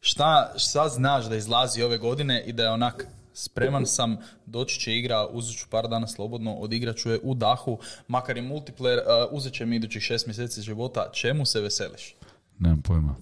Šta, 0.01 0.53
šta 0.57 0.89
znaš 0.89 1.25
da 1.25 1.35
izlazi 1.35 1.81
ove 1.81 1.97
godine 1.97 2.43
i 2.45 2.53
da 2.53 2.63
je 2.63 2.69
onak 2.69 3.07
Spreman 3.33 3.85
sam, 3.85 4.17
doći 4.45 4.79
će 4.79 4.95
igra, 4.95 5.27
uzet 5.27 5.57
ću 5.57 5.65
par 5.69 5.87
dana 5.87 6.07
slobodno, 6.07 6.53
odigrat 6.53 6.97
ću 6.97 7.09
je 7.09 7.19
u 7.23 7.33
dahu, 7.33 7.77
makar 8.07 8.37
i 8.37 8.41
multiplayer, 8.41 8.97
uh, 8.97 9.31
uzet 9.31 9.53
će 9.53 9.65
mi 9.65 9.75
idućih 9.75 10.01
šest 10.01 10.27
mjeseci 10.27 10.61
života, 10.61 11.09
čemu 11.13 11.45
se 11.45 11.61
veseliš? 11.61 12.15
Nemam 12.59 12.81
pojma. 12.81 13.15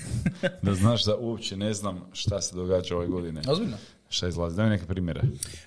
da 0.62 0.74
znaš 0.74 1.04
da 1.04 1.16
uopće 1.16 1.56
ne 1.56 1.74
znam 1.74 2.00
šta 2.12 2.40
se 2.40 2.56
događa 2.56 2.96
ove 2.96 3.06
godine. 3.06 3.42
Ozbiljno? 3.48 3.76
Šta 4.08 4.28
izlazi? 4.28 4.56
Daj 4.56 4.64
mi 4.64 4.70
neke 4.70 4.86
primjere. 4.86 5.20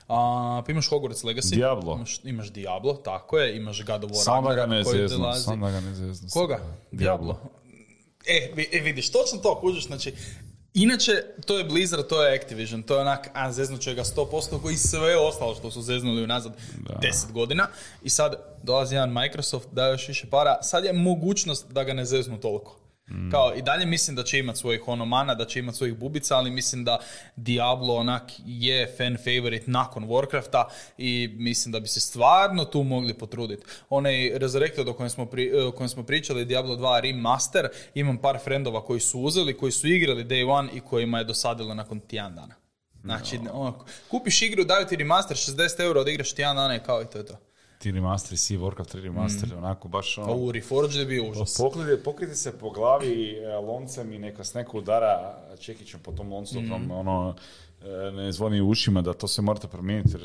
A, 0.08 0.62
pa 0.66 0.72
imaš 0.72 0.90
Hogwarts 0.90 1.26
Legacy. 1.26 1.56
Diablo. 1.56 1.96
Imaš, 1.96 2.20
imaš 2.24 2.52
Diablo, 2.52 2.94
tako 2.94 3.38
je. 3.38 3.58
Imaš 3.58 3.86
God 3.86 4.04
of 4.04 4.12
War 4.12 4.24
Samo 4.24 4.50
da 4.50 4.56
ga 4.56 4.66
ne 4.66 4.84
zeznu, 4.84 5.34
samo 5.34 5.66
da 5.66 5.72
ga 5.72 5.80
ne 5.82 5.96
zeznu. 5.96 6.30
Koga? 6.34 6.60
Diablo. 6.92 7.40
E, 8.26 8.52
vi- 8.56 8.70
e, 8.72 8.80
vidiš, 8.80 9.12
točno 9.12 9.40
to 9.40 9.60
kužiš, 9.60 9.88
znači, 9.88 10.14
Inače, 10.74 11.12
to 11.46 11.58
je 11.58 11.64
Blizzard, 11.64 12.08
to 12.08 12.24
je 12.24 12.36
Activision, 12.36 12.84
to 12.84 12.96
je 12.96 13.02
onak, 13.02 13.30
a 13.34 13.52
zeznut 13.52 13.82
će 13.82 13.94
ga 13.94 14.04
100% 14.04 14.62
koji 14.62 14.78
sve 14.78 15.18
ostalo 15.18 15.56
što 15.56 15.72
su 15.72 15.82
zeznuli 15.82 16.24
unazad 16.24 16.54
10 17.02 17.32
godina. 17.32 17.68
I 18.04 18.10
sad 18.10 18.36
dolazi 18.64 18.96
jedan 18.96 19.14
Microsoft, 19.14 19.68
daje 19.72 19.92
još 19.92 20.08
više 20.08 20.28
para, 20.30 20.64
sad 20.64 20.86
je 20.86 20.94
mogućnost 20.94 21.72
da 21.72 21.84
ga 21.84 21.94
ne 21.94 22.06
zeznu 22.06 22.40
toliko. 22.40 22.76
Kao, 23.32 23.53
i 23.55 23.62
dalje 23.62 23.86
mislim 23.86 24.16
da 24.16 24.24
će 24.24 24.39
imati 24.39 24.60
svojih 24.60 24.88
ono 24.88 25.05
mana, 25.05 25.36
da 25.36 25.45
će 25.45 25.60
imati 25.60 25.78
svojih 25.78 25.97
bubica, 25.97 26.38
ali 26.38 26.51
mislim 26.51 26.84
da 26.84 26.99
Diablo 27.36 27.95
onak 27.95 28.24
je 28.45 28.95
fan 28.97 29.18
favorite 29.18 29.72
nakon 29.72 30.07
Warcrafta 30.07 30.64
i 30.97 31.30
mislim 31.38 31.72
da 31.72 31.80
bi 31.80 31.88
se 31.88 31.99
stvarno 31.99 32.66
tu 32.66 32.84
mogli 32.84 33.14
potruditi. 33.14 33.64
Onaj 33.89 34.32
Resurrected 34.36 34.88
o 34.88 34.93
kojem 34.93 35.10
smo, 35.10 35.26
pri, 35.26 35.62
o 35.62 35.72
kojem 35.72 35.89
smo 35.89 36.03
pričali, 36.03 36.45
Diablo 36.45 36.76
2 36.76 37.01
remaster, 37.01 37.68
imam 37.93 38.18
par 38.18 38.38
frendova 38.43 38.86
koji 38.86 38.99
su 38.99 39.20
uzeli, 39.20 39.57
koji 39.57 39.72
su 39.72 39.88
igrali 39.88 40.26
day 40.26 40.49
one 40.49 40.70
i 40.74 40.80
kojima 40.80 41.18
je 41.18 41.24
dosadilo 41.24 41.74
nakon 41.74 41.99
tjedan 41.99 42.36
dana. 42.36 42.55
Znači, 43.03 43.39
ono, 43.51 43.86
kupiš 44.10 44.41
igru, 44.41 44.64
daju 44.64 44.88
ti 44.88 44.95
remaster, 44.95 45.38
60 45.38 45.82
eura, 45.84 46.01
odigraš 46.01 46.34
tjedan 46.34 46.55
dana 46.55 46.76
i 46.76 46.80
kao 46.80 47.01
i 47.01 47.05
to 47.05 47.18
je 47.18 47.26
to. 47.26 47.49
Ti 47.80 47.92
remasteri, 47.92 48.38
si 48.38 48.58
Warcraft 48.58 48.96
3 48.96 49.02
remaster, 49.02 49.54
onako 49.58 49.88
baš 49.88 50.18
ono... 50.18 50.36
u 50.36 50.52
Reforged 50.52 51.00
je 51.00 51.06
bio 51.06 51.30
užas. 51.30 51.58
Pokrite, 51.58 52.04
pokrite 52.04 52.36
se 52.36 52.58
po 52.60 52.70
glavi 52.70 53.32
e, 53.32 53.56
loncem 53.56 54.14
i 54.14 54.20
neka 54.20 54.44
s 54.44 54.54
neko 54.54 54.78
udara 54.78 55.38
čekićem 55.60 56.00
po 56.00 56.12
tom 56.12 56.32
loncu, 56.34 56.56
dok 56.60 56.72
vam, 56.72 56.92
ono, 56.92 57.36
e, 57.82 58.12
ne 58.12 58.32
zvoni 58.32 58.62
u 58.62 58.70
ušima 58.70 59.02
da 59.02 59.14
to 59.14 59.28
se 59.28 59.42
morate 59.42 59.68
promijeniti. 59.68 60.18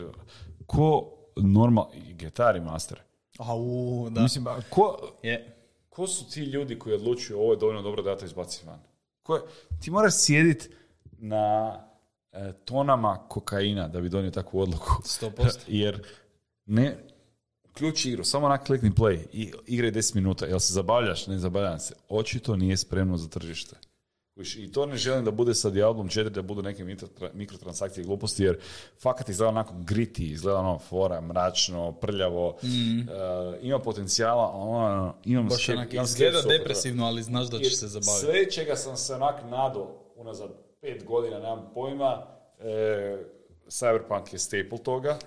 Ko 0.67 1.11
normal... 1.37 1.87
Guitar 2.19 2.55
remaster. 2.55 3.01
Au, 3.39 4.11
da. 4.11 4.23
Mislim, 4.23 4.47
ko, 4.71 4.99
Je. 5.23 5.57
ko 5.89 6.07
su 6.07 6.31
ti 6.31 6.41
ljudi 6.41 6.79
koji 6.79 6.95
odlučuju 6.95 7.39
ovo 7.39 7.53
je 7.53 7.57
dovoljno 7.59 7.83
dobro 7.83 8.03
da 8.03 8.11
ja 8.11 8.17
to 8.17 8.25
izbacim 8.25 8.69
van? 8.69 8.81
Ko 9.23 9.35
je- 9.35 9.43
ti 9.81 9.91
moraš 9.91 10.15
sjediti 10.17 10.69
na 11.19 11.75
e, 12.33 12.53
tonama 12.65 13.29
kokaina 13.29 13.89
da 13.89 14.01
bi 14.01 14.09
donio 14.09 14.31
takvu 14.31 14.61
odluku. 14.61 15.03
100%. 15.03 15.59
Jer 15.83 16.03
ne, 16.67 16.99
ključ 17.75 18.05
igru, 18.05 18.25
samo 18.25 18.49
na 18.49 18.59
klikni 18.59 18.91
play 18.91 19.19
i 19.33 19.53
igraj 19.67 19.93
10 19.93 20.15
minuta. 20.15 20.47
Jel 20.47 20.59
se 20.59 20.73
zabavljaš? 20.73 21.27
Ne 21.27 21.39
zabavljam 21.39 21.79
se. 21.79 21.95
Očito 22.09 22.57
nije 22.57 22.77
spremno 22.77 23.17
za 23.17 23.29
tržište. 23.29 23.77
I 24.57 24.73
to 24.73 24.87
ne 24.87 24.97
želim 24.97 25.25
da 25.25 25.31
bude 25.31 25.55
sa 25.55 25.71
Diablom 25.71 26.09
4, 26.09 26.29
da 26.29 26.43
budu 26.43 26.63
neke 26.63 26.85
mikrotra- 26.85 27.31
mikrotransakcije 27.35 28.03
i 28.03 28.07
gluposti, 28.07 28.43
jer 28.43 28.59
fakat 28.99 29.29
izgleda 29.29 29.49
onako 29.49 29.75
griti, 29.79 30.27
izgleda 30.27 30.59
ono 30.59 30.79
fora, 30.79 31.21
mračno, 31.21 31.93
prljavo, 31.93 32.57
e, 32.63 32.67
ima 33.63 33.79
potencijala, 33.79 34.49
ono, 34.49 35.15
imam 35.25 35.49
Baš 35.49 35.67
skep- 35.67 35.73
onak, 35.73 35.93
imam 35.93 36.05
izgleda 36.05 36.43
depresivno, 36.43 37.07
ali 37.07 37.23
znaš 37.23 37.47
da 37.47 37.59
će 37.59 37.71
se 37.71 37.89
zabaviti. 37.89 38.21
Sve 38.21 38.51
čega 38.51 38.77
sam 38.77 38.97
se 38.97 39.15
onak 39.15 39.35
nado 39.45 39.87
unazad 40.17 40.51
pet 40.81 41.05
godina, 41.05 41.39
nemam 41.39 41.71
pojma, 41.75 42.27
e, 42.59 43.25
Cyberpunk 43.69 44.33
je 44.33 44.39
staple 44.39 44.79
toga, 44.79 45.19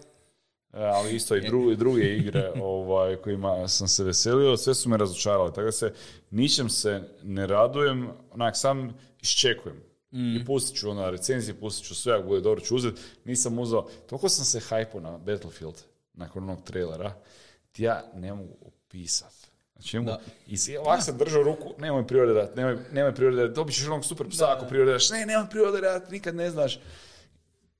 ali 0.83 1.15
isto 1.15 1.35
i 1.35 1.41
druge, 1.41 1.75
druge 1.75 2.15
igre 2.15 2.51
ovaj, 2.61 3.15
kojima 3.15 3.67
sam 3.67 3.87
se 3.87 4.03
veselio, 4.03 4.57
sve 4.57 4.75
su 4.75 4.89
me 4.89 4.97
razočarale, 4.97 5.49
tako 5.49 5.65
da 5.65 5.71
se 5.71 5.93
ničem 6.31 6.69
se 6.69 7.01
ne 7.23 7.47
radujem, 7.47 8.09
onak 8.31 8.57
sam 8.57 8.93
iščekujem. 9.21 9.87
I 10.11 10.45
pustit 10.45 10.79
ću 10.79 10.89
ona 10.89 11.09
recenzije, 11.09 11.55
pustit 11.55 11.87
ću 11.87 11.95
sve, 11.95 12.13
ako 12.13 12.27
bude 12.27 12.41
dobro 12.41 12.61
ću 12.61 12.75
uzeti. 12.75 13.01
Nisam 13.25 13.59
uzeo, 13.59 13.81
toliko 14.09 14.29
sam 14.29 14.45
se 14.45 14.59
hajpo 14.59 14.99
na 14.99 15.17
Battlefield 15.17 15.75
nakon 16.13 16.43
onog 16.43 16.63
trailera, 16.63 17.13
ti 17.71 17.83
ja 17.83 18.03
ne 18.13 18.33
mogu 18.33 18.53
opisat. 18.61 19.33
Znači, 19.73 19.99
mogu, 19.99 20.17
i 20.47 20.57
si- 20.57 20.77
ovak 20.77 21.03
sam 21.03 21.17
držao 21.17 21.43
ruku, 21.43 21.73
nemoj 21.77 22.07
prirode 22.07 22.33
dat, 22.33 22.55
nemoj, 22.55 22.77
nemoj 22.91 23.15
prirode 23.15 23.41
dat, 23.47 23.55
dobit 23.55 23.75
ćeš 23.75 23.85
onog 23.87 24.05
super 24.05 24.29
psa 24.29 24.53
ako 24.57 24.65
prirode 24.65 24.91
daš, 24.91 25.09
ne, 25.09 25.25
nemoj 25.25 25.49
prirode 25.49 25.81
dat, 25.81 26.09
nikad 26.11 26.35
ne 26.35 26.49
znaš. 26.49 26.79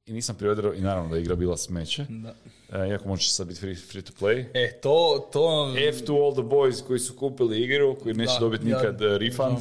I 0.08 0.14
nisam 0.14 0.36
prirodirao 0.36 0.74
i 0.74 0.82
naravno 0.82 1.10
da 1.10 1.16
je 1.16 1.22
igra 1.22 1.36
bila 1.36 1.58
smeće. 1.58 2.06
Da. 2.10 2.34
E, 2.74 2.90
iako 2.90 3.08
može 3.08 3.30
sad 3.30 3.48
biti 3.48 3.60
free, 3.60 3.76
free 3.76 4.02
to 4.02 4.12
play. 4.20 4.46
E, 4.54 4.80
to, 4.82 5.30
to... 5.34 5.74
F 5.90 6.06
to 6.06 6.14
all 6.14 6.34
the 6.34 6.42
boys 6.42 6.84
koji 6.88 7.00
su 7.00 7.14
kupili 7.14 7.64
igru, 7.64 7.96
koji 8.04 8.16
neće 8.16 8.34
Da, 8.34 8.40
dobiti 8.40 8.66
nikad 8.66 9.02
e, 9.02 9.18
refund. 9.18 9.58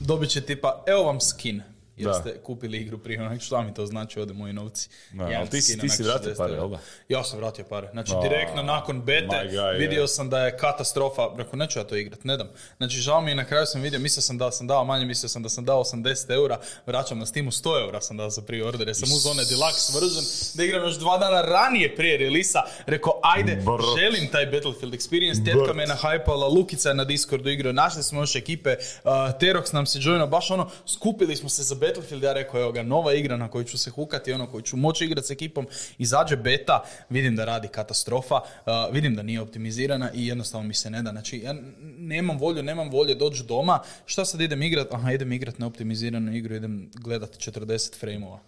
Dobit 0.00 0.30
će 0.30 0.40
tipa, 0.40 0.84
evo 0.86 1.02
vam 1.02 1.20
skin. 1.20 1.62
Jer 1.98 2.06
Da. 2.06 2.14
ste 2.14 2.38
kupili 2.38 2.78
igru 2.78 2.98
prije 2.98 3.22
onak, 3.22 3.40
šta 3.40 3.62
mi 3.62 3.74
to 3.74 3.86
znači, 3.86 4.20
ode 4.20 4.34
moji 4.34 4.52
novci. 4.52 4.88
Jedan 5.12 5.34
ali 5.34 5.48
ti 5.48 5.62
si- 5.62 5.78
ti 5.78 5.88
si 5.88 6.02
vratio 6.02 6.22
60 6.24 6.36
pare, 6.38 6.52
jel 6.52 6.68
da? 6.68 6.78
Ja 7.08 7.24
sam 7.24 7.38
vratio 7.38 7.64
pare. 7.64 7.88
Znači, 7.92 8.12
A, 8.14 8.20
direktno 8.20 8.62
nakon 8.62 9.02
bete 9.02 9.36
guy, 9.46 9.78
vidio 9.78 10.00
je. 10.02 10.08
sam 10.08 10.30
da 10.30 10.38
je 10.40 10.56
katastrofa. 10.56 11.28
Rekao, 11.36 11.56
neću 11.56 11.78
ja 11.78 11.84
to 11.84 11.96
igrat, 11.96 12.24
ne 12.24 12.36
dam. 12.36 12.48
Znači, 12.76 12.96
žao 12.98 13.20
mi 13.20 13.30
je, 13.30 13.34
na 13.34 13.44
kraju 13.44 13.66
sam 13.66 13.80
vidio, 13.80 13.98
mislio 14.00 14.22
sam 14.22 14.38
da 14.38 14.50
sam 14.50 14.66
dao 14.66 14.84
manje, 14.84 15.04
mislio 15.06 15.28
sam 15.28 15.42
da 15.42 15.48
sam 15.48 15.64
dao 15.64 15.80
80 15.80 16.04
eura, 16.30 16.56
vraćam 16.86 17.18
na 17.18 17.26
Steamu 17.26 17.50
100 17.50 17.80
eura 17.80 18.00
sam 18.00 18.16
dao 18.16 18.30
za 18.30 18.42
prije 18.42 18.64
order, 18.64 18.88
jer 18.88 18.96
sam 18.96 19.08
uz 19.08 19.26
one 19.26 19.42
deluxe 19.44 19.94
version, 19.94 20.24
da 20.54 20.64
igram 20.64 20.82
još 20.82 20.96
dva 20.96 21.18
dana 21.18 21.40
ranije 21.42 21.96
prije 21.96 22.18
relisa. 22.18 22.58
Rekao, 22.86 23.20
ajde, 23.24 23.56
Brr. 23.56 23.82
želim 23.98 24.28
taj 24.28 24.46
Battlefield 24.46 24.94
experience, 24.94 25.44
tetka 25.44 25.72
me 25.72 25.86
nahajpala, 25.86 26.46
Lukica 26.48 26.88
je 26.88 26.94
na 26.94 27.04
Discordu 27.04 27.48
igrao, 27.50 27.72
našli 27.72 28.02
smo 28.02 28.20
još 28.20 28.36
ekipe, 28.36 28.70
uh, 28.70 29.10
Terox 29.10 29.74
nam 29.74 29.86
se 29.86 29.98
joinao, 30.02 30.26
baš 30.26 30.50
ono, 30.50 30.70
skupili 30.86 31.36
smo 31.36 31.48
se 31.48 31.62
za 31.62 31.74
Battlefield, 31.88 32.22
ja 32.22 32.32
rekao, 32.32 32.60
evo 32.60 32.72
ga, 32.72 32.82
nova 32.82 33.14
igra 33.14 33.36
na 33.36 33.50
koju 33.50 33.64
ću 33.64 33.78
se 33.78 33.90
hukati, 33.90 34.32
ono, 34.32 34.46
koju 34.46 34.62
ću 34.62 34.76
moći 34.76 35.04
igrati 35.04 35.26
s 35.26 35.30
ekipom, 35.30 35.66
izađe 35.98 36.36
beta, 36.36 36.84
vidim 37.10 37.36
da 37.36 37.44
radi 37.44 37.68
katastrofa, 37.68 38.34
uh, 38.34 38.72
vidim 38.92 39.14
da 39.14 39.22
nije 39.22 39.40
optimizirana 39.40 40.10
i 40.14 40.26
jednostavno 40.26 40.68
mi 40.68 40.74
se 40.74 40.90
ne 40.90 41.02
da, 41.02 41.10
znači, 41.10 41.38
ja 41.38 41.54
nemam 41.98 42.38
volju, 42.38 42.62
nemam 42.62 42.90
volje 42.90 43.14
doći 43.14 43.44
doma, 43.44 43.80
šta 44.06 44.24
sad 44.24 44.40
idem 44.40 44.62
igrat? 44.62 44.94
Aha, 44.94 45.12
idem 45.12 45.32
igrat 45.32 45.58
neoptimiziranu 45.58 46.36
igru, 46.36 46.54
idem 46.54 46.90
gledat 46.94 47.30
40 47.30 47.98
frameova. 47.98 48.40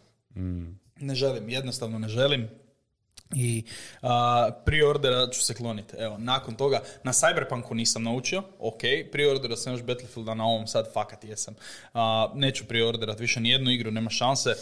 Ne 1.01 1.15
želim, 1.15 1.49
jednostavno 1.49 1.99
ne 1.99 2.09
želim. 2.09 2.49
I 3.35 3.65
a, 4.03 4.51
prije 4.65 4.87
ordera 4.87 5.31
ću 5.31 5.43
se 5.43 5.55
kloniti. 5.55 5.97
Evo, 5.99 6.19
nakon 6.19 6.55
toga, 6.55 6.83
na 7.03 7.13
Cyberpunku 7.13 7.75
nisam 7.75 8.03
naučio, 8.03 8.43
ok, 8.59 8.81
prije 9.13 9.31
ordera 9.31 9.57
sam 9.57 9.73
još 9.73 9.83
Battlefielda 9.83 10.35
na 10.35 10.47
ovom 10.47 10.67
sad 10.67 10.93
fakat 10.93 11.25
jesam. 11.25 11.55
A, 11.95 12.33
neću 12.35 12.65
prije 12.65 12.87
orderat 12.87 13.21
više 13.21 13.41
ni 13.41 13.51
jednu 13.51 13.71
igru, 13.71 13.91
nema 13.91 14.11
šanse. 14.11 14.55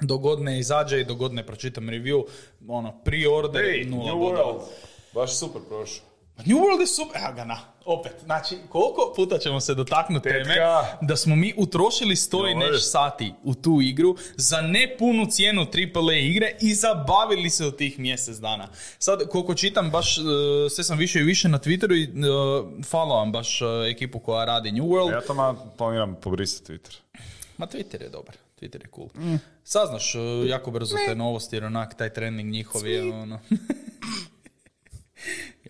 Dogod 0.00 0.42
ne 0.42 0.58
izađe 0.58 1.00
i 1.00 1.04
dogod 1.04 1.34
ne 1.34 1.46
pročitam 1.46 1.88
review, 1.88 2.24
ono, 2.68 2.92
prije 3.04 3.28
order, 3.28 3.64
Hey, 3.64 3.90
nula 3.90 4.06
New 4.06 4.18
bodova. 4.18 4.44
World. 4.44 4.60
Baš 5.14 5.38
super 5.38 5.62
prošao. 5.68 6.04
New 6.44 6.58
World 6.58 6.80
je 6.80 6.86
super, 6.86 7.20
evo 7.24 7.34
ga 7.34 7.44
na, 7.44 7.58
opet, 7.86 8.12
znači 8.24 8.56
koliko 8.68 9.12
puta 9.16 9.38
ćemo 9.38 9.60
se 9.60 9.74
dotaknuti 9.74 10.28
teme 10.28 10.54
da 11.00 11.16
smo 11.16 11.36
mi 11.36 11.54
utrošili 11.56 12.16
sto 12.16 12.48
i 12.48 12.54
neš 12.54 12.90
sati 12.90 13.32
u 13.44 13.54
tu 13.54 13.78
igru 13.82 14.16
za 14.36 14.60
nepunu 14.60 15.26
cijenu 15.26 15.62
AAA 15.62 16.14
igre 16.14 16.56
i 16.60 16.74
zabavili 16.74 17.50
se 17.50 17.66
od 17.66 17.76
tih 17.76 17.98
mjesec 17.98 18.36
dana. 18.36 18.68
Sad, 18.98 19.28
koliko 19.28 19.54
čitam, 19.54 19.90
baš 19.90 20.18
uh, 20.18 20.24
sve 20.70 20.84
sam 20.84 20.98
više 20.98 21.20
i 21.20 21.22
više 21.22 21.48
na 21.48 21.58
Twitteru 21.58 21.94
i 21.94 22.12
followam 22.82 23.32
baš 23.32 23.62
uh, 23.62 23.68
ekipu 23.90 24.18
koja 24.18 24.44
radi 24.44 24.72
New 24.72 24.84
World. 24.84 25.12
Ja 25.12 25.20
tamo 25.20 25.72
planiram 25.78 26.16
pobrisati 26.22 26.72
Twitter. 26.72 26.96
Ma 27.58 27.66
Twitter 27.66 28.02
je 28.02 28.08
dobar, 28.08 28.36
Twitter 28.60 28.80
je 28.82 28.88
cool. 28.94 29.08
Saznaš 29.64 30.14
uh, 30.14 30.22
jako 30.48 30.70
brzo 30.70 30.96
te 31.06 31.14
novosti 31.14 31.56
jer 31.56 31.64
onak 31.64 31.94
taj 31.94 32.10
trending 32.10 32.50
njihov 32.50 32.86
je 32.86 33.12
ono... 33.12 33.40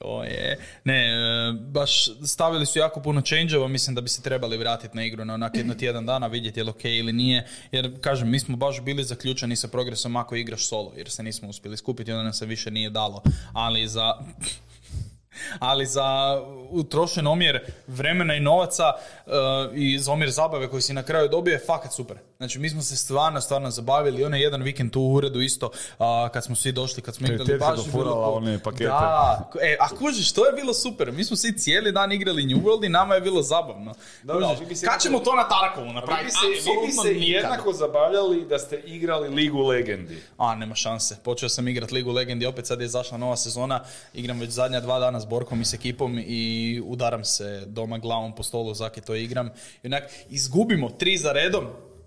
O 0.01 0.25
je. 0.25 0.59
Ne, 0.85 1.07
e, 1.07 1.53
baš 1.53 2.09
stavili 2.27 2.67
su 2.67 2.79
jako 2.79 3.01
puno 3.01 3.21
change 3.21 3.69
mislim 3.69 3.95
da 3.95 4.01
bi 4.01 4.09
se 4.09 4.23
trebali 4.23 4.57
vratiti 4.57 4.97
na 4.97 5.05
igru 5.05 5.25
na 5.25 5.35
onak 5.35 5.57
jedno 5.57 5.75
tjedan 5.75 6.07
dana, 6.07 6.27
vidjeti 6.27 6.61
je 6.61 6.65
li 6.65 6.71
ok 6.71 6.85
ili 6.85 7.13
nije. 7.13 7.47
Jer, 7.73 8.01
kažem, 8.01 8.31
mi 8.31 8.41
smo 8.41 8.57
baš 8.57 8.81
bili 8.81 9.05
zaključeni 9.05 9.57
sa 9.57 9.69
progresom 9.69 10.17
ako 10.17 10.37
igraš 10.37 10.69
solo, 10.69 10.93
jer 10.97 11.11
se 11.11 11.23
nismo 11.23 11.49
uspjeli 11.49 11.77
skupiti, 11.77 12.13
onda 12.13 12.23
nam 12.23 12.33
se 12.33 12.47
više 12.47 12.71
nije 12.71 12.91
dalo. 12.91 13.23
Ali 13.53 13.89
za... 13.89 14.15
ali 15.59 15.87
za 15.87 16.41
utrošen 16.71 17.27
omjer 17.27 17.61
vremena 17.87 18.35
i 18.35 18.41
novaca 18.41 18.93
uh, 19.27 19.33
i 19.75 19.99
za 19.99 20.13
omjer 20.13 20.31
zabave 20.31 20.69
koji 20.69 20.83
si 20.83 20.93
na 20.93 21.03
kraju 21.03 21.29
dobio 21.29 21.53
je 21.53 21.63
fakat 21.67 21.93
super. 21.93 22.17
Znači 22.39 22.59
mi 22.59 22.71
smo 22.71 22.83
se 22.83 22.97
stvarno, 22.97 23.41
stvarno 23.41 23.71
zabavili. 23.71 24.25
Onaj 24.25 24.41
jedan 24.41 24.63
vikend 24.63 24.93
tu 24.93 25.01
u 25.01 25.13
uredu 25.13 25.41
isto, 25.41 25.67
uh, 25.67 26.07
kad 26.33 26.45
smo 26.45 26.57
svi 26.57 26.73
došli, 26.73 27.03
kad 27.03 27.15
smo 27.15 27.27
igrali 27.27 27.59
baš... 27.59 27.79
je 27.79 27.93
bilo- 27.93 28.33
one 28.33 28.59
pakete. 28.59 28.85
Da, 28.85 29.51
e, 29.63 29.77
a 29.81 29.89
kužiš, 29.89 30.33
to 30.33 30.47
je 30.47 30.53
bilo 30.53 30.75
super. 30.75 31.13
Mi 31.13 31.25
smo 31.25 31.37
svi 31.37 31.53
cijeli 31.53 31.93
dan 31.93 32.13
igrali 32.13 32.47
New 32.47 32.59
World 32.59 32.87
i 32.87 32.91
nama 32.91 33.15
je 33.15 33.21
bilo 33.21 33.43
zabavno. 33.43 33.95
Dobro, 34.23 34.47
Kužiš, 34.47 34.61
vi 34.61 34.67
bi 34.67 34.77
se- 34.77 34.87
kad 34.87 35.03
ćemo 35.03 35.19
to 35.19 35.35
na 35.35 35.45
Tarkovu 35.45 35.87
Vi 35.87 35.95
napraviti? 35.95 36.25
bi 36.25 36.31
se, 36.61 36.71
vi 36.71 36.87
bi 36.87 36.93
se 36.95 37.09
nikad. 37.11 37.23
jednako 37.25 37.73
zabavljali 37.73 38.45
da 38.45 38.59
ste 38.59 38.77
igrali 38.79 39.29
Ligu 39.29 39.59
Legendi. 39.61 40.23
A, 40.39 40.55
nema 40.55 40.75
šanse. 40.75 41.17
Počeo 41.25 41.49
sam 41.49 41.69
igrat 41.69 41.91
Ligu 41.93 42.13
Legendi, 42.13 42.47
opet 42.47 42.67
sad 42.67 42.81
je 42.81 42.87
izašla 42.87 43.19
nova 43.19 43.37
sezona. 43.37 43.81
Igram 44.15 44.41
već 44.41 44.51
zadnja 44.51 44.81
dva 44.81 44.99
dana 44.99 45.21
s 45.21 45.27
Borkom 45.27 45.61
i 45.61 45.65
s 45.65 45.75
ekipom 45.75 46.19
i 46.19 46.43
udaram 46.85 47.25
se 47.25 47.63
doma 47.67 47.99
glavom 47.99 48.35
po 48.35 48.43
stolu 48.43 48.75
zaki 48.75 49.01
to 49.01 49.15
igram. 49.15 49.51
I 49.83 49.87
onak, 49.87 50.03
izgubimo 50.29 50.91
tri 50.91 51.17
za 51.19 51.33
redom, 51.33 51.65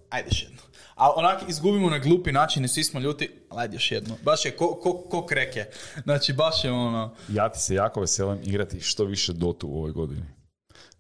ajde 0.10 0.28
još 0.32 0.44
jedno. 0.44 0.62
A 0.96 1.12
onak 1.16 1.42
izgubimo 1.48 1.90
na 1.90 2.00
glupi 2.00 2.32
način 2.32 2.66
i 2.66 2.68
svi 2.68 2.84
smo 2.84 3.00
ljuti, 3.00 3.32
ali 3.50 3.62
ajde 3.62 3.76
još 3.76 3.92
jedno. 3.92 4.18
Baš 4.24 4.46
je 4.46 4.52
ko, 4.52 4.76
ko, 4.76 4.94
ko 4.94 5.26
kreke. 5.26 5.66
Znači, 6.04 6.34
baš 6.34 6.64
je 6.64 6.72
ono... 6.72 7.16
Ja 7.30 7.50
ti 7.50 7.60
se 7.60 7.76
jako 7.76 8.02
veselim 8.02 8.40
igrati 8.44 8.80
što 8.80 9.04
više 9.06 9.34
Dotu 9.34 9.68
u 9.68 9.78
ovoj 9.78 9.92
godini. 9.92 10.26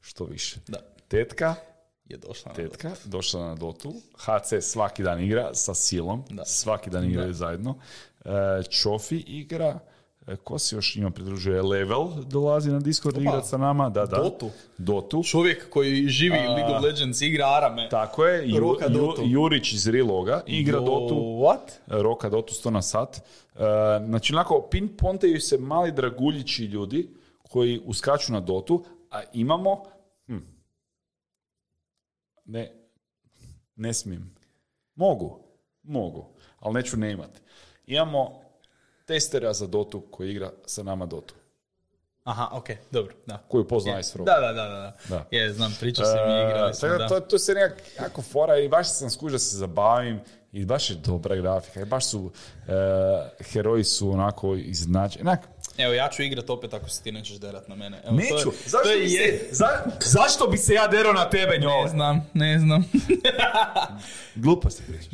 Što 0.02 0.26
više. 0.26 0.60
Da, 0.68 0.78
Tetka, 1.08 1.56
je 2.06 2.18
došla 2.18 2.52
na 2.52 2.56
tetka, 2.56 2.92
došla 3.06 3.48
na 3.48 3.56
Dotu. 3.56 3.94
HC 4.18 4.54
svaki 4.62 5.04
dan 5.04 5.22
igra 5.22 5.54
sa 5.54 5.74
silom. 5.74 6.24
Da. 6.30 6.46
Svaki 6.46 6.90
dan 6.90 7.06
igraju 7.06 7.34
zajedno. 7.34 7.80
E, 8.26 8.64
Čofi 8.70 9.18
igra. 9.18 9.80
E, 10.30 10.36
Ko 10.36 10.60
se 10.60 10.76
još 10.76 10.96
ima 10.96 11.10
pridružuje? 11.12 11.62
Level 11.62 12.08
dolazi 12.28 12.72
na 12.72 12.80
Discord 12.80 13.18
igrat 13.18 13.46
sa 13.48 13.58
nama. 13.58 13.90
Da, 13.90 14.06
da. 14.06 14.18
Dotu. 14.18 14.50
Dotu. 14.78 15.24
Čovjek 15.24 15.70
koji 15.70 16.08
živi 16.08 16.38
u 16.40 16.54
League 16.54 16.76
of 16.76 16.84
Legends, 16.84 17.22
igra 17.22 17.46
Arame. 17.48 17.90
Tako 17.90 18.26
je. 18.26 18.50
Ju- 18.50 18.60
Roka 18.60 18.86
Ju- 18.86 18.92
Dotu. 18.92 19.22
Jurić 19.26 19.74
iz 19.74 19.88
Riloga 19.88 20.44
igra 20.48 20.78
Jo, 20.78 20.84
Dotu. 20.84 21.16
What? 21.16 21.72
Roka 21.88 22.30
Dotu 22.30 22.54
100 22.54 22.70
na 22.70 22.82
sat. 22.82 23.18
E, 23.18 23.22
znači, 24.06 24.34
onako, 24.34 24.68
ping-pontaju 24.72 25.40
se 25.40 25.58
mali 25.58 25.92
draguljići 25.92 26.66
ljudi 26.66 27.10
koji 27.50 27.82
uskaču 27.86 28.34
na 28.34 28.40
Dotu, 28.40 28.84
a 29.12 29.22
imamo... 29.34 29.84
Hm, 30.28 30.38
ne, 32.46 32.72
ne 33.76 33.94
smijem. 33.94 34.36
Mogu, 34.96 35.40
mogu, 35.84 36.26
ali 36.60 36.74
neću 36.74 36.98
ne 36.98 37.12
imati. 37.12 37.40
Imamo 37.88 38.42
testera 39.10 39.54
za 39.54 39.68
Dotu 39.68 40.02
koji 40.12 40.32
igra 40.32 40.52
sa 40.66 40.84
nama 40.84 41.06
Dotu. 41.06 41.34
Aha, 42.24 42.50
okej, 42.52 42.78
dobro, 42.92 43.14
da. 43.26 43.38
Koju 43.48 43.68
pozna 43.68 44.00
Ice 44.00 44.12
Frog. 44.12 44.26
Da, 44.26 44.40
da, 44.40 44.54
da, 44.54 44.68
da. 44.70 44.98
Da. 45.10 45.26
Je, 45.32 45.54
znam, 45.54 45.76
pričao 45.80 46.06
si 46.06 46.12
mi, 46.12 46.50
igrali 46.50 46.74
smo, 46.74 46.90
da. 46.90 47.08
to, 47.08 47.20
to 47.20 47.40
se 47.40 47.54
nekak 47.54 47.82
jako 48.00 48.22
fora 48.22 48.58
i 48.58 48.70
baš 48.70 48.90
sam 48.90 49.10
skužio 49.10 49.36
da 49.36 49.40
se 49.40 49.58
zabavim 49.58 50.20
i 50.52 50.66
baš 50.66 50.90
je 50.90 50.96
dobra 50.96 51.36
grafika 51.36 51.82
i 51.82 51.86
baš 51.86 52.06
su 52.06 52.32
e, 52.68 52.72
heroji 53.44 53.84
su 53.84 54.12
onako 54.12 54.56
iznačeni. 54.56 55.26
Evo, 55.80 55.94
ja 55.94 56.10
ću 56.10 56.24
igrat 56.24 56.50
opet 56.50 56.74
ako 56.74 56.90
se 56.90 57.04
ti 57.04 57.12
nećeš 57.12 57.36
derat 57.36 57.68
na 57.68 57.76
mene. 57.76 57.98
Evo, 58.00 58.18
to 58.18 58.24
je- 58.24 58.32
neću. 58.32 58.44
to 58.44 58.56
Zašto 58.66 58.90
je 58.90 58.98
bi, 58.98 59.12
je- 59.14 59.40
se, 59.40 59.46
za, 59.52 59.68
zašto 60.02 60.48
bi 60.48 60.58
se 60.58 60.74
ja 60.74 60.88
derao 60.88 61.14
na 61.14 61.30
tebe 61.30 61.52
Ne 61.52 61.60
njoj? 61.60 61.90
znam, 61.90 62.30
ne 62.34 62.60
znam. 62.60 62.84
Gluposti 64.36 64.84
pričaš. 64.84 65.08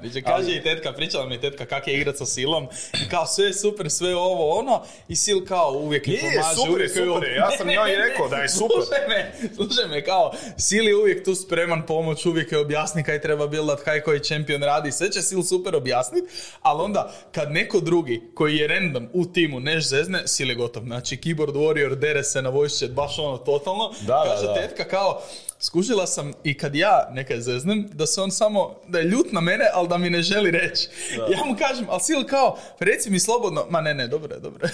Priča, 0.00 0.20
kaže 0.22 0.52
i 0.52 0.62
tetka, 0.62 0.92
pričala 0.92 1.26
mi 1.26 1.34
je 1.34 1.40
tetka 1.40 1.66
kak 1.66 1.88
je 1.88 1.94
igrat 1.94 2.16
sa 2.16 2.26
silom. 2.26 2.66
I 2.96 3.08
kao 3.08 3.26
sve 3.26 3.44
je 3.44 3.54
super, 3.54 3.90
sve 3.90 4.08
je 4.08 4.16
ovo 4.16 4.50
ono. 4.50 4.82
I 5.08 5.16
sil 5.22 5.38
kao 5.44 5.70
uvijek 5.72 6.08
je 6.08 6.14
Je, 6.14 6.20
pomaže. 6.22 6.54
super 6.56 6.70
uvijek 6.72 6.90
super 6.90 7.22
je. 7.24 7.36
Ja 7.36 7.50
sam 7.50 7.66
njoj 7.76 7.92
i 7.92 7.96
rekao 7.98 8.28
da 8.28 8.36
je 8.36 8.48
super. 8.48 8.76
Slušaj 8.78 9.08
me, 9.08 9.32
slušaj 9.54 9.86
me, 9.86 10.04
kao 10.04 10.32
Sil 10.58 10.84
je 10.84 10.96
uvijek 10.96 11.24
tu 11.24 11.34
spreman 11.34 11.86
pomoć, 11.86 12.26
uvijek 12.26 12.52
je 12.52 12.58
objasni 12.58 13.02
kaj 13.02 13.20
treba 13.20 13.46
buildat, 13.46 13.80
kaj 13.80 14.00
koji 14.00 14.20
čempion 14.20 14.62
radi. 14.62 14.92
Sve 14.92 15.10
će 15.10 15.22
Sil 15.22 15.42
super 15.44 15.76
objasnit, 15.76 16.24
ali 16.62 16.82
onda 16.82 17.12
kad 17.32 17.52
neko 17.52 17.80
drugi 17.80 18.22
koji 18.34 18.56
je 18.56 18.68
random 18.68 19.08
u 19.12 19.24
timu 19.26 19.60
neš 19.60 19.88
зезне, 19.90 20.22
силе 20.26 20.54
готов. 20.54 20.84
Значи, 20.84 21.20
Keyboard 21.20 21.54
Warrior, 21.54 21.94
ДРС 21.94 22.34
на 22.34 22.52
војше, 22.52 22.88
баш 22.88 23.18
оно, 23.18 23.38
тотално. 23.38 23.92
Да, 24.06 24.24
да 24.24 24.30
Кажа 24.30 24.46
да, 24.46 24.54
да. 24.54 24.54
тетка, 24.54 24.88
као, 24.88 25.14
skužila 25.60 26.06
sam 26.06 26.32
i 26.44 26.58
kad 26.58 26.74
ja 26.74 27.08
nekaj 27.12 27.40
zeznem, 27.40 27.88
da 27.92 28.06
se 28.06 28.20
on 28.20 28.30
samo, 28.30 28.76
da 28.88 28.98
je 28.98 29.04
ljut 29.04 29.32
na 29.32 29.40
mene, 29.40 29.64
ali 29.74 29.88
da 29.88 29.98
mi 29.98 30.10
ne 30.10 30.22
želi 30.22 30.50
reći. 30.50 30.88
Ja 31.30 31.44
mu 31.44 31.56
kažem, 31.56 31.86
ali 31.88 32.00
Sil 32.06 32.22
kao, 32.28 32.58
reci 32.78 33.10
mi 33.10 33.20
slobodno, 33.20 33.66
ma 33.70 33.80
ne, 33.80 33.94
ne, 33.94 34.08
dobro 34.08 34.34
je, 34.34 34.40
dobro 34.40 34.66
je. 34.66 34.72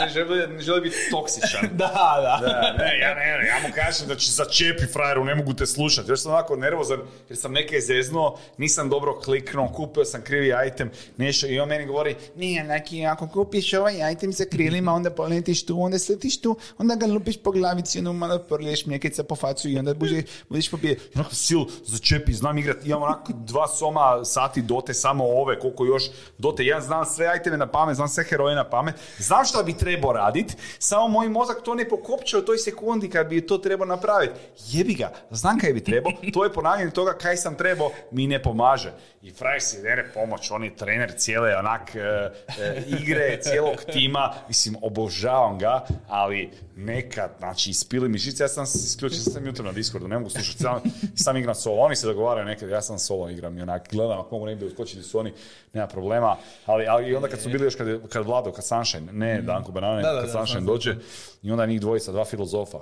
ne, 0.00 0.08
želi, 0.08 0.46
ne 0.46 0.62
želi 0.62 0.80
biti 0.80 0.96
toksičan. 1.10 1.68
da, 1.80 2.38
da. 2.40 2.74
ne, 2.78 2.98
ja 2.98 3.14
ne, 3.14 3.38
ne, 3.38 3.48
ja 3.48 3.68
mu 3.68 3.74
kažem 3.74 4.08
da 4.08 4.16
će 4.16 4.30
začepi 4.30 4.86
frajeru, 4.92 5.24
ne 5.24 5.34
mogu 5.34 5.54
te 5.54 5.66
slušati. 5.66 6.10
Još 6.10 6.20
sam 6.20 6.32
onako 6.32 6.56
nervozan 6.56 7.00
jer 7.28 7.38
sam 7.38 7.52
neke 7.52 7.80
zeznuo, 7.80 8.38
nisam 8.58 8.88
dobro 8.88 9.20
kliknuo, 9.20 9.72
kupio 9.72 10.04
sam 10.04 10.22
krivi 10.22 10.52
item, 10.66 10.90
nešto 11.16 11.46
i 11.46 11.60
on 11.60 11.68
meni 11.68 11.86
govori, 11.86 12.16
nije, 12.36 12.64
neki, 12.64 13.06
ako 13.06 13.28
kupiš 13.28 13.72
ovaj 13.72 14.12
item 14.12 14.32
sa 14.32 14.44
krilima, 14.50 14.92
onda 14.92 15.10
poletiš 15.10 15.66
tu, 15.66 15.82
onda 15.82 15.98
sletiš 15.98 16.40
tu, 16.40 16.56
onda 16.78 16.94
ga 16.94 17.06
lupiš 17.06 17.36
po 17.42 17.50
glavici, 17.50 17.98
onda 17.98 18.12
malo 18.12 18.38
prliješ 18.38 18.86
mjekica 18.86 19.22
po 19.22 19.36
facu 19.36 19.68
i 19.68 19.77
onda 19.78 19.94
budeš, 19.94 20.24
budeš 20.48 20.70
pobije. 20.70 20.94
I 20.94 21.18
onako 21.18 21.34
sil, 21.44 21.62
začepi, 21.84 22.32
znam 22.32 22.58
igrati, 22.58 22.88
imam 22.88 23.02
onako 23.02 23.32
dva 23.32 23.68
soma 23.68 24.24
sati 24.24 24.62
dote, 24.62 24.94
samo 24.94 25.24
ove, 25.24 25.58
koliko 25.58 25.84
još 25.84 26.02
dote. 26.38 26.64
Ja 26.64 26.80
znam 26.80 27.04
sve 27.04 27.32
iteme 27.40 27.56
na 27.56 27.66
pamet, 27.66 27.96
znam 27.96 28.08
sve 28.08 28.24
heroje 28.24 28.56
na 28.56 28.64
pamet, 28.64 28.94
znam 29.18 29.44
šta 29.44 29.62
bi 29.62 29.72
trebao 29.72 30.12
radit, 30.12 30.56
samo 30.78 31.08
moj 31.08 31.28
mozak 31.28 31.62
to 31.64 31.74
ne 31.74 31.88
pokopče 31.88 32.38
u 32.38 32.44
toj 32.44 32.58
sekundi 32.58 33.10
kad 33.10 33.28
bi 33.28 33.46
to 33.46 33.58
trebao 33.58 33.86
napraviti. 33.86 34.32
Jebi 34.66 34.94
ga, 34.94 35.12
znam 35.30 35.58
kaj 35.58 35.72
bi 35.72 35.84
trebao, 35.84 36.12
to 36.34 36.44
je 36.44 36.52
ponavljanje 36.52 36.90
toga 36.90 37.12
kaj 37.12 37.36
sam 37.36 37.54
trebao, 37.54 37.90
mi 38.10 38.26
ne 38.26 38.42
pomaže. 38.42 38.92
I 39.22 39.30
Fraj 39.30 39.60
si 39.60 39.82
ne 39.82 40.04
pomoć, 40.14 40.50
on 40.50 40.64
je 40.64 40.76
trener 40.76 41.12
cijele 41.16 41.56
onak 41.56 41.94
e, 41.94 41.98
e, 41.98 42.82
igre, 43.00 43.38
cijelog 43.42 43.76
tima, 43.92 44.34
mislim, 44.48 44.76
obožavam 44.82 45.58
ga, 45.58 45.86
ali 46.08 46.50
nekad, 46.78 47.30
znači, 47.38 47.70
ispili 47.70 48.08
mi 48.08 48.18
žice, 48.18 48.44
ja 48.44 48.48
sam 48.48 48.64
isključio, 48.64 49.18
sam 49.18 49.46
jutro 49.46 49.64
na 49.64 49.72
Discordu, 49.72 50.08
ne 50.08 50.18
mogu 50.18 50.30
slušati, 50.30 50.58
sam, 50.58 50.80
sam 51.14 51.36
igram 51.36 51.54
solo, 51.54 51.82
oni 51.82 51.96
se 51.96 52.06
dogovaraju 52.06 52.46
nekad, 52.46 52.68
ja 52.68 52.82
sam 52.82 52.98
solo 52.98 53.30
igram 53.30 53.58
i 53.58 53.62
onak, 53.62 53.88
gledam, 53.90 54.20
ako 54.20 54.34
mogu 54.34 54.46
negdje 54.46 54.66
uskočiti 54.66 55.02
su 55.02 55.18
oni, 55.18 55.32
nema 55.72 55.86
problema, 55.86 56.36
ali, 56.66 56.86
ali 56.86 57.08
i 57.08 57.14
onda 57.14 57.28
kad 57.28 57.40
su 57.40 57.48
bili 57.48 57.64
još 57.64 57.74
kad, 57.74 58.08
kad 58.08 58.26
Vlado, 58.26 58.52
kad 58.52 58.64
Sunshine, 58.64 59.12
ne 59.12 59.42
Danko 59.42 59.72
Banane, 59.72 60.02
Da, 60.02 60.12
da, 60.12 60.20
kad 60.20 60.30
da, 60.30 60.32
Sunshine. 60.32 60.60
dođe, 60.60 60.96
i 61.42 61.50
onda 61.52 61.66
njih 61.66 61.80
dvojica, 61.80 62.12
dva 62.12 62.24
filozofa, 62.24 62.78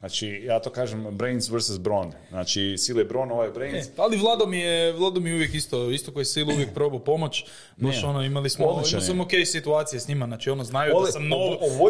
Znači, 0.00 0.42
ja 0.44 0.60
to 0.60 0.70
kažem 0.70 1.06
Brains 1.10 1.48
vs. 1.48 1.70
Brawn. 1.70 2.12
Znači, 2.28 2.74
Sile 2.78 3.00
je 3.00 3.08
Brawn, 3.08 3.32
ovo 3.32 3.42
je 3.42 3.50
Brains. 3.50 3.86
E, 3.86 3.90
ali 3.96 4.16
Vlado 4.16 4.46
mi 4.46 4.58
je, 4.58 4.92
Vlado 4.92 5.20
mi 5.20 5.30
je 5.30 5.34
uvijek 5.34 5.54
isto, 5.54 5.90
isto 5.90 6.12
koji 6.12 6.24
Sil 6.32 6.48
uvijek 6.48 6.74
probao 6.74 6.98
pomoć. 6.98 7.44
Baš 7.76 8.02
Ne. 8.02 8.08
ono, 8.08 8.22
imali 8.22 8.50
smo, 8.50 8.66
Odličan 8.66 9.00
je. 9.00 9.06
sam 9.06 9.20
ok 9.20 9.30
situacije 9.46 10.00
s 10.00 10.08
njima, 10.08 10.26
znači 10.26 10.50
ono, 10.50 10.64
znaju 10.64 10.96
Ole, 10.96 11.06
da 11.06 11.12
sam 11.12 11.28
nov. 11.28 11.38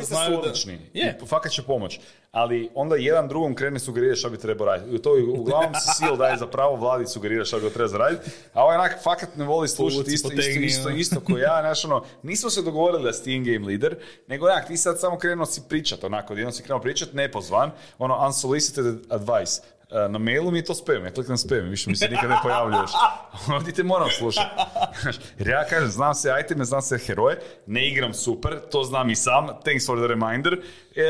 znaju 0.03 0.27
su 0.27 0.33
da- 0.33 0.39
odlični. 0.39 0.79
Je. 0.95 1.19
I 1.23 1.27
fakat 1.27 1.53
će 1.53 1.63
pomoć. 1.63 2.01
Ali 2.33 2.71
onda 2.75 2.97
jedan 2.97 3.29
drugom 3.29 3.55
krene 3.55 3.79
sugerira 3.79 4.17
šta 4.17 4.29
bi 4.29 4.39
trebao 4.39 4.67
raditi. 4.67 4.99
To 4.99 5.17
je 5.17 5.25
uglavnom 5.25 5.75
se 5.75 5.91
sil 5.99 6.15
daje 6.17 6.37
za 6.37 6.47
pravo 6.47 6.77
vladi 6.77 7.07
sugerira 7.07 7.45
šta 7.45 7.59
bi 7.59 7.71
treba 7.71 7.89
zaraditi. 7.89 8.31
A 8.53 8.65
ovaj 8.65 8.77
onak 8.77 9.03
fakat 9.03 9.37
ne 9.37 9.45
voli 9.45 9.69
slušati 9.69 10.11
isto, 10.11 10.29
isto, 10.31 10.61
isto, 10.61 10.89
ono. 10.89 10.97
isto 10.97 11.21
ko 11.21 11.39
ja. 11.39 11.59
Znaš, 11.61 11.85
ono, 11.85 12.05
nismo 12.23 12.51
se 12.51 12.63
dogovorili 12.63 13.03
da 13.03 13.13
si 13.13 13.33
in-game 13.33 13.67
leader, 13.67 13.97
nego 14.29 14.47
onak, 14.47 14.67
ti 14.67 14.77
sad 14.77 15.01
samo 15.01 15.19
krenuo 15.19 15.47
si 15.47 15.63
pričat, 15.69 16.05
onako, 16.05 16.35
jednom 16.35 16.53
si 16.53 16.63
krenuo 16.63 16.81
pričat, 16.81 17.13
nepozvan, 17.13 17.71
ono, 17.99 18.27
unsolicited 18.27 18.87
advice. 19.11 19.63
E, 19.91 20.09
Na 20.09 20.19
mailu 20.19 20.51
mi 20.51 20.59
je 20.59 20.65
to 20.65 20.75
spam, 20.75 21.05
ja 21.05 21.11
kliknem 21.11 21.39
spam, 21.39 21.69
više 21.69 21.91
mi 21.91 21.97
se 21.97 22.09
nikad 22.09 22.31
ne 22.31 22.37
pojavljuješ. 22.43 22.91
Ovdje 23.57 23.75
te 23.75 23.83
moram 23.83 24.09
slušati. 24.19 24.51
Jer 25.39 25.49
ja 25.49 25.65
kažem, 25.65 25.89
znam 25.89 26.15
se 26.15 26.35
iteme, 26.45 26.65
znam 26.65 26.83
se 26.83 26.99
heroje, 26.99 27.41
ne 27.67 27.89
igram 27.89 28.15
super, 28.15 28.61
to 28.71 28.85
znam 28.85 29.11
i 29.11 29.17
sam, 29.17 29.47
thanks 29.65 29.87
for 29.87 29.99
the 29.99 30.07
reminder. 30.07 30.53
E, 30.97 31.03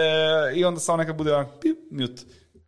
I 0.55 0.64
onda 0.64 0.80
samo 0.80 0.97
nekad 0.97 1.16
bude 1.16 1.34
onak, 1.34 1.49
pip, 1.61 1.78
mute. 1.91 2.22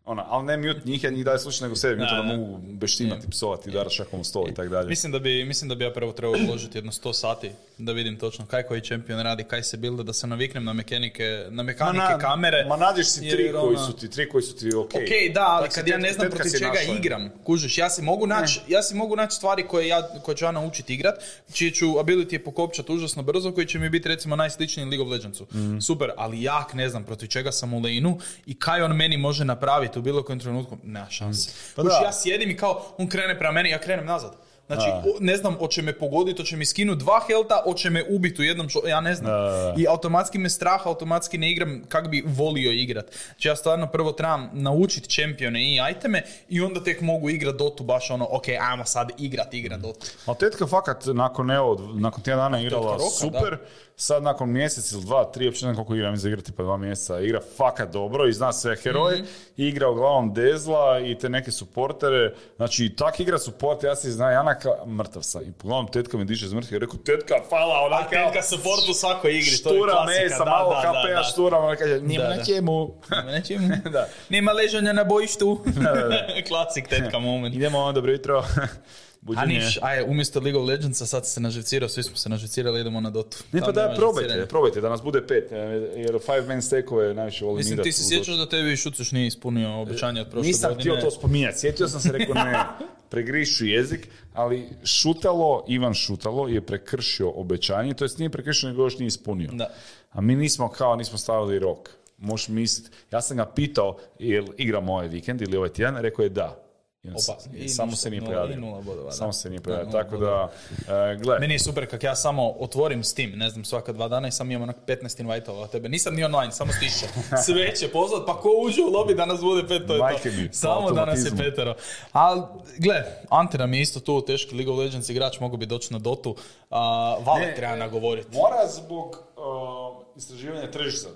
Ona, 0.09 0.25
ali 0.29 0.47
ne 0.47 0.57
mute 0.57 0.81
njih, 0.85 1.05
ja 1.05 1.11
njih 1.11 1.25
dalje 1.25 1.39
slušam 1.39 1.65
nego 1.65 1.77
sebe, 1.77 1.97
mute 1.97 2.15
da, 2.15 2.23
da. 2.23 2.37
mogu 2.37 2.59
beštimati, 2.63 3.31
psovati, 3.31 3.71
daraš 3.71 3.97
šakom 3.97 4.21
u 4.21 4.25
stol 4.25 4.49
i 4.49 4.55
tako 4.55 4.69
dalje. 4.69 4.89
Mislim 4.89 5.13
da, 5.13 5.19
bi, 5.19 5.45
mislim 5.45 5.69
da 5.69 5.75
bi 5.75 5.85
ja 5.85 5.93
prvo 5.93 6.13
trebao 6.13 6.37
uložiti 6.49 6.79
jedno 6.79 6.93
100 6.93 7.13
sati 7.13 7.51
da 7.79 7.93
vidim 7.93 8.17
točno 8.17 8.47
kaj 8.47 8.63
koji 8.63 8.81
čempion 8.81 9.21
radi, 9.21 9.45
kaj 9.45 9.63
se 9.63 9.77
bilda, 9.77 10.03
da 10.03 10.13
se 10.13 10.27
naviknem 10.27 10.65
na 10.65 10.73
mekanike, 10.73 11.47
na 11.51 11.63
mekanike 11.63 11.99
Ma 11.99 12.11
na- 12.11 12.19
kamere. 12.19 12.65
Ma 12.65 12.77
nađeš 12.77 13.07
si 13.07 13.21
tri 13.21 13.53
koji 13.53 13.77
ono- 13.77 13.87
su 13.87 13.93
ti, 13.93 14.11
tri 14.11 14.29
koji 14.29 14.43
su 14.43 14.57
ti 14.57 14.75
ok. 14.75 14.95
Ok, 14.95 15.35
da, 15.35 15.47
ali 15.49 15.69
kad 15.69 15.89
ja 15.89 15.99
ne 15.99 16.13
znam 16.13 16.31
protiv 16.31 16.53
čega 16.53 16.67
našla. 16.69 16.95
igram, 16.95 17.31
kužiš, 17.45 17.79
ja 17.79 17.91
si 17.91 18.03
mogu 18.03 18.27
naći 18.27 18.61
ja 18.69 18.83
si 18.83 18.95
mogu 18.95 19.17
naći 19.17 19.37
stvari 19.37 19.63
koje, 19.63 19.89
ja, 19.89 20.09
koje 20.23 20.37
ću 20.37 20.45
ja 20.45 20.53
naučiti 20.53 20.95
igrat, 20.95 21.15
čiji 21.53 21.71
ću 21.71 21.87
ability 21.87 22.33
je 22.33 22.45
pokopčat 22.45 22.91
užasno 22.91 23.23
brzo, 23.23 23.53
koji 23.53 23.67
će 23.67 23.79
mi 23.79 23.91
biti 23.91 24.09
recimo 24.09 24.37
najsličniji 24.37 24.87
League 24.87 25.07
of 25.07 25.13
Legendsu. 25.13 25.47
Mhm. 25.55 25.79
Super, 25.79 26.11
ali 26.17 26.43
jak 26.43 26.75
ne 26.75 26.89
znam 26.89 27.05
protiv 27.05 27.27
čega 27.27 27.53
sam 27.53 27.75
u 27.75 27.81
lane'u 27.81 28.21
i 28.47 28.59
kaj 28.59 28.83
on 28.83 28.97
meni 28.97 29.17
može 29.17 29.45
napraviti 29.45 29.98
u 29.99 30.03
bilo 30.03 30.23
kojem 30.23 30.41
trenutku, 30.41 30.79
nema 30.83 31.11
šanse. 31.11 31.51
Pa 31.77 31.83
Kužiš, 31.83 31.99
da. 32.01 32.07
ja 32.07 32.13
sjedim 32.13 32.51
i 32.51 32.57
kao, 32.57 32.95
on 32.99 33.09
krene 33.09 33.39
prema 33.39 33.53
meni, 33.53 33.71
ja 33.71 33.79
krenem 33.81 34.07
nazad. 34.07 34.48
Znači, 34.69 34.87
A. 34.87 34.99
o- 34.99 35.17
ne 35.21 35.37
znam, 35.37 35.55
hoće 35.55 35.83
me 35.83 35.93
pogoditi, 35.93 36.39
hoće 36.39 36.57
mi 36.57 36.67
skinuti 36.67 36.99
dva 36.99 37.21
helta, 37.27 37.61
hoće 37.65 37.91
me 37.91 38.05
ubiti 38.09 38.43
u 38.43 38.45
jednom 38.45 38.69
šo- 38.69 38.89
ja 38.89 39.01
ne 39.01 39.15
znam. 39.15 39.31
Da, 39.33 39.39
da, 39.41 39.51
da. 39.53 39.75
I 39.79 39.87
automatski 39.89 40.39
me 40.39 40.51
strah, 40.51 40.87
automatski 40.87 41.39
ne 41.39 41.51
igram 41.51 41.83
kak 41.89 42.09
bi 42.09 42.25
volio 42.27 42.73
igrat. 42.73 43.07
Znači 43.27 43.49
ja 43.49 43.57
stvarno 43.57 43.87
prvo 43.87 44.13
trebam 44.13 44.51
naučiti 44.53 45.11
čempione 45.11 45.63
i 45.65 45.79
iteme 45.91 46.19
i 46.49 46.61
onda 46.61 46.83
tek 46.83 47.01
mogu 47.01 47.31
igrat 47.31 47.57
Dotu 47.57 47.85
baš 47.85 48.11
ono, 48.11 48.29
ok, 48.31 48.45
ajmo 48.63 48.85
sad 48.85 49.11
igrat, 49.19 49.55
igrat 49.55 49.81
Dotu. 49.81 50.07
Ali 50.27 50.37
tetka 50.37 50.67
fakat 50.67 51.05
nakon 51.07 51.51
evo, 51.51 51.91
nakon 51.95 52.23
tjedan 52.23 52.39
dana 52.41 52.61
igrala 52.61 52.93
roka, 52.93 53.05
super, 53.11 53.59
sad 53.97 54.23
nakon 54.23 54.51
mjesec 54.51 54.93
ili 54.93 55.03
dva, 55.03 55.25
tri, 55.25 55.47
uopće 55.47 55.67
ne 55.67 55.75
znam 55.75 55.77
koliko 55.77 55.95
igra, 55.95 56.11
mislim 56.11 56.33
igrati 56.33 56.53
pa 56.53 56.63
dva 56.63 56.77
mjeseca, 56.77 57.21
igra 57.21 57.41
fakat 57.57 57.91
dobro 57.91 58.29
i 58.29 58.33
zna 58.33 58.53
sve 58.53 58.77
heroje, 58.77 59.25
igra 59.57 59.89
uglavnom 59.89 60.35
Dezla 60.35 61.01
i 61.01 61.19
te 61.19 61.29
neke 61.29 61.51
suportere, 61.51 62.35
znači 62.57 62.95
tak 62.97 63.21
igra 63.21 63.39
suport, 63.39 63.83
ja 63.83 63.97
se 63.97 64.11
zna 64.11 64.31
Janaka, 64.65 64.87
mrtav 64.87 65.23
sam. 65.23 65.43
I 65.43 65.53
pogledam, 65.53 65.87
tetka 65.87 66.19
mi 66.19 66.25
diže 66.25 66.47
iz 66.47 66.53
mrtvih 66.53 66.81
rekao, 66.81 66.99
tetka, 66.99 67.35
fala, 67.49 67.81
ona 67.87 67.99
kao, 67.99 68.31
Tetka 68.31 68.43
support 68.43 68.89
u 68.91 68.95
svakoj 68.95 69.31
igri, 69.31 69.59
to 69.63 69.71
je 69.71 69.77
štura 69.77 69.93
klasika, 69.93 70.23
mesa, 70.23 70.45
da, 70.45 70.51
malo 70.51 70.75
HP-a 70.75 71.23
štura, 71.23 71.59
ona 71.59 71.77
kaže, 71.77 72.01
nima 72.01 72.25
Da, 72.25 72.37
na 72.37 72.45
čemu. 72.45 72.95
Neće 73.27 73.59
Da. 73.93 74.09
Nema 74.29 74.53
ležanja 74.53 74.93
na 74.93 75.05
bojištu. 75.05 75.65
Klasik 76.49 76.89
tetka 76.89 77.19
moment. 77.19 77.55
Idemo, 77.55 77.93
dobro 77.93 78.13
jutro. 78.13 78.45
A 79.19 79.27
Buđenje. 79.27 79.55
niš, 79.55 79.79
aj, 79.83 80.03
umjesto 80.03 80.41
League 80.41 80.61
of 80.61 80.69
Legendsa 80.69 81.07
sad 81.07 81.27
se 81.27 81.41
naživcirao, 81.41 81.89
svi 81.89 82.03
smo 82.03 82.17
se 82.17 82.29
naživcirali, 82.29 82.81
idemo 82.81 83.01
na 83.01 83.11
Dotu. 83.11 83.37
Ne, 83.53 83.61
pa 83.61 83.73
da, 83.73 83.95
probajte, 83.97 84.47
probajte, 84.47 84.81
da 84.81 84.89
nas 84.89 85.03
bude 85.03 85.27
pet, 85.27 85.53
jer 85.97 86.19
five 86.25 86.43
man 86.49 86.63
stakove 86.63 87.15
najviše 87.15 87.45
volim 87.45 87.59
Mislim, 87.59 87.83
ti 87.83 87.93
se 87.93 88.05
sjećaš 88.05 88.37
da 88.37 88.49
tebi 88.49 88.77
Šucuš 88.77 89.13
nije 89.13 89.27
ispunio 89.27 89.81
obećanje 89.81 90.21
od 90.21 90.31
prošle 90.31 90.47
Nisam 90.47 90.75
godine? 90.75 90.81
htio 90.81 91.05
to 91.05 91.11
spominjati, 91.11 91.59
sjetio 91.59 91.89
sam 91.89 92.01
se, 92.01 92.13
rekao 92.13 92.35
ne, 92.35 92.55
pregrišu 93.11 93.67
jezik, 93.67 94.09
ali 94.33 94.69
Šutalo, 94.85 95.65
Ivan 95.69 95.95
Šutalo 95.95 96.49
je 96.49 96.61
prekršio 96.61 97.31
obećanje, 97.31 97.95
to 97.95 98.05
jest 98.05 98.19
nije 98.19 98.31
prekršio, 98.31 98.69
nego 98.69 98.83
još 98.83 98.99
nije 98.99 99.07
ispunio. 99.07 99.51
Da. 99.53 99.71
A 100.11 100.21
mi 100.21 100.37
nismo 100.37 100.69
kao, 100.69 100.97
nismo 100.97 101.19
stavili 101.19 101.59
rok. 101.59 101.91
Možeš 102.19 102.49
misliti, 102.49 102.91
ja 103.11 103.21
sam 103.21 103.37
ga 103.37 103.47
pitao, 103.47 103.99
jel 104.19 104.47
igramo 104.57 104.93
ovaj 104.93 105.09
vikend 105.09 105.43
ili 105.43 105.57
ovaj 105.57 105.69
tjedan, 105.69 105.97
rekao 105.97 106.23
je 106.23 106.29
da. 106.29 106.68
Opa, 107.05 107.39
i 107.55 107.69
samo 107.69 107.91
ništa, 107.91 108.03
se 108.03 108.11
nije 108.11 108.25
pojavio. 108.25 108.55
i 108.55 108.57
nula 108.57 108.81
bodova, 108.81 109.07
da. 109.11 109.13
Samo 109.13 109.33
se 109.33 109.51
nije 109.51 109.61
pojavio, 109.61 109.93
tako 109.93 110.17
da, 110.17 110.51
e, 110.89 111.17
gle. 111.17 111.39
Meni 111.39 111.55
je 111.55 111.59
super 111.59 111.91
kak 111.91 112.03
ja 112.03 112.15
samo 112.17 112.51
otvorim 112.51 113.05
Steam, 113.05 113.31
ne 113.31 113.51
znam, 113.51 113.65
svaka 113.65 113.93
dva 113.93 114.09
dana 114.09 114.29
i 114.29 114.31
sam 114.33 114.51
imam 114.51 114.63
onak 114.63 114.77
15 114.87 115.21
invite-ova 115.21 115.63
od 115.63 115.71
tebe. 115.71 115.89
Nisam 115.89 116.15
ni 116.15 116.25
online, 116.25 116.53
samo 116.53 116.73
stišće. 116.73 117.07
Sve 117.47 117.75
će 117.77 117.89
pozvat, 117.89 118.23
pa 118.27 118.41
ko 118.41 118.49
uđe 118.63 118.83
u 118.83 118.91
lobby 118.91 119.15
da 119.17 119.27
nas 119.27 119.41
bude 119.41 119.69
pet, 119.69 119.87
to 119.87 119.95
je 119.95 119.99
Majke 119.99 120.31
to. 120.31 120.37
mi, 120.37 120.49
Samo 120.53 120.91
da 120.91 121.05
nas 121.05 121.25
je 121.27 121.31
petero. 121.37 121.75
Ali, 122.13 122.43
gle, 122.79 123.03
Ante 123.31 123.59
nam 123.59 123.75
je 123.75 123.81
isto 123.81 124.01
tu 124.01 124.21
teški 124.21 124.55
League 124.55 124.73
of 124.73 124.79
Legends 124.79 125.09
igrač, 125.09 125.41
mogu 125.41 125.57
bi 125.57 125.67
doći 125.67 125.93
na 125.93 125.99
Dotu. 125.99 126.37
A, 126.71 127.17
Vale 127.25 127.41
Ne, 127.41 127.55
treba 127.55 127.77
nagovoriti. 127.77 128.37
Mora 128.37 128.67
zbog 128.69 129.09
uh, 129.37 130.17
istraživanja 130.17 130.71
tržišta. 130.71 131.09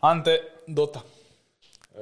Ante, 0.00 0.38
Dota. 0.66 1.00
E, 1.94 1.98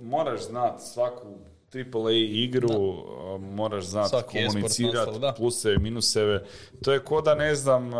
moraš 0.00 0.40
znat 0.40 0.82
svaku 0.82 1.26
AAA 1.74 2.12
igru, 2.12 2.68
e, 2.70 3.38
moraš 3.38 3.84
znat 3.84 4.10
Svaki 4.10 4.38
e-sport 4.38 4.52
komunicirati, 4.52 4.96
nastalo, 4.96 5.18
da. 5.18 5.32
pluse 5.32 5.72
i 5.72 5.78
minuseve. 5.78 6.44
To 6.82 6.92
je 6.92 7.04
ko 7.04 7.20
da 7.20 7.34
ne 7.34 7.54
znam, 7.54 7.90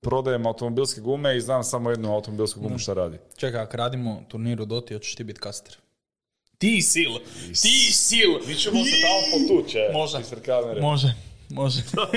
prodajem 0.00 0.46
automobilske 0.46 1.00
gume 1.00 1.36
i 1.36 1.40
znam 1.40 1.64
samo 1.64 1.90
jednu 1.90 2.14
automobilsku 2.14 2.60
gumu 2.60 2.78
šta 2.78 2.94
radi. 2.94 3.18
Čekaj, 3.36 3.60
ako 3.60 3.76
radimo 3.76 4.22
turnir 4.28 4.60
u 4.60 4.64
Doti, 4.64 4.94
hoćeš 4.94 5.14
ti 5.14 5.24
biti 5.24 5.40
kaster. 5.40 5.76
Ti 6.58 6.82
sil, 6.90 7.12
ti 7.62 7.92
sil. 8.04 8.30
Mi 8.46 8.54
ćemo 8.54 8.84
se 8.84 8.96
tamo 9.02 9.20
potući, 9.32 9.78
e, 9.78 9.92
Može. 10.80 11.14
Može, 11.50 11.82
može. 11.96 12.14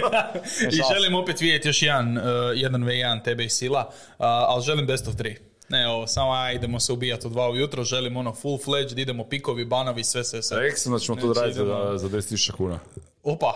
I 0.76 0.80
želim 0.94 1.16
opet 1.16 1.42
vidjeti 1.42 1.68
još 1.68 1.82
jedan, 1.82 2.18
uh, 2.18 2.24
jedan 2.56 2.84
v1 2.84 3.24
tebe 3.24 3.46
i 3.46 3.50
sila, 3.50 3.88
uh, 3.90 3.94
ali 4.20 4.64
želim 4.64 4.88
best 4.88 5.08
of 5.08 5.16
3. 5.16 5.36
Ne, 5.72 5.88
ovo, 5.88 6.08
samo 6.08 6.32
aj, 6.32 6.56
idemo 6.56 6.80
se 6.80 6.94
ubijati 6.94 7.28
u 7.28 7.30
dva 7.30 7.50
ujutro, 7.50 7.84
želim 7.84 8.18
ono 8.18 8.34
full 8.34 8.58
fledged, 8.58 9.00
idemo 9.00 9.24
pikovi, 9.24 9.66
banovi, 9.66 10.04
sve, 10.04 10.24
sve, 10.24 10.42
sve. 10.44 10.72
Sam 10.76 10.94
da 10.94 11.00
ćemo 11.00 11.16
to 11.22 11.34
Znači, 11.34 11.40
raditi 11.40 11.58
za, 11.58 11.98
za 11.98 12.10
10.000 12.10 12.52
kuna. 12.52 12.80
Opa, 13.24 13.54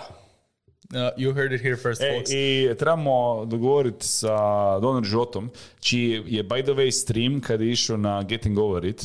Uh, 0.94 1.00
you 1.18 1.34
heard 1.34 1.52
it 1.52 1.62
here 1.62 1.76
first, 1.78 2.02
E, 2.02 2.12
folks. 2.14 2.32
I 2.34 2.76
trebamo 2.80 3.46
dogovoriti 3.46 4.08
sa 4.08 4.38
Donor 4.80 5.04
Životom, 5.04 5.50
čiji 5.80 6.24
je 6.26 6.44
by 6.44 6.64
the 6.64 6.72
way 6.72 6.92
stream 6.92 7.42
kad 7.42 7.62
je 7.62 7.72
išao 7.72 7.98
na 7.98 8.24
Getting 8.24 8.58
Over 8.60 8.86
It, 8.86 9.04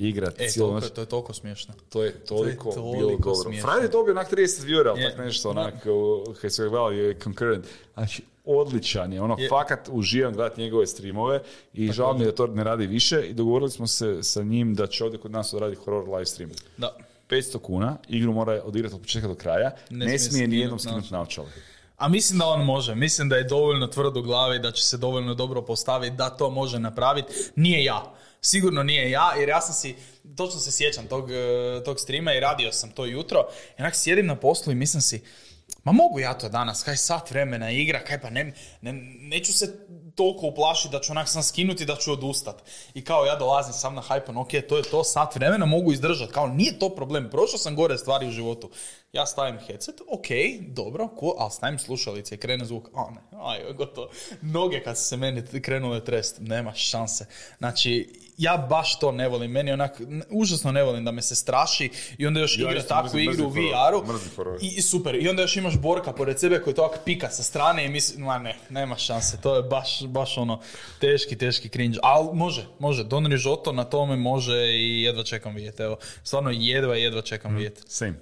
igrat 0.00 0.40
E, 0.40 0.48
cijelu 0.48 0.68
toliko, 0.68 0.84
noć. 0.84 0.92
to 0.92 1.00
je 1.00 1.06
toliko 1.06 1.32
smiješno. 1.34 1.74
To 1.88 2.04
je 2.04 2.12
toliko, 2.14 2.72
toliko 2.72 2.98
bilo 2.98 3.10
dobro. 3.10 3.34
smiješno. 3.34 3.68
Friday 3.68 3.82
je 3.82 3.88
dobio 3.88 4.12
onak 4.12 4.32
30 4.32 4.64
viewer, 4.64 4.88
ali 4.88 5.00
Je. 5.00 5.10
tak 5.10 5.18
nešto 5.18 5.50
onak, 5.50 5.74
su 6.50 6.62
ga 6.62 6.68
gledali 6.68 6.98
je 6.98 7.14
concurrent. 7.14 7.66
Znači, 7.94 8.22
odličan 8.44 9.12
je, 9.12 9.20
ono, 9.20 9.36
Je. 9.38 9.48
fakat 9.48 9.88
uživam 9.92 10.32
gledati 10.34 10.60
njegove 10.60 10.86
streamove 10.86 11.40
i 11.74 11.92
žao 11.92 12.14
mi 12.14 12.20
je 12.20 12.26
da 12.26 12.34
to 12.34 12.46
ne 12.46 12.64
radi 12.64 12.86
više 12.86 13.22
i 13.22 13.32
dogovorili 13.32 13.70
smo 13.70 13.86
se 13.86 14.22
sa 14.22 14.42
njim 14.42 14.74
da 14.74 14.86
će 14.86 15.04
ovdje 15.04 15.18
kod 15.20 15.30
nas 15.30 15.54
odradi 15.54 15.74
horror 15.76 16.08
live 16.08 16.26
stream. 16.26 16.50
Da. 16.76 16.96
500 17.30 17.58
kuna, 17.58 17.96
igru 18.08 18.32
mora 18.32 18.62
odigrati 18.64 18.94
od 18.94 19.00
početka 19.00 19.28
do 19.28 19.34
kraja, 19.34 19.70
Ne 19.90 20.06
ne, 20.06 20.18
smije 20.18 20.48
nijednom 20.48 20.78
skinut 20.78 20.94
skinuti 20.94 21.14
naočale. 21.14 21.48
A 21.96 22.08
mislim 22.08 22.38
da 22.38 22.46
on 22.46 22.64
može. 22.64 22.94
Mislim 22.94 23.28
da 23.28 23.36
je 23.36 23.44
dovoljno 23.44 23.86
tvrd 23.86 24.16
u 24.16 24.22
glavi, 24.22 24.58
da 24.58 24.70
će 24.72 24.84
se 24.84 24.96
dovoljno 24.96 25.34
dobro 25.34 25.62
postaviti, 25.62 26.16
da 26.16 26.30
to 26.30 26.50
može 26.50 26.78
napraviti. 26.78 27.32
Nije 27.56 27.84
ja. 27.84 28.14
Sigurno 28.40 28.82
nije 28.82 29.10
ja, 29.10 29.34
jer 29.38 29.48
ja 29.48 29.60
sam 29.60 29.74
si, 29.74 29.94
točno 30.36 30.60
se 30.60 30.72
sjećam 30.72 31.06
tog, 31.06 31.30
e, 31.30 31.34
tog 31.84 32.00
streama 32.00 32.34
i 32.34 32.40
radio 32.40 32.72
sam 32.72 32.90
to 32.90 33.04
jutro. 33.04 33.48
I 33.78 33.82
onak 33.82 33.96
sjedim 33.96 34.26
na 34.26 34.36
poslu 34.36 34.72
i 34.72 34.74
mislim 34.74 35.00
si, 35.00 35.22
ma 35.84 35.92
mogu 35.92 36.20
ja 36.20 36.34
to 36.34 36.48
danas, 36.48 36.82
kaj 36.82 36.96
sat 36.96 37.30
vremena 37.30 37.70
igra, 37.70 38.04
kaj 38.04 38.20
pa 38.20 38.30
ne, 38.30 38.52
ne, 38.80 38.92
neću 39.20 39.52
se 39.52 39.86
toliko 40.20 40.46
uplašiti 40.46 40.92
da 40.92 41.00
ću 41.00 41.12
onak 41.12 41.28
sam 41.28 41.42
skinuti 41.42 41.84
da 41.84 41.96
ću 41.96 42.12
odustat. 42.12 42.62
I 42.94 43.04
kao 43.04 43.24
ja 43.24 43.36
dolazim 43.36 43.72
sam 43.72 43.94
na 43.94 44.02
hype, 44.02 44.40
ok, 44.40 44.68
to 44.68 44.76
je 44.76 44.82
to, 44.82 45.04
sat 45.04 45.34
vremena 45.34 45.66
mogu 45.66 45.92
izdržati. 45.92 46.32
Kao 46.32 46.46
nije 46.46 46.78
to 46.78 46.88
problem, 46.88 47.30
prošao 47.30 47.58
sam 47.58 47.76
gore 47.76 47.98
stvari 47.98 48.28
u 48.28 48.30
životu. 48.30 48.70
Ja 49.12 49.26
stavim 49.26 49.58
headset, 49.66 50.00
ok, 50.00 50.26
dobro, 50.60 51.08
cool, 51.20 51.32
ali 51.38 51.50
stavim 51.50 51.78
slušalice 51.78 52.34
i 52.34 52.38
krene 52.38 52.64
zvuk, 52.64 52.88
a 52.94 53.10
ne, 53.10 53.38
aj, 53.42 53.72
gotovo. 53.72 54.08
Noge 54.42 54.82
kad 54.82 54.98
se 54.98 55.16
meni 55.16 55.42
krenule 55.62 56.04
trest, 56.04 56.36
nema 56.40 56.74
šanse. 56.74 57.26
Znači, 57.58 58.20
ja 58.40 58.56
baš 58.56 58.98
to 58.98 59.12
ne 59.12 59.28
volim, 59.28 59.50
meni 59.50 59.72
onak, 59.72 60.00
užasno 60.30 60.72
ne 60.72 60.82
volim 60.82 61.04
da 61.04 61.10
me 61.10 61.22
se 61.22 61.34
straši 61.34 61.90
i 62.18 62.26
onda 62.26 62.40
još 62.40 62.58
Ja 62.58 62.70
igra 62.70 62.82
takvu 62.82 63.18
igru 63.18 63.46
u 63.46 63.48
VR-u. 63.48 64.04
i 64.60 64.82
super, 64.82 65.14
i 65.14 65.28
onda 65.28 65.42
još 65.42 65.56
imaš 65.56 65.76
Borka 65.76 66.12
pored 66.12 66.40
sebe 66.40 66.62
koji 66.62 66.74
to 66.74 66.82
ovak 66.82 66.98
pika 67.04 67.30
sa 67.30 67.42
strane 67.42 67.84
i 67.84 67.88
misli, 67.88 68.22
ma 68.22 68.38
ne, 68.38 68.56
nema 68.70 68.96
šanse, 68.96 69.40
to 69.40 69.56
je 69.56 69.62
baš, 69.62 70.02
baš 70.10 70.38
ono, 70.38 70.60
teški, 71.00 71.38
teški 71.38 71.68
cringe, 71.68 71.98
ali 72.02 72.28
može, 72.32 72.66
može, 72.78 73.04
Don 73.04 73.26
Rižoto 73.26 73.72
na 73.72 73.84
tome 73.84 74.16
može 74.16 74.56
i 74.56 75.02
jedva 75.02 75.22
čekam 75.22 75.54
vidjeti, 75.54 75.82
evo, 75.82 75.96
stvarno 76.22 76.50
jedva, 76.50 76.96
jedva 76.96 77.22
čekam 77.22 77.54
vidjeti. 77.54 77.82
Same. 77.86 78.14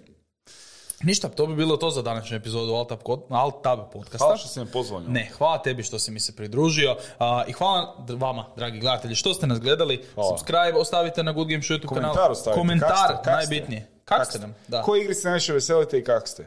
Ništa, 1.02 1.28
to 1.28 1.46
bi 1.46 1.56
bilo 1.56 1.76
to 1.76 1.90
za 1.90 2.02
današnju 2.02 2.36
epizodu 2.36 2.72
Altab, 2.72 2.98
Altab 3.28 3.80
podcasta. 3.92 4.18
Hvala 4.18 4.36
što 4.36 4.48
si 4.48 4.60
me 4.60 4.66
pozvao. 4.66 5.00
Ne, 5.00 5.30
hvala 5.38 5.62
tebi 5.62 5.82
što 5.82 5.98
si 5.98 6.10
mi 6.10 6.20
se 6.20 6.36
pridružio 6.36 6.96
a, 7.18 7.44
i 7.48 7.52
hvala 7.52 8.06
vama, 8.08 8.46
dragi 8.56 8.80
gledatelji, 8.80 9.14
što 9.14 9.34
ste 9.34 9.46
nas 9.46 9.60
gledali. 9.60 10.04
Hvala. 10.14 10.28
Subscribe, 10.28 10.78
ostavite 10.78 11.22
na 11.22 11.32
Good 11.32 11.48
Game 11.48 11.62
Show 11.62 11.78
YouTube 11.78 11.86
Komentar 11.86 12.14
kanal. 12.14 12.32
ostavite. 12.32 12.60
Komentar, 12.60 12.88
Kak 12.88 12.98
ste? 12.98 13.14
Kak 13.14 13.22
ste? 13.22 13.30
najbitnije. 13.30 13.86
Kak, 14.04 14.26
ste 14.26 14.38
nam? 14.38 14.54
Da. 14.68 14.82
Koje 14.82 15.02
igri 15.02 15.14
se 15.14 15.28
najviše 15.28 15.52
veselite 15.52 15.98
i 15.98 16.04
kak 16.04 16.28
ste? 16.28 16.46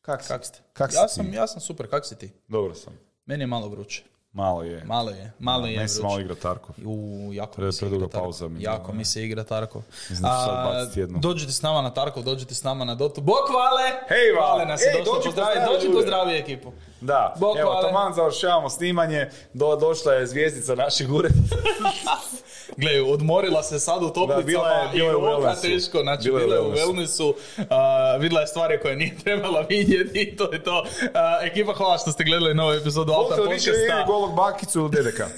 Kak 0.00 0.22
ste? 0.22 0.34
Kak 0.34 0.44
ste? 0.44 0.58
Kak 0.72 0.92
ja, 0.94 1.08
sam, 1.08 1.32
ja 1.34 1.46
sam 1.46 1.60
super, 1.60 1.90
kak 1.90 2.06
si 2.06 2.18
ti? 2.18 2.30
Dobro 2.48 2.74
sam. 2.74 2.98
Meni 3.26 3.42
je 3.42 3.46
malo 3.46 3.68
vruće. 3.68 4.02
Malo 4.32 4.62
je. 4.62 4.84
Malo 4.84 5.10
je, 5.10 5.32
malo 5.38 5.66
je 5.66 5.76
Meni 5.76 5.88
se 5.88 6.02
malo 6.02 6.20
igra 6.20 6.34
Tarkov. 6.34 6.74
U, 6.84 7.30
jako 7.32 7.60
Pre- 7.60 7.66
mi 7.66 7.72
se 7.72 7.78
preduga 7.80 7.96
igra 7.96 8.08
Tarkov. 8.08 8.24
pauza 8.24 8.48
mi 8.48 8.62
Jako 8.62 8.92
mi 8.92 9.04
se 9.04 9.24
igra 9.24 9.44
Tarkov. 9.44 9.82
A. 10.24 10.84
Dođite 11.20 11.52
s 11.52 11.62
nama 11.62 11.82
na 11.82 11.90
Tarkov, 11.90 12.22
dođite 12.22 12.54
s 12.54 12.62
nama 12.62 12.84
na 12.84 12.94
Dotu. 12.94 13.20
Bok 13.20 13.48
Vale! 13.54 13.90
Hej, 14.08 14.32
Vale! 14.32 14.48
Vale 14.50 14.66
nas 14.66 14.80
Ej, 14.82 15.04
dođi 15.04 15.24
pozdravi 15.24 15.60
Dođi 15.72 15.92
pozdravi 15.92 16.36
ekipu. 16.36 16.72
Da, 17.00 17.34
Bok, 17.38 17.56
evo, 17.58 17.70
hvala. 17.72 17.88
taman 17.88 18.14
završavamo 18.14 18.70
snimanje, 18.70 19.30
do, 19.52 19.76
došla 19.76 20.12
je 20.12 20.26
zvijezdica 20.26 20.74
našeg 20.74 21.12
ureda. 21.12 21.34
Gle, 22.76 23.02
odmorila 23.02 23.62
se 23.62 23.78
sad 23.78 23.98
u 23.98 24.08
toplicama 24.08 24.36
Da, 24.36 24.42
bila 24.42 24.68
je- 24.68 24.88
bila 24.92 25.08
je 25.08 25.16
u 25.16 25.20
wellnessu. 25.20 25.62
teško, 25.62 25.98
znači 25.98 26.22
Bila 26.24 26.38
bila 26.40 26.54
je 26.54 26.60
u 26.60 26.72
wellnessu, 26.72 27.34
a, 27.70 28.16
vidjela 28.16 28.40
je 28.40 28.46
stvari 28.46 28.78
koje 28.80 28.96
nije 28.96 29.16
trebala 29.24 29.60
vidjeti 29.62 30.20
i 30.20 30.36
to 30.36 30.52
je 30.52 30.62
to. 30.62 30.84
A, 31.14 31.38
ekipa, 31.42 31.72
hvala 31.72 31.98
što 31.98 32.12
ste 32.12 32.24
gledali 32.24 32.54
novu 32.54 32.72
epizodu 32.72 33.12
Alta 33.12 33.36
podcasta. 33.36 34.04
golog 34.06 34.34
bakicu 34.34 34.88
dedeka? 34.88 35.28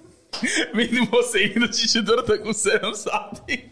Vidimo 0.74 1.06
se 1.24 1.38
idući 1.40 1.92
četvrtak 1.92 2.40
u 2.42 2.48
7 2.48 2.54
sati. 2.94 3.68